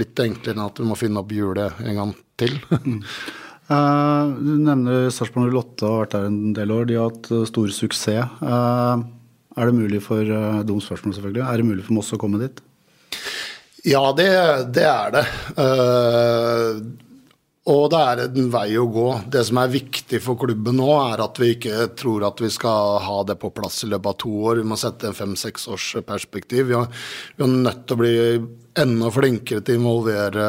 litt 0.00 0.22
enklere 0.24 0.56
enn 0.56 0.64
at 0.64 0.78
du 0.80 0.86
må 0.88 0.96
finne 0.98 1.20
opp 1.20 1.34
hjulet 1.34 1.82
en 1.84 1.98
gang 2.00 2.14
til. 2.40 2.56
uh, 2.72 4.32
du 4.38 4.52
nevner 4.64 5.10
Sarpsborg 5.12 5.52
08 5.52 5.90
har 5.90 6.04
vært 6.04 6.16
der 6.16 6.30
en 6.30 6.54
del 6.56 6.72
år. 6.74 6.88
De 6.88 6.98
har 7.00 7.10
hatt 7.10 7.32
uh, 7.34 7.44
stor 7.50 7.74
suksess. 7.76 8.38
Uh, 8.40 9.04
er 9.54 9.70
det 9.70 9.76
mulig 9.76 10.00
for 10.02 10.24
uh, 10.24 10.62
dumt 10.66 10.82
spørsmål 10.82 11.14
selvfølgelig, 11.18 11.44
er 11.44 11.60
det 11.60 11.68
mulig 11.68 11.84
for 11.86 11.98
Moss 11.98 12.14
å 12.16 12.20
komme 12.20 12.40
dit? 12.42 12.62
Ja, 13.84 14.00
det, 14.16 14.30
det 14.74 14.86
er 14.88 15.12
det. 15.12 15.24
Uh, 15.60 16.80
og 17.64 17.86
det 17.94 17.98
er 17.98 18.20
en 18.26 18.50
vei 18.52 18.74
å 18.76 18.84
gå. 18.92 19.06
Det 19.32 19.40
som 19.48 19.56
er 19.62 19.70
viktig 19.72 20.18
for 20.20 20.36
klubben 20.36 20.76
nå, 20.76 20.88
er 21.06 21.22
at 21.24 21.38
vi 21.40 21.54
ikke 21.54 21.86
tror 21.96 22.26
at 22.28 22.42
vi 22.44 22.50
skal 22.52 22.98
ha 23.00 23.22
det 23.24 23.38
på 23.40 23.48
plass 23.56 23.86
i 23.86 23.88
løpet 23.88 24.10
av 24.10 24.18
to 24.20 24.32
år. 24.50 24.60
Vi 24.60 24.68
må 24.68 24.76
sette 24.76 25.08
en 25.08 25.16
fem-seks 25.16 25.64
års 25.72 25.86
perspektiv. 26.04 26.68
Vi 26.68 26.76
er, 26.76 27.48
nødt 27.48 27.86
til 27.88 27.96
å 27.96 28.02
bli 28.02 28.12
enda 28.74 29.08
flinkere 29.14 29.62
til 29.64 29.78
å 29.78 29.80
involvere 29.80 30.46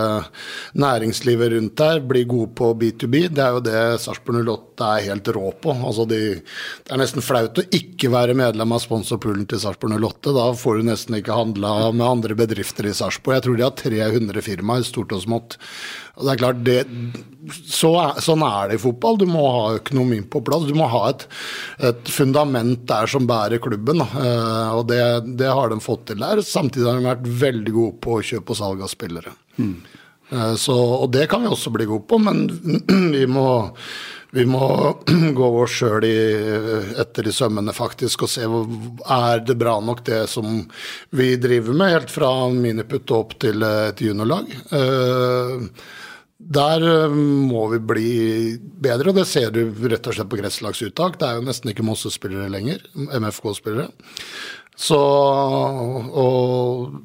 næringslivet 0.82 1.54
rundt 1.54 1.86
her. 1.86 2.04
Bli 2.04 2.26
gode 2.28 2.52
på 2.58 2.74
B2B. 2.82 3.16
Det 3.32 3.46
er 3.46 3.56
jo 3.56 3.64
det 3.64 3.84
Sarpsborg 4.04 4.44
08 4.44 4.92
er 4.98 5.08
helt 5.08 5.32
rå 5.38 5.56
på. 5.64 5.72
Altså 5.72 6.08
de, 6.10 6.22
det 6.42 6.92
er 6.92 7.00
nesten 7.00 7.24
flaut 7.24 7.64
å 7.64 7.68
ikke 7.80 8.12
være 8.12 8.36
medlem 8.36 8.76
av 8.76 8.84
sponsorpoolen 8.84 9.48
til 9.48 9.64
Sarpsborg 9.64 9.96
08. 10.02 10.36
Da 10.36 10.50
får 10.60 10.82
du 10.82 10.90
nesten 10.90 11.22
ikke 11.22 11.38
handla 11.38 11.94
med 11.96 12.10
andre 12.10 12.36
bedrifter 12.44 12.92
i 12.92 12.98
Sarpsborg. 12.98 13.38
Jeg 13.38 13.48
tror 13.48 13.62
de 13.62 13.70
har 13.70 13.78
300 13.86 14.50
firmaer, 14.52 14.84
stort 14.84 15.16
og 15.16 15.24
smått. 15.24 15.62
Og 16.16 16.24
det 16.24 16.34
er 16.34 16.40
klart, 16.40 16.62
det, 16.64 16.78
så 17.68 17.92
er, 18.00 18.22
Sånn 18.24 18.44
er 18.46 18.72
det 18.72 18.80
i 18.80 18.84
fotball. 18.86 19.20
Du 19.20 19.26
må 19.30 19.44
ha 19.52 19.66
økonomien 19.80 20.26
på 20.32 20.42
plass. 20.46 20.68
Du 20.68 20.76
må 20.78 20.88
ha 20.92 21.04
et, 21.12 21.28
et 21.92 22.12
fundament 22.12 22.86
der 22.90 23.12
som 23.12 23.28
bærer 23.30 23.62
klubben. 23.64 24.04
Uh, 24.16 24.80
og 24.80 24.88
det, 24.92 25.02
det, 25.36 25.52
har 25.52 25.72
de 25.72 25.82
fått 25.84 26.08
til 26.12 26.24
der. 26.24 26.44
Samtidig 26.46 26.88
har 26.88 27.00
de 27.00 27.10
vært 27.10 27.30
veldig 27.46 27.76
gode 27.76 28.00
på 28.06 28.20
kjøp 28.32 28.56
og 28.56 28.60
salg 28.62 28.84
av 28.86 28.92
spillere. 28.92 29.36
Mm. 29.60 29.78
Uh, 30.32 30.54
så, 30.60 30.76
og 30.76 31.10
det 31.14 31.28
kan 31.32 31.44
vi 31.44 31.52
også 31.52 31.74
bli 31.76 31.88
gode 31.90 32.08
på, 32.10 32.22
men 32.24 32.46
vi 33.16 33.26
må 33.30 33.48
vi 34.36 34.44
må 34.52 34.66
gå 35.38 35.50
oss 35.62 35.78
sjøl 35.80 36.04
etter 37.00 37.28
i 37.30 37.32
sømmene 37.32 37.72
faktisk 37.76 38.26
og 38.26 38.32
se 38.34 38.44
er 38.44 39.46
det 39.48 39.56
bra 39.56 39.78
nok 39.80 40.02
det 40.10 40.26
som 40.28 40.58
vi 41.16 41.30
driver 41.40 41.78
med, 41.78 41.94
helt 41.94 42.12
fra 42.12 42.32
miniputt 42.52 43.14
opp 43.16 43.38
til 43.40 43.64
et 43.64 44.04
juniorlag. 44.04 44.52
Uh, 44.76 45.70
der 46.46 46.84
eh, 46.86 47.16
må 47.16 47.66
vi 47.74 47.80
bli 47.82 48.10
bedre, 48.62 49.10
og 49.10 49.18
det 49.18 49.26
ser 49.30 49.54
du 49.54 49.64
rett 49.90 50.06
og 50.06 50.18
slett 50.18 50.30
på 50.30 50.40
gresslagsuttak. 50.40 51.18
Det 51.22 51.28
er 51.28 51.40
jo 51.40 51.48
nesten 51.48 51.72
ikke 51.72 51.86
Mosse-spillere 51.88 52.52
lenger, 52.54 52.86
MFK-spillere. 52.94 53.90
Så 54.76 55.00
Og 56.16 56.96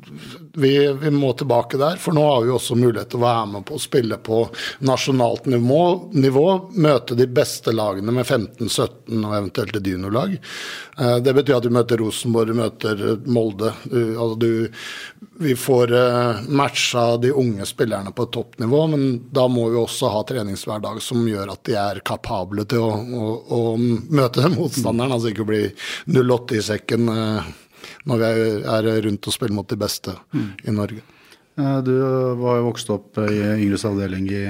vi, 0.53 0.93
vi, 0.93 1.11
må 1.11 1.33
tilbake 1.33 1.79
der, 1.79 1.97
for 2.03 2.13
nå 2.13 2.25
har 2.27 2.43
vi 2.43 2.51
også 2.51 2.75
mulighet 2.75 3.13
til 3.13 3.21
å 3.21 3.23
være 3.23 3.47
med 3.53 3.65
på 3.69 3.77
å 3.77 3.83
spille 3.83 4.19
på 4.19 4.43
nasjonalt 4.87 5.47
nivå. 5.51 6.11
nivå 6.13 6.47
møte 6.75 7.15
de 7.19 7.29
beste 7.31 7.73
lagene 7.75 8.13
med 8.15 8.27
15-17 8.27 9.23
og 9.23 9.37
eventuelt 9.37 9.79
et 9.79 9.87
dynolag. 9.87 10.35
Eh, 10.99 11.17
det 11.23 11.35
betyr 11.37 11.61
at 11.61 11.69
du 11.69 11.71
møter 11.75 12.03
Rosenborg, 12.03 12.51
du 12.51 12.59
møter 12.59 13.05
Molde. 13.31 13.73
Du, 13.85 14.01
altså 14.17 14.41
du, 14.43 14.51
vi 15.41 15.55
får 15.57 15.95
eh, 16.01 16.43
matcha 16.51 17.07
de 17.23 17.33
unge 17.33 17.71
spillerne 17.71 18.13
på 18.13 18.27
et 18.27 18.35
toppnivå, 18.35 18.85
men 18.91 19.09
da 19.31 19.47
må 19.49 19.69
vi 19.71 19.79
også 19.81 20.11
ha 20.11 20.27
treningshverdag 20.27 20.99
som 21.05 21.23
gjør 21.31 21.55
at 21.55 21.65
de 21.71 21.79
er 21.79 22.03
kapable 22.05 22.67
til 22.69 22.85
å, 22.85 22.93
å, 22.99 23.33
å 23.55 23.63
møte 23.79 24.51
motstanderen. 24.59 25.15
Altså 25.15 25.31
ikke 25.31 25.49
bli 25.49 25.65
0-8 26.11 26.59
i 26.59 26.69
sekken 26.73 27.15
eh, 27.15 27.51
når 28.09 28.21
vi 28.21 28.29
er 28.65 28.89
rundt 29.07 29.29
og 29.29 29.35
spiller 29.35 29.57
mot 29.57 29.69
de 29.69 29.79
beste 29.81 30.15
mm. 30.33 30.51
i 30.65 30.75
Norge. 30.75 31.03
Du 31.85 31.93
var 32.41 32.61
jo 32.61 32.69
vokst 32.71 32.89
opp 32.95 33.19
i 33.21 33.37
Yngres 33.59 33.85
avdeling 33.85 34.29
i, 34.33 34.45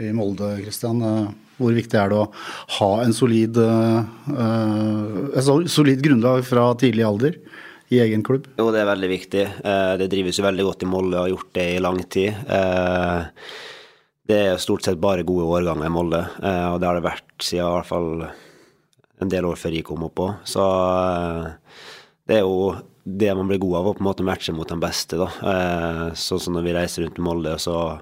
i 0.00 0.12
Molde, 0.16 0.54
Kristian. 0.62 1.02
Hvor 1.58 1.74
viktig 1.76 1.98
er 2.00 2.08
det 2.10 2.16
å 2.22 2.30
ha 2.78 2.90
en 3.04 3.12
solid, 3.14 3.58
uh, 3.60 4.06
solid 5.70 6.00
grunnlag 6.02 6.46
fra 6.48 6.70
tidlig 6.80 7.04
alder 7.04 7.36
i 7.92 8.00
egen 8.00 8.24
klubb? 8.26 8.48
Jo, 8.56 8.70
det 8.72 8.80
er 8.80 8.88
veldig 8.88 9.10
viktig. 9.12 9.44
Det 10.00 10.08
drives 10.10 10.40
jo 10.40 10.46
veldig 10.46 10.66
godt 10.70 10.86
i 10.86 10.88
Molde 10.88 11.18
og 11.18 11.26
har 11.26 11.34
gjort 11.34 11.52
det 11.60 11.66
i 11.74 11.82
lang 11.84 12.00
tid. 12.08 12.40
Det 14.24 14.38
er 14.48 14.62
stort 14.62 14.86
sett 14.86 15.02
bare 15.02 15.26
gode 15.26 15.44
årganger 15.58 15.90
i 15.90 15.92
Molde, 15.92 16.22
og 16.72 16.80
det 16.80 16.88
har 16.88 16.96
det 16.96 17.04
vært 17.10 17.36
siden 17.44 17.68
i 17.68 17.74
hvert 17.76 17.90
fall 17.92 18.10
en 19.22 19.30
del 19.30 19.46
år 19.46 19.60
før 19.60 19.76
jeg 19.76 19.86
kom 19.86 20.08
opp 20.08 20.24
òg. 20.24 20.32
Så 20.48 20.64
det 22.24 22.40
er 22.40 22.48
jo 22.48 22.72
det 23.04 23.34
man 23.36 23.50
blir 23.50 23.60
god 23.62 23.76
av, 23.80 23.88
å 23.90 23.94
på 23.96 24.02
en 24.02 24.08
måte 24.08 24.26
matche 24.26 24.52
mot 24.56 24.68
de 24.68 24.78
beste. 24.80 25.20
da. 25.20 25.28
Sånn 26.16 26.40
som 26.40 26.56
når 26.56 26.66
vi 26.68 26.74
reiser 26.76 27.04
rundt 27.04 27.20
i 27.20 27.24
Molde, 27.24 27.58
så 27.62 28.00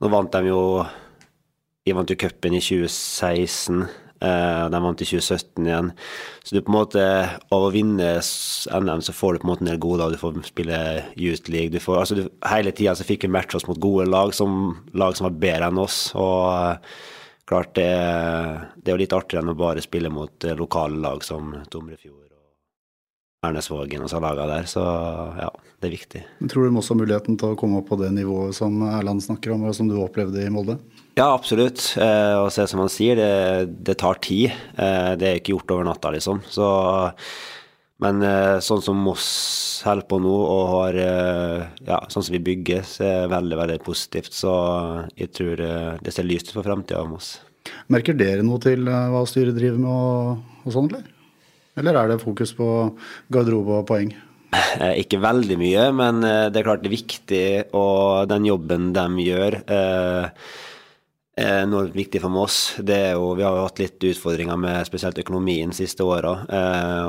Nå 0.00 0.08
vant 0.08 0.32
de 0.32 0.48
jo 0.48 0.60
de 1.84 1.96
vant 1.96 2.10
jo 2.12 2.16
cupen 2.20 2.54
i 2.56 2.60
2016. 2.62 3.82
Uh, 4.20 4.66
de 4.68 4.80
vant 4.84 5.00
i 5.00 5.06
2017 5.08 5.64
igjen. 5.64 5.90
Så 6.44 6.54
du 6.54 6.60
på 6.60 6.68
en 6.68 6.76
måte, 6.76 7.04
av 7.56 7.64
å 7.64 7.70
vinne 7.72 8.10
NM, 8.20 9.00
så 9.00 9.14
får 9.16 9.32
du 9.32 9.40
på 9.40 9.48
en 9.48 9.52
måte 9.54 9.64
en 9.64 9.70
del 9.72 9.80
gode 9.80 10.02
lag. 10.02 10.12
Du 10.12 10.20
får 10.20 10.42
spille 10.50 10.80
Youth 11.16 11.48
League. 11.48 11.72
Du 11.72 11.80
får, 11.80 12.02
altså 12.02 12.18
du, 12.18 12.26
hele 12.52 12.74
tida 12.76 12.94
så 12.96 13.06
fikk 13.08 13.24
vi 13.24 13.32
matche 13.32 13.56
oss 13.56 13.68
mot 13.68 13.80
gode 13.80 14.10
lag, 14.12 14.34
som, 14.36 14.76
lag 14.92 15.16
som 15.16 15.30
var 15.30 15.38
bedre 15.40 15.70
enn 15.72 15.80
oss. 15.80 16.02
Og 16.20 16.92
klart 17.48 17.72
det, 17.80 17.90
det 18.76 18.92
er 18.92 18.98
jo 18.98 19.04
litt 19.06 19.16
artigere 19.16 19.46
enn 19.46 19.54
å 19.54 19.60
bare 19.64 19.84
spille 19.84 20.12
mot 20.12 20.48
uh, 20.48 20.58
lokale 20.58 21.00
lag 21.00 21.24
som 21.24 21.56
Tomrefjord 21.72 22.29
Ernesvågen 23.40 24.02
og 24.04 24.12
laga 24.20 24.46
der. 24.50 24.66
Så 24.68 24.82
ja, 25.40 25.48
det 25.80 25.88
er 25.88 25.94
viktig. 25.94 26.22
Tror 26.52 26.66
du 26.66 26.74
Moss 26.74 26.90
har 26.92 26.98
muligheten 27.00 27.38
til 27.40 27.54
å 27.54 27.58
komme 27.58 27.80
opp 27.80 27.88
på 27.88 27.96
det 28.00 28.10
nivået 28.12 28.56
som 28.56 28.82
Erland 28.84 29.24
snakker 29.24 29.54
om, 29.54 29.64
og 29.64 29.76
som 29.76 29.88
du 29.88 29.96
opplevde 30.00 30.42
i 30.44 30.50
Molde? 30.52 30.76
Ja, 31.16 31.30
absolutt. 31.32 31.80
Eh, 32.00 32.36
og 32.36 32.50
se 32.52 32.66
som 32.68 32.82
han 32.84 32.92
sier, 32.92 33.16
det, 33.16 33.78
det 33.88 33.96
tar 34.00 34.20
tid. 34.24 34.52
Eh, 34.76 35.14
det 35.20 35.28
er 35.28 35.40
ikke 35.40 35.54
gjort 35.54 35.72
over 35.76 35.88
natta, 35.88 36.12
liksom. 36.12 36.42
Så, 36.52 36.66
men 38.04 38.20
eh, 38.28 38.58
sånn 38.64 38.84
som 38.84 39.00
Moss 39.08 39.30
holder 39.88 40.04
på 40.10 40.18
nå, 40.20 40.34
og 40.44 40.64
har 40.74 40.98
eh, 41.00 41.62
ja, 41.88 42.02
sånn 42.12 42.26
som 42.26 42.36
vi 42.36 42.42
bygger, 42.44 42.84
så 42.84 43.06
er 43.06 43.16
det 43.22 43.30
veldig, 43.32 43.60
veldig 43.62 43.78
positivt. 43.86 44.36
Så 44.36 44.52
jeg 45.16 45.32
tror 45.36 45.64
eh, 45.64 45.94
det 46.04 46.12
ser 46.12 46.28
lyst 46.28 46.52
ut 46.52 46.58
for 46.58 46.68
framtida 46.68 47.00
av 47.00 47.08
Moss. 47.14 47.38
Merker 47.92 48.16
dere 48.16 48.44
noe 48.44 48.60
til 48.60 48.84
eh, 48.84 49.08
hva 49.14 49.24
styret 49.28 49.56
driver 49.56 49.80
med 49.80 49.90
og, 49.96 50.44
og 50.66 50.76
sånn, 50.76 50.92
eller? 50.92 51.08
Eller 51.78 51.96
er 51.96 52.10
det 52.10 52.22
fokus 52.22 52.52
på 52.56 52.66
garderobe 53.32 53.78
og 53.80 53.86
poeng? 53.90 54.10
Eh, 54.50 54.96
ikke 55.04 55.20
veldig 55.22 55.58
mye, 55.60 55.84
men 55.94 56.24
eh, 56.26 56.48
det 56.50 56.60
er 56.60 56.66
klart 56.66 56.82
det 56.82 56.90
er 56.90 56.96
viktig, 56.96 57.46
og 57.78 58.26
den 58.30 58.48
jobben 58.48 58.90
de 58.96 59.06
gjør 59.22 59.56
eh, 59.62 60.48
er 61.40 61.68
noe 61.70 61.86
viktig 61.94 62.20
for 62.22 62.42
oss. 62.42 62.58
Det 62.82 62.98
er 63.10 63.12
jo, 63.14 63.30
vi 63.38 63.46
har 63.46 63.56
jo 63.56 63.66
hatt 63.68 63.80
litt 63.80 64.08
utfordringer 64.10 64.58
med 64.60 64.88
spesielt 64.88 65.22
økonomien 65.22 65.70
de 65.72 65.78
siste 65.78 66.04
åra. 66.04 66.34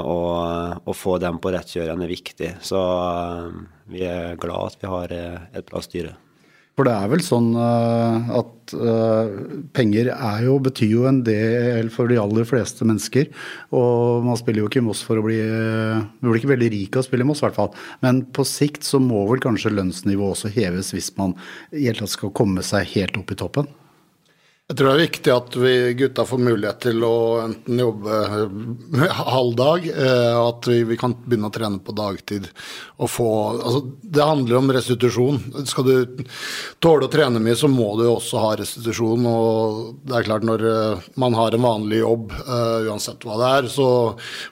Og 0.08 0.88
å 0.88 0.96
få 0.96 1.18
dem 1.20 1.42
på 1.44 1.52
rett 1.52 1.74
kjør 1.74 1.92
er 1.98 2.14
viktig. 2.14 2.54
Så 2.64 2.80
vi 3.92 4.06
er 4.08 4.40
glad 4.40 4.72
at 4.72 4.80
vi 4.80 4.94
har 4.94 5.16
et 5.18 5.68
bra 5.68 5.84
styre. 5.84 6.14
For 6.82 6.90
det 6.90 6.94
er 6.98 7.10
vel 7.12 7.22
sånn 7.22 7.52
uh, 7.54 8.30
at 8.40 8.72
uh, 8.74 9.28
penger 9.78 10.08
jo, 10.42 10.56
betyr 10.66 10.90
jo 10.90 11.04
en 11.06 11.20
del 11.22 11.92
for 11.94 12.10
de 12.10 12.18
aller 12.18 12.48
fleste 12.50 12.88
mennesker. 12.90 13.28
Og 13.78 14.26
man 14.26 14.40
spiller 14.40 14.64
jo 14.64 14.72
ikke 14.72 14.82
i 14.82 14.88
Moss 14.88 15.04
for 15.06 15.22
å 15.22 15.26
bli 15.28 15.38
Man 15.46 16.32
blir 16.32 16.40
ikke 16.40 16.56
veldig 16.56 16.72
rik 16.74 16.98
av 16.98 17.04
å 17.04 17.06
spille 17.06 17.22
i 17.22 17.30
Moss, 17.30 17.44
i 17.44 17.46
hvert 17.46 17.60
fall. 17.60 17.70
Men 18.02 18.24
på 18.34 18.48
sikt 18.50 18.88
så 18.88 18.98
må 18.98 19.28
vel 19.30 19.44
kanskje 19.46 19.76
lønnsnivået 19.76 20.34
også 20.40 20.54
heves 20.58 20.90
hvis 20.96 21.12
man 21.22 21.38
i 21.70 21.86
hele 21.86 22.02
tatt 22.02 22.16
skal 22.16 22.34
komme 22.42 22.66
seg 22.66 22.90
helt 22.96 23.22
opp 23.22 23.30
i 23.30 23.38
toppen? 23.44 23.70
Jeg 24.72 24.78
tror 24.80 24.88
det 24.88 24.94
er 24.94 25.10
viktig 25.10 25.32
at 25.36 25.56
vi 25.60 25.72
gutta 26.00 26.24
får 26.24 26.40
mulighet 26.40 26.78
til 26.86 27.02
å 27.04 27.16
enten 27.44 27.80
jobbe 27.82 28.20
halv 29.36 29.58
dag, 29.60 29.84
eh, 29.92 30.38
at 30.40 30.70
vi, 30.72 30.78
vi, 30.88 30.96
kan 30.96 31.12
begynne 31.26 31.50
å 31.50 31.52
trene 31.52 31.82
på 31.84 31.92
dagtid. 31.92 32.48
og 32.96 33.12
få, 33.12 33.28
altså 33.58 33.82
Det 34.00 34.30
handler 34.30 34.62
om 34.62 34.72
restitusjon. 34.72 35.42
Skal 35.68 35.90
du 35.90 36.24
tåle 36.80 37.10
å 37.10 37.12
trene 37.12 37.44
mye, 37.44 37.58
så 37.60 37.68
må 37.68 37.90
du 38.00 38.06
også 38.08 38.46
ha 38.46 38.56
restitusjon. 38.62 39.28
og 39.28 40.08
det 40.08 40.22
er 40.22 40.30
klart 40.30 40.48
Når 40.48 40.68
eh, 40.72 41.12
man 41.20 41.36
har 41.36 41.52
en 41.52 41.68
vanlig 41.68 42.00
jobb, 42.00 42.32
uh, 42.48 42.88
uansett 42.88 43.28
hva 43.28 43.42
det 43.44 43.54
er, 43.58 43.72
så 43.76 43.92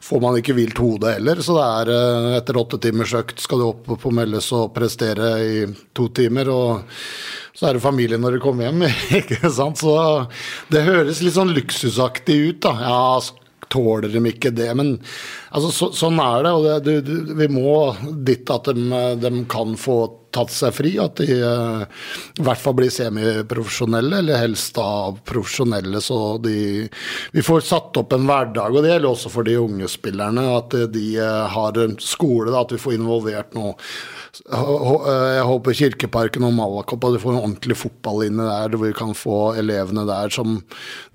får 0.04 0.26
man 0.26 0.44
ikke 0.44 0.58
hvilt 0.60 0.84
hodet 0.84 1.16
heller. 1.16 1.40
Så 1.40 1.56
det 1.56 1.68
er 1.70 2.40
etter 2.42 2.60
åtte 2.60 2.84
timers 2.84 3.16
økt 3.16 3.40
skal 3.40 3.64
du 3.64 3.72
opp 3.72 3.88
på 4.04 4.12
Meldes 4.12 4.52
og 4.52 4.74
prestere 4.76 5.38
i 5.40 5.62
to 5.96 6.12
timer. 6.12 6.52
og 6.52 6.90
så 7.60 7.68
er 7.68 7.76
det 7.76 7.84
familie 7.84 8.16
når 8.16 8.38
du 8.38 8.44
kommer 8.44 8.70
hjem. 8.70 8.86
ikke 9.20 9.52
sant? 9.52 9.82
Så 9.82 9.92
det 10.72 10.86
høres 10.88 11.20
litt 11.26 11.36
sånn 11.36 11.52
luksusaktig 11.52 12.38
ut, 12.46 12.62
da. 12.64 12.72
Ja, 12.80 13.00
tåler 13.70 14.08
de 14.10 14.22
ikke 14.32 14.54
det? 14.56 14.70
Men 14.80 14.94
altså, 15.52 15.72
så, 15.76 15.90
sånn 15.96 16.22
er 16.24 16.48
det. 16.48 16.54
Og 16.56 16.68
det, 16.70 16.78
du, 16.88 16.94
du, 17.04 17.34
vi 17.36 17.50
må 17.52 17.74
dit 18.26 18.56
at 18.56 18.72
de, 18.72 19.04
de, 19.20 19.34
kan 19.52 19.76
få 19.80 20.00
tatt 20.36 20.54
seg 20.54 20.76
fri. 20.76 20.94
At 21.02 21.22
de 21.22 21.40
uh, 21.42 21.84
i 22.40 22.46
hvert 22.46 22.62
fall 22.62 22.78
blir 22.80 22.94
semiprofesjonelle, 22.94 24.22
eller 24.22 24.42
helst 24.44 24.76
da 24.78 24.90
profesjonelle. 25.32 26.02
Så 26.04 26.38
de, 26.44 26.86
vi 27.36 27.46
får 27.46 27.66
satt 27.72 28.00
opp 28.02 28.16
en 28.16 28.30
hverdag. 28.30 28.76
Og 28.76 28.86
det 28.86 28.94
gjelder 28.94 29.12
også 29.12 29.34
for 29.34 29.48
de 29.48 29.60
unge 29.60 29.90
spillerne. 29.92 30.46
At 30.60 30.78
de 30.94 31.06
uh, 31.20 31.46
har 31.54 31.84
en 31.84 31.98
skole, 32.04 32.52
da, 32.52 32.64
at 32.64 32.76
vi 32.76 32.82
får 32.82 33.00
involvert 33.00 33.58
noe 33.58 33.76
jeg 34.40 35.46
håper 35.50 35.76
Kirkeparken 35.76 36.46
og 36.48 36.54
Malakopp 36.56 37.08
at 37.08 37.18
får 37.22 37.34
en 37.34 37.42
ordentlig 37.42 37.76
fotball 37.80 38.28
inne 38.28 38.46
der, 38.46 38.76
hvor 38.76 38.88
vi 38.88 38.96
kan 38.96 39.14
få 39.18 39.38
elevene 39.60 40.06
der 40.08 40.32
som 40.34 40.60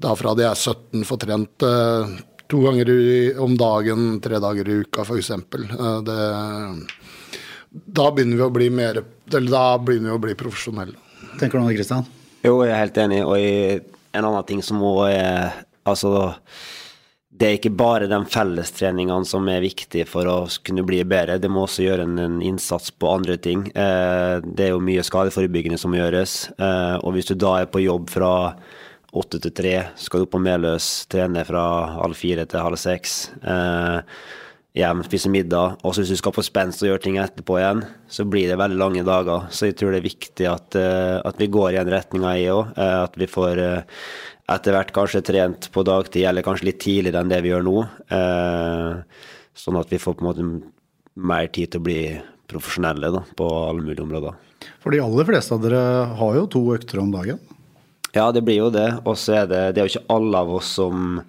da 0.03 0.15
fra 0.19 0.35
de 0.37 0.47
er 0.49 0.59
17 0.59 1.07
får 1.07 1.23
trent 1.23 1.67
eh, 1.67 2.15
to 2.51 2.61
ganger 2.67 2.91
om 3.43 3.57
dagen, 3.59 4.21
tre 4.25 4.41
dager 4.43 4.69
i 4.69 4.81
uka 4.85 5.07
f.eks. 5.07 5.31
Eh, 5.31 5.41
da 7.75 8.11
begynner 8.15 8.39
vi 8.39 8.47
å 8.47 8.53
bli 8.55 8.71
mer 8.71 9.03
eller 9.03 9.51
da 9.51 9.65
begynner 9.83 10.13
vi 10.13 10.17
å 10.17 10.23
bli 10.23 10.37
profesjonelle. 10.39 10.97
Tenker 11.41 11.59
du 11.59 11.65
noe, 11.65 11.75
Kristian? 11.75 12.07
Jo, 12.45 12.61
jeg 12.63 12.75
er 12.75 12.83
helt 12.85 13.01
enig. 13.03 13.21
Og 13.27 13.37
en 14.15 14.27
annen 14.29 14.49
ting 14.49 14.63
som 14.65 14.83
òg 14.85 15.07
er 15.11 15.63
Altså 15.85 16.31
det 17.35 17.47
er 17.49 17.57
ikke 17.59 17.73
bare 17.75 18.07
de 18.07 18.19
fellestreningene 18.31 19.27
som 19.27 19.49
er 19.51 19.65
viktige 19.65 20.07
for 20.07 20.29
å 20.31 20.37
kunne 20.67 20.85
bli 20.87 21.01
bedre, 21.03 21.41
det 21.43 21.51
må 21.51 21.65
også 21.65 21.83
gjøre 21.83 22.07
en, 22.07 22.37
innsats 22.47 22.93
på 22.95 23.11
andre 23.11 23.35
ting. 23.43 23.65
Eh, 23.75 24.37
det 24.45 24.69
er 24.69 24.71
jo 24.71 24.85
mye 24.85 25.03
skadeforebyggende 25.03 25.81
som 25.81 25.91
må 25.91 25.99
gjøres. 25.99 26.37
Eh, 26.55 26.95
og 27.03 27.17
hvis 27.17 27.33
du 27.33 27.35
da 27.35 27.57
er 27.59 27.73
på 27.73 27.83
jobb 27.83 28.07
fra 28.15 28.31
åtte 29.19 29.43
til 29.43 29.55
tre, 29.55 29.75
skal 29.99 30.23
du 30.23 30.31
på 30.31 30.43
Meløs 30.43 31.09
trene 31.11 31.43
fra 31.47 31.65
halv 31.97 32.19
fire 32.19 32.47
til 32.47 32.63
halv 32.63 32.79
seks. 32.79 33.19
Hjem, 34.75 35.05
spise 35.07 35.31
middag. 35.31 35.77
Og 35.87 35.95
hvis 35.95 36.11
du 36.11 36.17
skal 36.19 36.33
på 36.35 36.43
spenst 36.43 36.83
og 36.83 36.89
gjøre 36.89 37.03
ting 37.05 37.17
etterpå 37.23 37.61
igjen, 37.61 37.85
så 38.11 38.25
blir 38.27 38.49
det 38.51 38.59
veldig 38.59 38.79
lange 38.81 39.05
dager. 39.07 39.45
Så 39.55 39.69
jeg 39.69 39.77
tror 39.79 39.95
det 39.95 40.01
er 40.01 40.09
viktig 40.09 40.49
at, 40.51 40.75
eh, 40.81 41.19
at 41.23 41.39
vi 41.39 41.47
går 41.47 41.69
i 41.71 41.79
den 41.79 41.93
retninga, 41.95 42.33
jeg 42.35 42.51
òg. 42.51 42.73
Eh, 42.75 42.97
at 43.05 43.15
vi 43.15 43.29
får 43.31 43.63
eh, 43.63 44.03
etter 44.51 44.75
hvert 44.75 44.91
kanskje 44.97 45.23
trent 45.31 45.71
på 45.71 45.87
dagtid, 45.87 46.27
eller 46.27 46.43
kanskje 46.43 46.73
litt 46.73 46.83
tidligere 46.83 47.23
enn 47.23 47.31
det 47.31 47.39
vi 47.47 47.55
gjør 47.55 47.63
nå. 47.69 47.77
Sånn 49.55 49.79
at 49.79 49.95
vi 49.95 50.03
får 50.03 50.19
på 50.19 50.25
en 50.25 50.31
måte 50.33 50.49
mer 51.15 51.47
tid 51.55 51.71
til 51.71 51.79
å 51.79 51.87
bli 51.87 52.01
profesjonelle 52.51 53.15
da, 53.15 53.23
på 53.39 53.47
alle 53.47 53.79
mulige 53.79 54.03
områder. 54.03 54.35
For 54.83 54.91
de 54.91 55.05
aller 55.07 55.31
fleste 55.31 55.55
av 55.55 55.63
dere 55.63 55.83
har 56.19 56.39
jo 56.41 56.49
to 56.51 56.65
økter 56.75 56.99
om 56.99 57.15
dagen? 57.15 57.39
Ja, 58.11 58.27
det 58.35 58.43
blir 58.43 58.59
jo 58.59 58.73
det. 58.75 58.89
Og 59.07 59.15
så 59.23 59.45
er 59.45 59.47
det, 59.47 59.63
det 59.75 59.85
er 59.85 59.87
jo 59.87 59.95
ikke 59.95 60.19
alle 60.19 60.43
av 60.43 60.51
oss 60.59 60.75
som, 60.83 61.23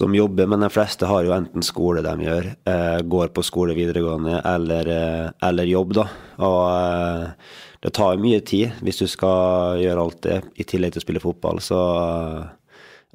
som 0.00 0.14
jobber, 0.14 0.46
men 0.46 0.60
de 0.60 0.68
fleste 0.70 1.08
har 1.08 1.24
jo 1.24 1.32
enten 1.32 1.64
skole 1.64 2.02
de 2.04 2.26
gjør, 2.26 2.50
eh, 2.68 2.98
går 3.00 3.32
på 3.32 3.44
skole 3.44 3.76
videregående, 3.76 4.42
eller, 4.44 4.88
eh, 4.92 5.30
eller 5.48 5.64
jobb, 5.64 5.94
da. 5.96 6.04
Og 6.44 6.60
eh, 6.68 7.32
det 7.80 7.94
tar 7.96 8.20
mye 8.20 8.42
tid 8.44 8.76
hvis 8.84 9.00
du 9.00 9.06
skal 9.08 9.80
gjøre 9.80 10.02
alt 10.02 10.20
det, 10.26 10.42
i 10.60 10.68
tillegg 10.68 10.92
til 10.92 11.00
å 11.00 11.06
spille 11.06 11.24
fotball. 11.24 11.62
Så, 11.64 11.80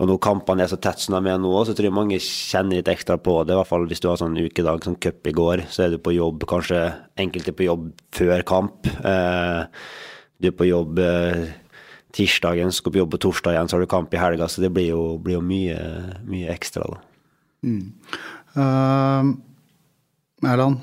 og 0.02 0.10
når 0.10 0.22
kampene 0.26 0.66
er 0.66 0.72
så 0.72 0.80
tett 0.82 1.04
som 1.04 1.18
de 1.18 1.30
er 1.30 1.38
nå, 1.38 1.54
så 1.68 1.76
tror 1.78 1.92
jeg 1.92 1.98
mange 2.00 2.18
kjenner 2.18 2.80
litt 2.80 2.90
ekstra 2.90 3.20
på 3.22 3.44
det. 3.46 3.54
I 3.54 3.62
hvert 3.62 3.70
fall 3.70 3.86
hvis 3.86 4.02
du 4.02 4.10
har 4.10 4.18
sånn 4.18 4.40
ukedag, 4.42 4.82
sånn 4.82 4.98
cup 4.98 5.30
i 5.30 5.38
går, 5.38 5.68
så 5.70 5.86
er 5.86 5.94
du 5.94 6.02
på 6.02 6.16
jobb, 6.18 6.48
kanskje 6.50 6.88
enkelte 7.22 7.54
på 7.54 7.70
jobb 7.70 7.92
før 8.18 8.42
kamp. 8.42 8.90
Eh, 8.90 9.68
du 10.42 10.50
er 10.50 10.58
på 10.58 10.66
jobb 10.66 10.98
eh, 11.06 11.44
tirsdagen, 12.16 12.74
skal 12.76 12.94
på 12.94 13.02
jobb 13.02 13.14
på 13.16 13.22
torsdag 13.28 13.56
igjen, 13.56 13.70
så 13.70 13.78
har 13.78 13.86
du 13.86 13.92
kamp 13.92 14.14
i 14.14 14.22
helga. 14.22 14.48
Så 14.52 14.64
det 14.64 14.72
blir 14.76 14.92
jo, 14.92 15.04
blir 15.22 15.40
jo 15.40 15.46
mye, 15.46 15.78
mye, 16.28 16.50
ekstra, 16.54 16.88
da. 16.88 17.00
Mm. 17.62 17.86
Uh, 18.56 19.32
Erland, 20.52 20.82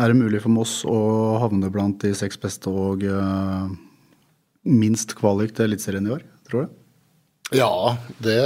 er 0.00 0.10
det 0.10 0.16
mulig 0.16 0.40
for 0.40 0.54
Moss 0.54 0.80
å 0.88 0.98
havne 1.42 1.68
blant 1.72 2.00
de 2.02 2.14
seks 2.16 2.40
beste 2.40 2.72
og 2.72 3.04
uh, 3.04 3.68
minst 4.64 5.12
kvalik 5.18 5.52
til 5.54 5.68
Eliteserien 5.68 6.08
i 6.08 6.14
år, 6.16 6.24
tror 6.48 6.66
du? 6.66 6.79
Ja, 7.50 7.96
det, 8.18 8.38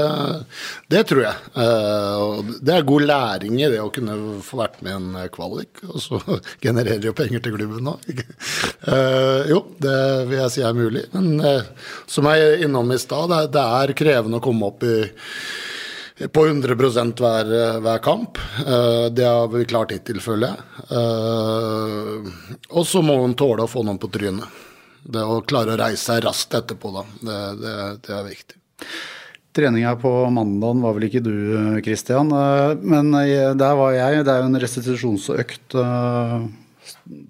det 0.88 1.02
tror 1.10 1.26
jeg. 1.26 1.34
Uh, 1.52 2.40
det 2.64 2.72
er 2.72 2.86
god 2.88 3.04
læring 3.04 3.58
i 3.60 3.68
det 3.68 3.82
å 3.82 3.90
kunne 3.92 4.40
få 4.44 4.62
vært 4.62 4.80
med 4.84 4.94
i 4.94 4.96
en 4.96 5.34
kvalik, 5.34 5.82
og 5.84 6.00
så 6.00 6.20
genererer 6.64 7.04
jo 7.04 7.12
penger 7.16 7.44
til 7.44 7.56
klubben 7.58 7.92
òg. 7.92 8.24
Uh, 8.88 9.44
jo, 9.50 9.60
det 9.84 9.98
vil 10.30 10.40
jeg 10.40 10.54
si 10.56 10.64
er 10.64 10.78
mulig. 10.78 11.04
Men 11.12 11.36
som 12.08 12.30
jeg 12.32 12.46
er 12.46 12.64
innom 12.64 12.96
i 12.96 12.98
stad, 13.00 13.36
det, 13.52 13.66
er 13.84 13.96
krevende 13.98 14.40
å 14.40 14.44
komme 14.44 14.72
opp 14.72 14.88
i, 14.88 14.96
på 16.24 16.46
100% 16.48 17.20
hver, 17.20 17.54
hver 17.84 18.02
kamp. 18.04 18.40
det 19.12 19.26
har 19.28 19.48
vi 19.52 19.68
klart 19.68 19.92
hittil, 19.92 20.20
føler 20.24 20.54
jeg. 20.54 20.58
og 22.70 22.86
så 22.86 23.02
må 23.04 23.18
man 23.20 23.36
tåle 23.36 23.66
å 23.66 23.70
få 23.70 23.84
noen 23.84 24.00
på 24.00 24.12
trynet. 24.14 24.60
Det 25.04 25.20
å 25.20 25.42
klare 25.44 25.74
å 25.74 25.80
reise 25.80 26.06
seg 26.06 26.24
raskt 26.24 26.54
etterpå, 26.56 26.94
da. 26.94 27.08
det, 27.20 27.40
det, 27.60 27.78
det 28.06 28.14
er 28.16 28.30
viktig. 28.30 28.63
Treninga 29.54 29.92
på 30.02 30.10
mandagen 30.34 30.82
var 30.82 30.96
vel 30.96 31.06
ikke 31.06 31.22
du, 31.22 31.34
Christian. 31.86 32.32
Eh, 32.34 32.74
men 32.82 33.14
eh, 33.20 33.52
der 33.54 33.78
var 33.78 33.94
jeg. 33.94 34.24
Det 34.26 34.32
er 34.32 34.42
jo 34.42 34.48
en 34.50 34.60
restitusjonsøkt 34.64 35.76
eh, 35.78 36.48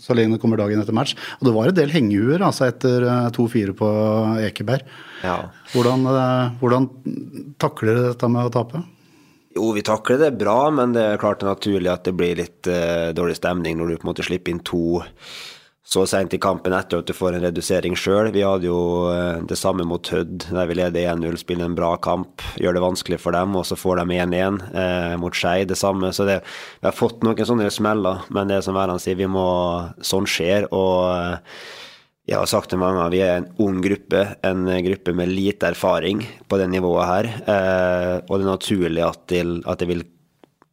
så 0.00 0.16
lenge 0.16 0.38
det 0.38 0.40
kommer 0.42 0.58
dagen 0.58 0.80
etter 0.80 0.96
match. 0.96 1.12
Og 1.38 1.48
det 1.48 1.52
var 1.54 1.68
en 1.68 1.76
del 1.76 1.92
hengehuer 1.92 2.42
altså 2.42 2.70
etter 2.70 3.04
2-4 3.36 3.76
på 3.76 3.90
Ekeberg. 4.46 4.88
Ja. 5.20 5.36
Hvordan, 5.74 6.08
hvordan 6.60 6.88
takler 7.62 7.92
dere 7.92 8.10
dette 8.14 8.30
med 8.32 8.48
å 8.48 8.52
tape? 8.54 8.82
Jo, 9.54 9.68
vi 9.76 9.84
takler 9.86 10.18
det 10.18 10.32
bra, 10.40 10.58
men 10.74 10.96
det 10.96 11.04
er 11.06 11.20
klart 11.22 11.38
det 11.40 11.46
er 11.46 11.54
naturlig 11.54 11.92
at 11.92 12.08
det 12.08 12.14
blir 12.18 12.40
litt 12.40 12.66
uh, 12.66 13.12
dårlig 13.14 13.36
stemning 13.38 13.78
når 13.78 13.92
du 13.92 13.96
på 14.00 14.08
en 14.08 14.10
måte 14.10 14.26
slipper 14.26 14.50
inn 14.50 14.64
to 14.66 14.98
så 15.84 16.06
seint 16.08 16.32
i 16.32 16.40
kampen 16.40 16.72
etter 16.72 17.02
at 17.02 17.08
du 17.08 17.12
får 17.12 17.36
en 17.36 17.44
redusering 17.44 17.96
sjøl. 17.98 18.30
Vi 18.32 18.42
hadde 18.44 18.70
jo 18.70 18.78
eh, 19.12 19.42
det 19.44 19.58
samme 19.60 19.84
mot 19.84 20.08
Hødd, 20.08 20.46
der 20.48 20.70
vi 20.70 20.78
leder 20.78 21.10
1-0, 21.12 21.36
spiller 21.42 21.68
en 21.68 21.76
bra 21.76 21.92
kamp, 22.00 22.40
gjør 22.56 22.78
det 22.78 22.84
vanskelig 22.86 23.20
for 23.20 23.36
dem, 23.36 23.52
og 23.60 23.66
så 23.68 23.76
får 23.76 24.00
de 24.00 24.18
1-1 24.24 24.58
eh, 24.72 25.14
mot 25.20 25.36
Skei, 25.36 25.66
det 25.68 25.76
samme. 25.76 26.08
Så 26.16 26.24
det, 26.28 26.40
vi 26.80 26.88
har 26.88 26.96
fått 26.96 27.20
noen 27.26 27.50
sånne 27.50 27.68
smeller, 27.72 28.24
men 28.32 28.48
det 28.48 28.58
er 28.58 28.66
som 28.66 28.78
Verland 28.78 29.04
sier, 29.04 29.20
vi 29.20 29.28
må 29.28 29.44
Sånn 30.04 30.26
skjer. 30.28 30.70
og 30.72 31.10
eh, 31.12 31.58
jeg 32.24 32.40
har 32.40 32.48
sagt 32.48 32.72
det 32.72 32.78
mange 32.80 32.96
ganger, 32.96 33.12
vi 33.12 33.20
er 33.20 33.34
en 33.36 33.50
ung 33.60 33.82
gruppe, 33.84 34.22
en 34.48 34.64
gruppe 34.86 35.12
med 35.12 35.28
lite 35.28 35.68
erfaring 35.74 36.22
på 36.48 36.56
det 36.56 36.70
nivået 36.72 37.10
her. 37.10 37.26
Eh, 37.44 38.14
og 38.24 38.38
det 38.38 38.46
er 38.46 38.48
naturlig 38.48 39.02
at, 39.04 39.20
det, 39.28 39.42
at 39.68 39.82
det 39.82 39.88
vil 39.90 40.06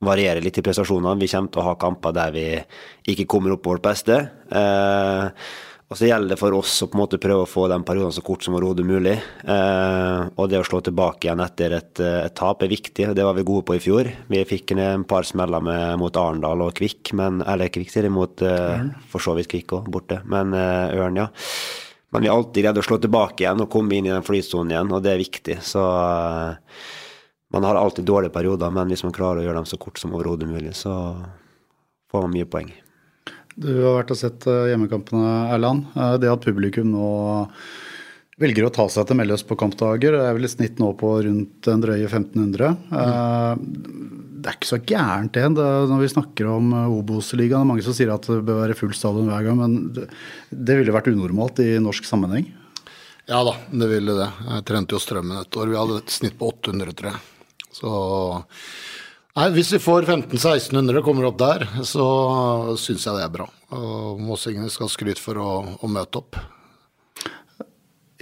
variere 0.05 0.43
litt 0.43 0.57
i 0.57 0.63
prestasjonene. 0.65 1.19
Vi 1.21 1.29
kommer 1.31 1.51
til 1.51 1.63
å 1.63 1.67
ha 1.69 1.75
kamper 1.79 2.15
der 2.15 2.31
vi 2.35 2.45
ikke 3.13 3.27
kommer 3.29 3.55
opp 3.55 3.65
på 3.65 3.75
vårt 3.75 3.85
beste. 3.85 4.17
Eh, 4.49 5.27
og 5.91 5.97
så 5.99 6.07
gjelder 6.07 6.31
det 6.31 6.39
for 6.39 6.55
oss 6.55 6.77
å 6.85 6.87
på 6.87 6.95
en 6.95 7.01
måte 7.01 7.19
prøve 7.19 7.43
å 7.43 7.49
få 7.49 7.65
den 7.67 7.83
perioden 7.83 8.13
så 8.15 8.21
kort 8.23 8.45
som 8.45 8.55
overhodet 8.55 8.85
mulig. 8.87 9.17
Eh, 9.43 10.19
og 10.39 10.47
det 10.47 10.61
å 10.61 10.63
slå 10.63 10.79
tilbake 10.85 11.27
igjen 11.27 11.43
etter 11.43 11.75
et, 11.75 11.91
et, 11.99 12.31
tap 12.37 12.63
er 12.63 12.71
viktig, 12.71 13.09
og 13.09 13.17
det 13.17 13.25
var 13.27 13.35
vi 13.35 13.43
gode 13.49 13.65
på 13.67 13.75
i 13.75 13.81
fjor. 13.83 14.07
Vi 14.31 14.43
fikk 14.47 14.71
en 14.77 15.03
par 15.03 15.27
smeller 15.27 15.59
med, 15.67 15.99
mot 15.99 16.15
Arendal 16.15 16.63
og 16.63 16.71
Kvikk, 16.79 17.11
men, 17.19 17.43
eller 17.43 17.73
Kvikk 17.75 17.91
sier 17.91 18.07
mot 18.07 18.45
eh, 18.47 18.87
for 19.11 19.23
så 19.23 19.35
vidt 19.35 19.51
Kvikk 19.51 19.75
òg, 19.81 19.91
borte. 19.91 20.21
Men 20.31 20.55
eh, 20.55 20.95
Ørn, 20.95 21.19
ja. 21.19 21.27
Men 22.15 22.23
vi 22.23 22.31
har 22.31 22.39
alltid 22.39 22.63
greid 22.63 22.79
å 22.79 22.87
slå 22.87 23.01
tilbake 23.03 23.43
igjen 23.43 23.63
og 23.63 23.71
komme 23.71 23.99
inn 23.99 24.07
i 24.07 24.15
den 24.15 24.23
flysonen 24.23 24.71
igjen, 24.71 24.95
og 24.95 25.03
det 25.03 25.11
er 25.11 25.23
viktig. 25.25 25.59
Så 25.63 25.83
eh, 25.83 26.79
man 27.51 27.67
har 27.67 27.75
alltid 27.75 28.07
dårlige 28.07 28.33
perioder, 28.33 28.71
men 28.71 28.91
hvis 28.91 29.03
man 29.03 29.15
klarer 29.15 29.41
å 29.41 29.45
gjøre 29.45 29.59
dem 29.59 29.67
så 29.69 29.79
kort 29.81 29.99
som 29.99 30.13
overhodet 30.15 30.47
mulig, 30.49 30.73
så 30.77 30.93
får 32.11 32.25
man 32.25 32.35
mye 32.35 32.47
poeng. 32.47 32.71
Du 33.59 33.71
har 33.83 33.99
vært 33.99 34.13
og 34.13 34.19
sett 34.19 34.47
eh, 34.47 34.69
hjemmekampene, 34.71 35.31
Erland. 35.51 35.89
Eh, 35.95 36.17
det 36.23 36.31
at 36.31 36.45
publikum 36.45 36.93
nå 36.93 37.09
velger 38.41 38.65
å 38.65 38.73
ta 38.73 38.87
seg 38.89 39.05
til 39.05 39.19
Melløs 39.19 39.43
på 39.45 39.57
kampdager, 39.59 40.15
det 40.15 40.21
er 40.25 40.37
vel 40.37 40.47
i 40.47 40.51
snitt 40.51 40.79
nå 40.81 40.93
på 40.97 41.11
rundt 41.27 41.67
en 41.69 41.83
drøye 41.83 42.07
1500. 42.07 42.71
Mm. 42.89 43.65
Det 44.41 44.49
er 44.49 44.55
ikke 44.57 44.71
så 44.71 44.79
gærent 44.79 45.35
det, 45.35 45.43
når 45.91 46.01
vi 46.01 46.09
snakker 46.09 46.47
om 46.49 46.71
Obos-ligaen. 46.95 47.67
Det 47.67 47.69
mange 47.69 47.85
som 47.85 47.93
sier 47.93 48.09
at 48.15 48.25
det 48.25 48.39
bør 48.47 48.63
være 48.63 48.77
full 48.79 48.95
stadion 48.97 49.29
hver 49.29 49.45
gang, 49.45 49.59
men 49.59 49.75
det, 49.93 50.07
det 50.49 50.79
ville 50.79 50.95
vært 50.95 51.11
unormalt 51.11 51.61
i 51.61 51.75
norsk 51.83 52.07
sammenheng? 52.07 52.47
Ja 53.29 53.43
da, 53.45 53.53
det 53.69 53.91
ville 53.91 54.15
det. 54.17 54.31
Jeg 54.47 54.65
trente 54.71 54.97
jo 54.97 55.03
Strømmen 55.03 55.43
et 55.43 55.59
år. 55.59 55.69
Vi 55.69 55.77
hadde 55.77 55.99
et 56.01 56.15
snitt 56.15 56.39
på 56.39 56.49
800, 56.49 56.97
tror 56.97 57.11
jeg. 57.11 57.21
Så 57.71 57.91
Nei, 59.31 59.47
Hvis 59.55 59.69
vi 59.71 59.79
får 59.79 60.03
1500-1600 60.09 60.97
og 60.99 61.05
kommer 61.07 61.29
opp 61.29 61.37
der, 61.39 61.63
så 61.87 62.05
syns 62.79 63.05
jeg 63.07 63.15
det 63.15 63.23
er 63.23 63.31
bra. 63.31 63.45
Og 63.77 64.19
Mossingene 64.19 64.67
skal 64.71 64.91
skryte 64.91 65.23
for 65.23 65.39
å, 65.39 65.51
å, 65.79 65.87
møte 65.91 66.19
opp. 66.19 66.39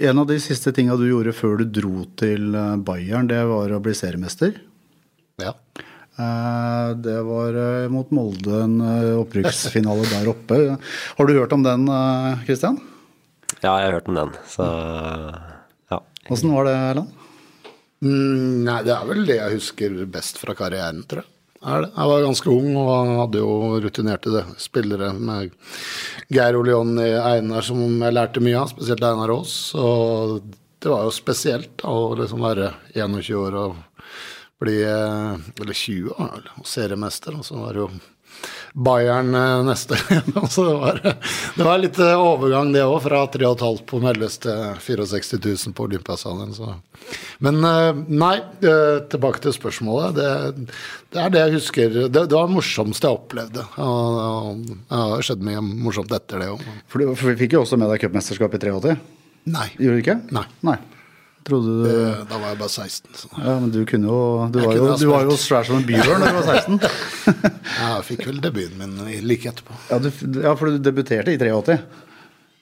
En 0.00 0.22
av 0.22 0.28
de 0.30 0.38
siste 0.40 0.70
tinga 0.72 0.94
du 0.96 1.08
gjorde 1.08 1.34
før 1.34 1.58
du 1.60 1.66
dro 1.66 2.04
til 2.20 2.54
eh, 2.54 2.76
Bayern, 2.86 3.26
det 3.28 3.42
var 3.50 3.74
å 3.74 3.82
bli 3.82 3.92
seriemester. 3.98 4.54
Ja. 5.42 5.56
Eh, 6.14 6.94
det 7.02 7.18
var 7.26 7.58
eh, 7.58 7.90
mot 7.90 8.14
Molde, 8.14 8.62
en 8.62 8.78
opprykksfinale 9.18 10.06
der 10.14 10.30
oppe. 10.30 10.60
Har 11.18 11.26
du 11.26 11.34
hørt 11.34 11.58
om 11.58 11.66
den, 11.66 11.90
Kristian? 12.46 12.78
Ja, 13.58 13.74
jeg 13.74 13.90
har 13.90 13.98
hørt 13.98 14.08
om 14.08 14.16
den. 14.16 14.30
Så 14.48 14.62
ja. 15.90 15.98
Åssen 16.30 16.54
var 16.54 16.70
det, 16.70 16.78
Erland? 16.94 17.19
Mm, 18.00 18.64
nei, 18.64 18.80
det 18.86 18.94
er 18.94 19.04
vel 19.08 19.26
det 19.28 19.36
jeg 19.36 19.58
husker 19.58 19.98
best 20.08 20.40
fra 20.40 20.56
karrieren, 20.56 21.02
tror 21.08 21.22
jeg. 21.24 21.34
Jeg 21.60 22.08
var 22.08 22.22
ganske 22.24 22.48
ung 22.48 22.76
og 22.80 23.10
hadde 23.18 23.40
jo 23.42 23.56
rutinerte 23.84 24.44
spillere 24.56 25.10
med 25.12 25.50
Geir 26.32 26.56
Ole 26.56 26.72
Jonny 26.72 27.10
Einar 27.20 27.66
som 27.66 27.82
jeg 27.84 28.16
lærte 28.16 28.40
mye 28.40 28.62
av, 28.62 28.70
spesielt 28.72 29.04
Einar 29.04 29.32
Aas. 29.34 29.52
Og 29.76 30.38
det 30.80 30.88
var 30.88 31.04
jo 31.04 31.12
spesielt 31.12 31.84
å 31.84 32.14
liksom 32.16 32.40
være 32.46 32.70
21 32.94 33.36
år 33.42 33.58
og 33.66 33.76
bli 34.60 34.78
Eller 34.84 35.72
20 35.72 36.16
år, 36.20 36.48
seriemester. 36.68 37.36
Og 37.36 37.44
så 37.44 37.60
var 37.60 37.76
det 37.76 37.84
jo 37.84 37.90
Bayern 38.72 39.34
eh, 39.34 39.64
neste. 39.64 39.96
så 40.50 40.64
det 40.64 40.74
var, 40.74 41.00
det 41.56 41.64
var 41.64 41.80
litt 41.82 41.98
eh, 41.98 42.22
overgang, 42.22 42.72
det 42.72 42.84
òg, 42.84 43.00
fra 43.04 43.24
3,5 43.32 43.82
på 43.88 44.00
Melles 44.02 44.38
til 44.42 44.76
64 44.78 45.40
000 45.42 45.74
på 45.76 45.86
Olympiasalen. 45.88 46.54
Men 47.42 47.64
eh, 47.66 48.02
nei, 48.08 48.36
tilbake 49.10 49.42
til 49.44 49.56
spørsmålet. 49.56 50.20
Det, 50.20 50.68
det 51.10 51.24
er 51.24 51.34
det 51.34 51.44
jeg 51.44 51.56
husker. 51.58 51.98
Det, 51.98 52.12
det 52.14 52.36
var 52.36 52.50
det 52.50 52.56
morsomste 52.58 53.10
jeg 53.10 53.18
opplevde. 53.18 53.66
Det 53.74 55.02
har 55.02 55.26
skjedd 55.26 55.44
mye 55.46 55.64
morsomt 55.64 56.14
etter 56.14 56.44
det 56.44 56.52
òg. 56.54 56.64
For, 56.86 57.10
for, 57.14 57.32
vi 57.32 57.44
fikk 57.44 57.58
jo 57.58 57.64
også 57.64 57.80
med 57.80 57.90
deg 57.90 58.06
cupmesterskapet 58.06 58.68
i 58.68 58.70
83? 58.70 58.96
Nei. 59.50 59.68
Gjorde 59.80 59.98
du 59.98 60.02
ikke? 60.04 60.18
Nei. 60.36 60.46
nei. 60.66 60.78
Trodde 61.46 61.72
du 61.80 61.92
Da 62.28 62.36
var 62.36 62.52
jeg 62.52 62.58
bare 62.60 62.68
16. 62.68 63.14
Så. 63.16 63.30
Ja, 63.36 63.54
Men 63.62 63.70
du 63.72 63.80
kunne 63.88 64.10
jo 64.10 64.48
Du, 64.52 64.60
var 64.60 64.76
jo, 64.76 64.90
du 65.00 65.06
var 65.08 65.24
jo 65.28 65.38
svær 65.40 65.64
som 65.68 65.80
en 65.80 65.86
bjørn 65.88 66.20
da 66.20 66.28
du 66.28 66.36
var 66.36 66.60
16. 66.60 66.80
ja, 67.80 67.88
jeg 67.96 68.06
fikk 68.10 68.26
vel 68.28 68.42
debuten 68.44 68.82
min 68.82 69.24
like 69.26 69.48
etterpå. 69.48 69.78
Ja, 69.88 70.00
du, 70.04 70.10
ja, 70.42 70.54
for 70.58 70.70
du 70.70 70.82
debuterte 70.84 71.32
i 71.32 71.40
83? 71.40 71.78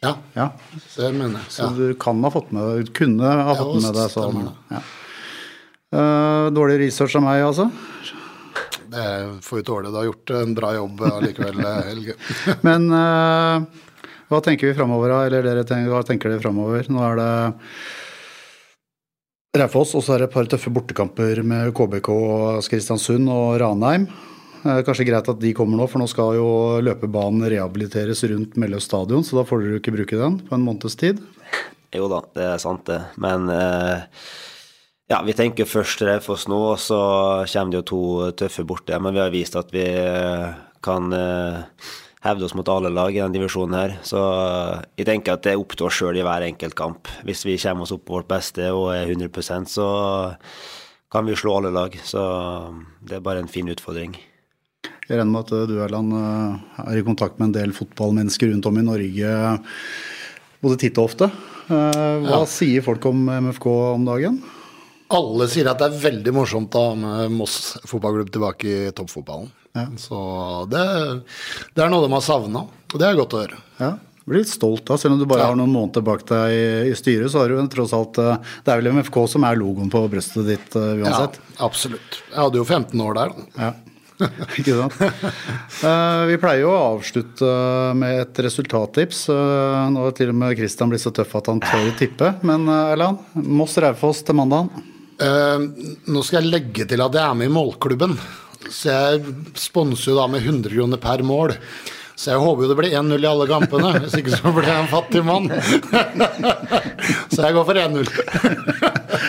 Ja, 0.05 0.15
ja. 0.37 0.53
det 0.95 1.11
mener 1.11 1.41
jeg. 1.41 1.51
Så 1.57 1.73
du 1.75 1.89
kan 1.99 2.23
ha 2.23 2.31
fått 2.31 2.53
med 2.55 2.93
Kunne 2.95 3.35
ha 3.49 3.57
fått 3.59 3.81
med 3.83 3.99
deg 3.99 4.15
sånn. 4.15 4.47
Ja. 4.71 4.85
Uh, 5.89 6.47
dårlig 6.53 6.79
research 6.85 7.17
av 7.19 7.25
meg, 7.25 7.43
altså? 7.47 7.71
Det 8.93 9.05
får 9.45 9.59
vi 9.59 9.65
tåle. 9.67 9.91
Du 9.91 9.99
har 9.99 10.07
gjort 10.07 10.33
en 10.37 10.55
bra 10.57 10.73
jobb 10.77 11.03
allikevel, 11.09 11.61
Helge. 11.89 12.15
Men 12.67 12.87
uh, 12.93 13.65
hva 14.29 14.41
tenker 14.45 14.71
vi 14.71 14.77
framover, 14.77 15.17
eller 15.27 15.45
dere 15.45 15.65
tenker, 15.67 15.91
hva 15.93 16.05
tenker 16.07 16.33
dere 16.33 16.45
framover? 16.45 16.87
Nå 16.93 17.03
er 17.09 17.19
det 17.19 17.33
Raufoss, 19.59 19.95
og 19.99 20.05
så 20.05 20.15
er 20.15 20.23
det 20.23 20.29
et 20.31 20.35
par 20.35 20.49
tøffe 20.51 20.73
bortekamper 20.75 21.43
med 21.47 21.73
KBK, 21.77 22.11
Kristiansund 22.71 23.31
og 23.33 23.59
Ranheim. 23.63 24.09
Kanskje 24.63 25.07
greit 25.07 25.29
at 25.31 25.41
de 25.41 25.53
kommer 25.55 25.79
nå, 25.79 25.87
for 25.91 26.03
nå 26.03 26.09
skal 26.11 26.35
jo 26.39 26.49
løpebanen 26.83 27.47
rehabiliteres 27.51 28.25
rundt 28.31 28.59
Melløs 28.59 28.89
stadion, 28.89 29.25
så 29.25 29.39
da 29.39 29.47
får 29.47 29.65
dere 29.65 29.81
ikke 29.83 29.95
bruke 29.95 30.19
den 30.19 30.41
på 30.49 30.57
en 30.57 30.67
måneds 30.67 30.99
tid. 30.99 31.23
Jo 31.95 32.09
da, 32.11 32.23
det 32.37 32.45
er 32.45 32.63
sant 32.63 32.85
det. 32.91 32.99
Men 33.23 33.47
eh, 33.53 34.25
ja, 35.09 35.23
vi 35.25 35.37
tenker 35.37 35.69
først 35.69 36.03
Raufoss 36.05 36.49
nå, 36.51 36.59
og 36.75 36.83
så 36.83 36.99
kommer 37.49 37.73
det 37.73 37.81
jo 37.81 37.89
to 37.93 38.03
tøffe 38.43 38.67
borte. 38.69 38.99
Men 39.01 39.17
vi 39.17 39.23
har 39.23 39.33
vist 39.33 39.57
at 39.57 39.73
vi 39.73 39.87
kan 40.85 41.15
eh, 41.17 41.63
hevde 42.29 42.47
oss 42.47 42.55
mot 42.57 42.69
alle 42.73 42.91
lag 42.93 43.15
i 43.15 43.21
denne 43.21 43.35
divisjonen 43.35 43.77
her. 43.79 43.95
Så 44.07 44.21
eh, 44.21 44.85
jeg 45.01 45.09
tenker 45.09 45.37
at 45.37 45.45
det 45.47 45.55
er 45.55 45.63
opp 45.63 45.75
til 45.77 45.89
oss 45.89 45.99
sjøl 45.99 46.19
i 46.19 46.25
hver 46.27 46.47
enkelt 46.47 46.77
kamp. 46.79 47.11
Hvis 47.27 47.45
vi 47.49 47.59
kommer 47.63 47.87
oss 47.87 47.95
opp 47.97 48.05
på 48.09 48.19
vårt 48.19 48.31
beste 48.31 48.71
og 48.75 48.91
er 48.95 49.11
100% 49.11 49.71
så 49.73 49.89
kan 51.13 51.29
vi 51.29 51.37
slå 51.39 51.59
alle 51.59 51.73
lag. 51.75 51.95
Så 52.05 52.23
eh, 52.23 52.81
det 53.09 53.19
er 53.19 53.25
bare 53.25 53.45
en 53.45 53.53
fin 53.53 53.69
utfordring. 53.73 54.17
Jeg 55.09 55.17
regner 55.17 55.33
med 55.33 55.47
at 55.47 55.71
du 55.71 55.79
Erland, 55.83 56.15
eh, 56.15 56.85
er 56.87 57.01
i 57.01 57.07
kontakt 57.07 57.41
med 57.41 57.51
en 57.51 57.59
del 57.59 57.77
fotballmennesker 57.77 58.53
rundt 58.53 58.69
om 58.71 58.81
i 58.81 58.87
Norge 58.87 59.35
både 60.63 60.81
titt 60.81 60.99
og 61.01 61.11
ofte. 61.11 61.31
Hva 61.69 62.23
ja. 62.25 62.45
sier 62.49 62.83
folk 62.83 63.05
om 63.11 63.27
MFK 63.29 63.67
om 63.69 64.07
dagen? 64.09 64.39
Alle 65.13 65.47
sier 65.49 65.69
at 65.71 65.81
det 65.81 65.89
er 65.89 66.01
veldig 66.03 66.33
morsomt 66.37 66.75
å 66.77 66.83
ha 66.91 66.97
med 66.99 67.37
Moss 67.37 67.79
fotballklubb 67.89 68.33
tilbake 68.33 68.69
i 68.69 68.93
toppfotballen. 68.97 69.53
Ja. 69.77 69.87
Så 70.01 70.19
det, 70.71 70.85
det, 71.75 71.83
er 71.83 71.91
noe 71.93 72.05
de 72.05 72.13
har 72.13 72.25
savna, 72.25 72.65
og 72.69 73.01
det 73.01 73.09
er 73.09 73.19
godt 73.19 73.37
å 73.37 73.43
høre. 73.43 73.59
Ja. 73.79 73.91
blir 74.29 74.43
litt 74.43 74.51
stolt 74.51 74.87
da, 74.89 74.97
Selv 74.99 75.15
om 75.15 75.21
du 75.21 75.27
bare 75.29 75.45
Ja. 75.45 75.51
har 75.53 75.59
noen 75.59 75.73
måneder 75.73 76.05
bak 76.05 76.25
deg 76.29 76.55
i, 76.55 76.65
i 76.91 76.97
styret, 76.99 77.31
så 77.33 77.43
har 77.43 77.49
du 77.49 77.57
jo 77.57 77.67
tross 77.73 77.95
alt 77.97 78.19
eh, 78.19 78.41
Det 78.65 78.73
er 78.73 78.81
vel 78.83 78.93
MFK 78.99 79.21
som 79.31 79.45
er 79.47 79.61
logoen 79.61 79.93
på 79.93 80.03
brystet 80.11 80.49
ditt 80.49 80.77
eh, 80.77 81.05
Ja, 81.05 81.29
absolutt. 81.65 82.23
Jeg 82.33 82.41
hadde 82.41 82.61
jo 82.61 82.65
15 82.67 83.05
år 83.07 83.21
der. 83.21 83.37
da. 83.37 83.69
Ja. 83.69 83.75
Ikke 84.59 84.75
sant. 84.75 84.97
Uh, 85.79 86.27
vi 86.27 86.39
pleier 86.43 86.65
jo 86.65 86.73
å 86.73 86.97
avslutte 86.97 87.51
med 87.95 88.25
et 88.25 88.41
resultattips. 88.43 89.29
Uh, 89.31 89.87
nå 89.95 90.09
har 90.09 90.17
til 90.19 90.33
og 90.33 90.41
med 90.41 90.57
Christian 90.59 90.91
blitt 90.91 91.05
så 91.05 91.13
tøff 91.15 91.37
at 91.39 91.53
han 91.53 91.63
tør 91.63 91.93
å 91.93 91.95
tippe. 92.01 92.33
Men 92.43 92.67
uh, 92.67 92.91
Erland, 92.97 93.23
Moss 93.39 93.79
Raufoss 93.79 94.25
til 94.27 94.41
mandagen. 94.41 94.73
Nå 95.19 96.21
skal 96.23 96.45
jeg 96.45 96.51
legge 96.53 96.85
til 96.87 97.03
at 97.03 97.15
jeg 97.15 97.23
er 97.23 97.39
med 97.39 97.49
i 97.49 97.55
målklubben. 97.55 98.13
Så 98.67 98.91
jeg 98.91 99.37
sponser 99.59 100.13
jo 100.13 100.19
da 100.19 100.27
med 100.31 100.43
100 100.43 100.75
kroner 100.75 101.01
per 101.03 101.23
mål. 101.27 101.55
Så 102.19 102.33
jeg 102.33 102.43
håper 102.43 102.65
jo 102.65 102.69
det 102.73 102.77
blir 102.81 102.95
1-0 102.99 103.23
i 103.23 103.29
alle 103.31 103.47
kampene. 103.47 103.93
Hvis 104.03 104.17
ikke 104.19 104.35
så 104.35 104.51
blir 104.51 104.67
jeg 104.67 104.83
en 104.83 104.91
fattig 104.91 105.23
mann. 105.23 105.47
så 107.33 107.45
jeg 107.45 107.55
går 107.55 107.69
for 107.69 107.79
1-0. 107.79 108.11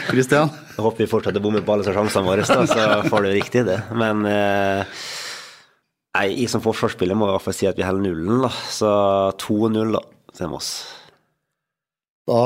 Kristian? 0.10 0.50
Jeg 0.80 0.86
håper 0.86 1.04
vi 1.04 1.10
fortsetter 1.12 1.42
å 1.42 1.44
bomme 1.44 1.60
på 1.60 1.74
alle 1.74 1.92
sjansene 1.92 2.24
våre, 2.24 2.46
da, 2.48 2.64
så 2.64 3.10
får 3.12 3.26
du 3.26 3.30
riktig 3.34 3.66
det. 3.68 3.76
Men 4.00 4.22
eh, 4.30 5.02
jeg 6.16 6.48
som 6.48 6.64
forsvarsspiller 6.64 7.20
må 7.20 7.28
i 7.28 7.34
hvert 7.34 7.44
fall 7.44 7.58
si 7.58 7.68
at 7.68 7.76
vi 7.76 7.84
holder 7.84 8.06
nullen, 8.08 8.46
da. 8.46 8.52
Så 8.72 8.92
2-0 9.44 9.92
da, 9.98 10.02
til 10.40 10.54
Moss. 10.54 10.70
Da 12.32 12.40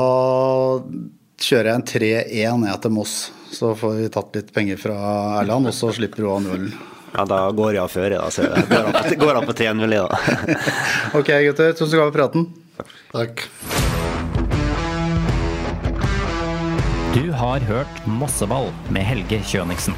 kjører 1.46 1.70
jeg 1.70 1.78
en 1.78 1.86
3-1 1.94 2.60
ned 2.66 2.82
til 2.82 2.94
Moss. 2.98 3.14
Så 3.54 3.74
får 3.78 3.94
vi 4.00 4.08
tatt 4.10 4.34
litt 4.34 4.50
penger 4.54 4.76
fra 4.80 4.96
Erland, 5.40 5.70
og 5.70 5.74
så 5.76 5.92
slipper 5.94 6.24
du 6.24 6.30
av 6.30 6.42
nullen. 6.42 6.72
Ja, 7.14 7.22
da 7.30 7.38
går 7.54 7.76
jeg 7.76 7.82
av 7.84 7.92
før, 7.92 8.10
da. 8.16 8.26
Så 8.34 8.42
jeg 8.42 8.66
går 8.70 8.88
av 8.88 8.96
på, 8.96 9.18
går 9.22 9.38
av 9.38 9.44
på 9.46 9.54
3-0, 9.60 9.94
jeg, 9.94 10.08
da. 10.10 10.18
Ok, 11.20 11.30
gutter. 11.46 11.76
Tusen 11.78 11.94
takk 11.94 12.08
for 12.08 12.16
praten. 12.18 12.48
Takk. 13.14 13.44
Du 17.14 17.30
har 17.38 17.62
hørt 17.70 18.06
Mosseball 18.10 18.72
med 18.90 19.06
Helge 19.06 19.38
Kjøniksen. 19.46 19.94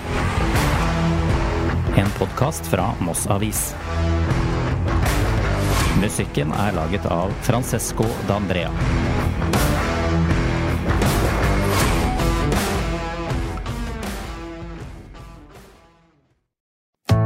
En 1.96 2.12
podkast 2.18 2.68
fra 2.68 2.90
Moss 3.00 3.24
Avis. 3.32 3.70
Musikken 6.02 6.52
er 6.52 6.76
laget 6.76 7.08
av 7.08 7.32
Francesco 7.48 8.04
D'Andrea. 8.28 8.68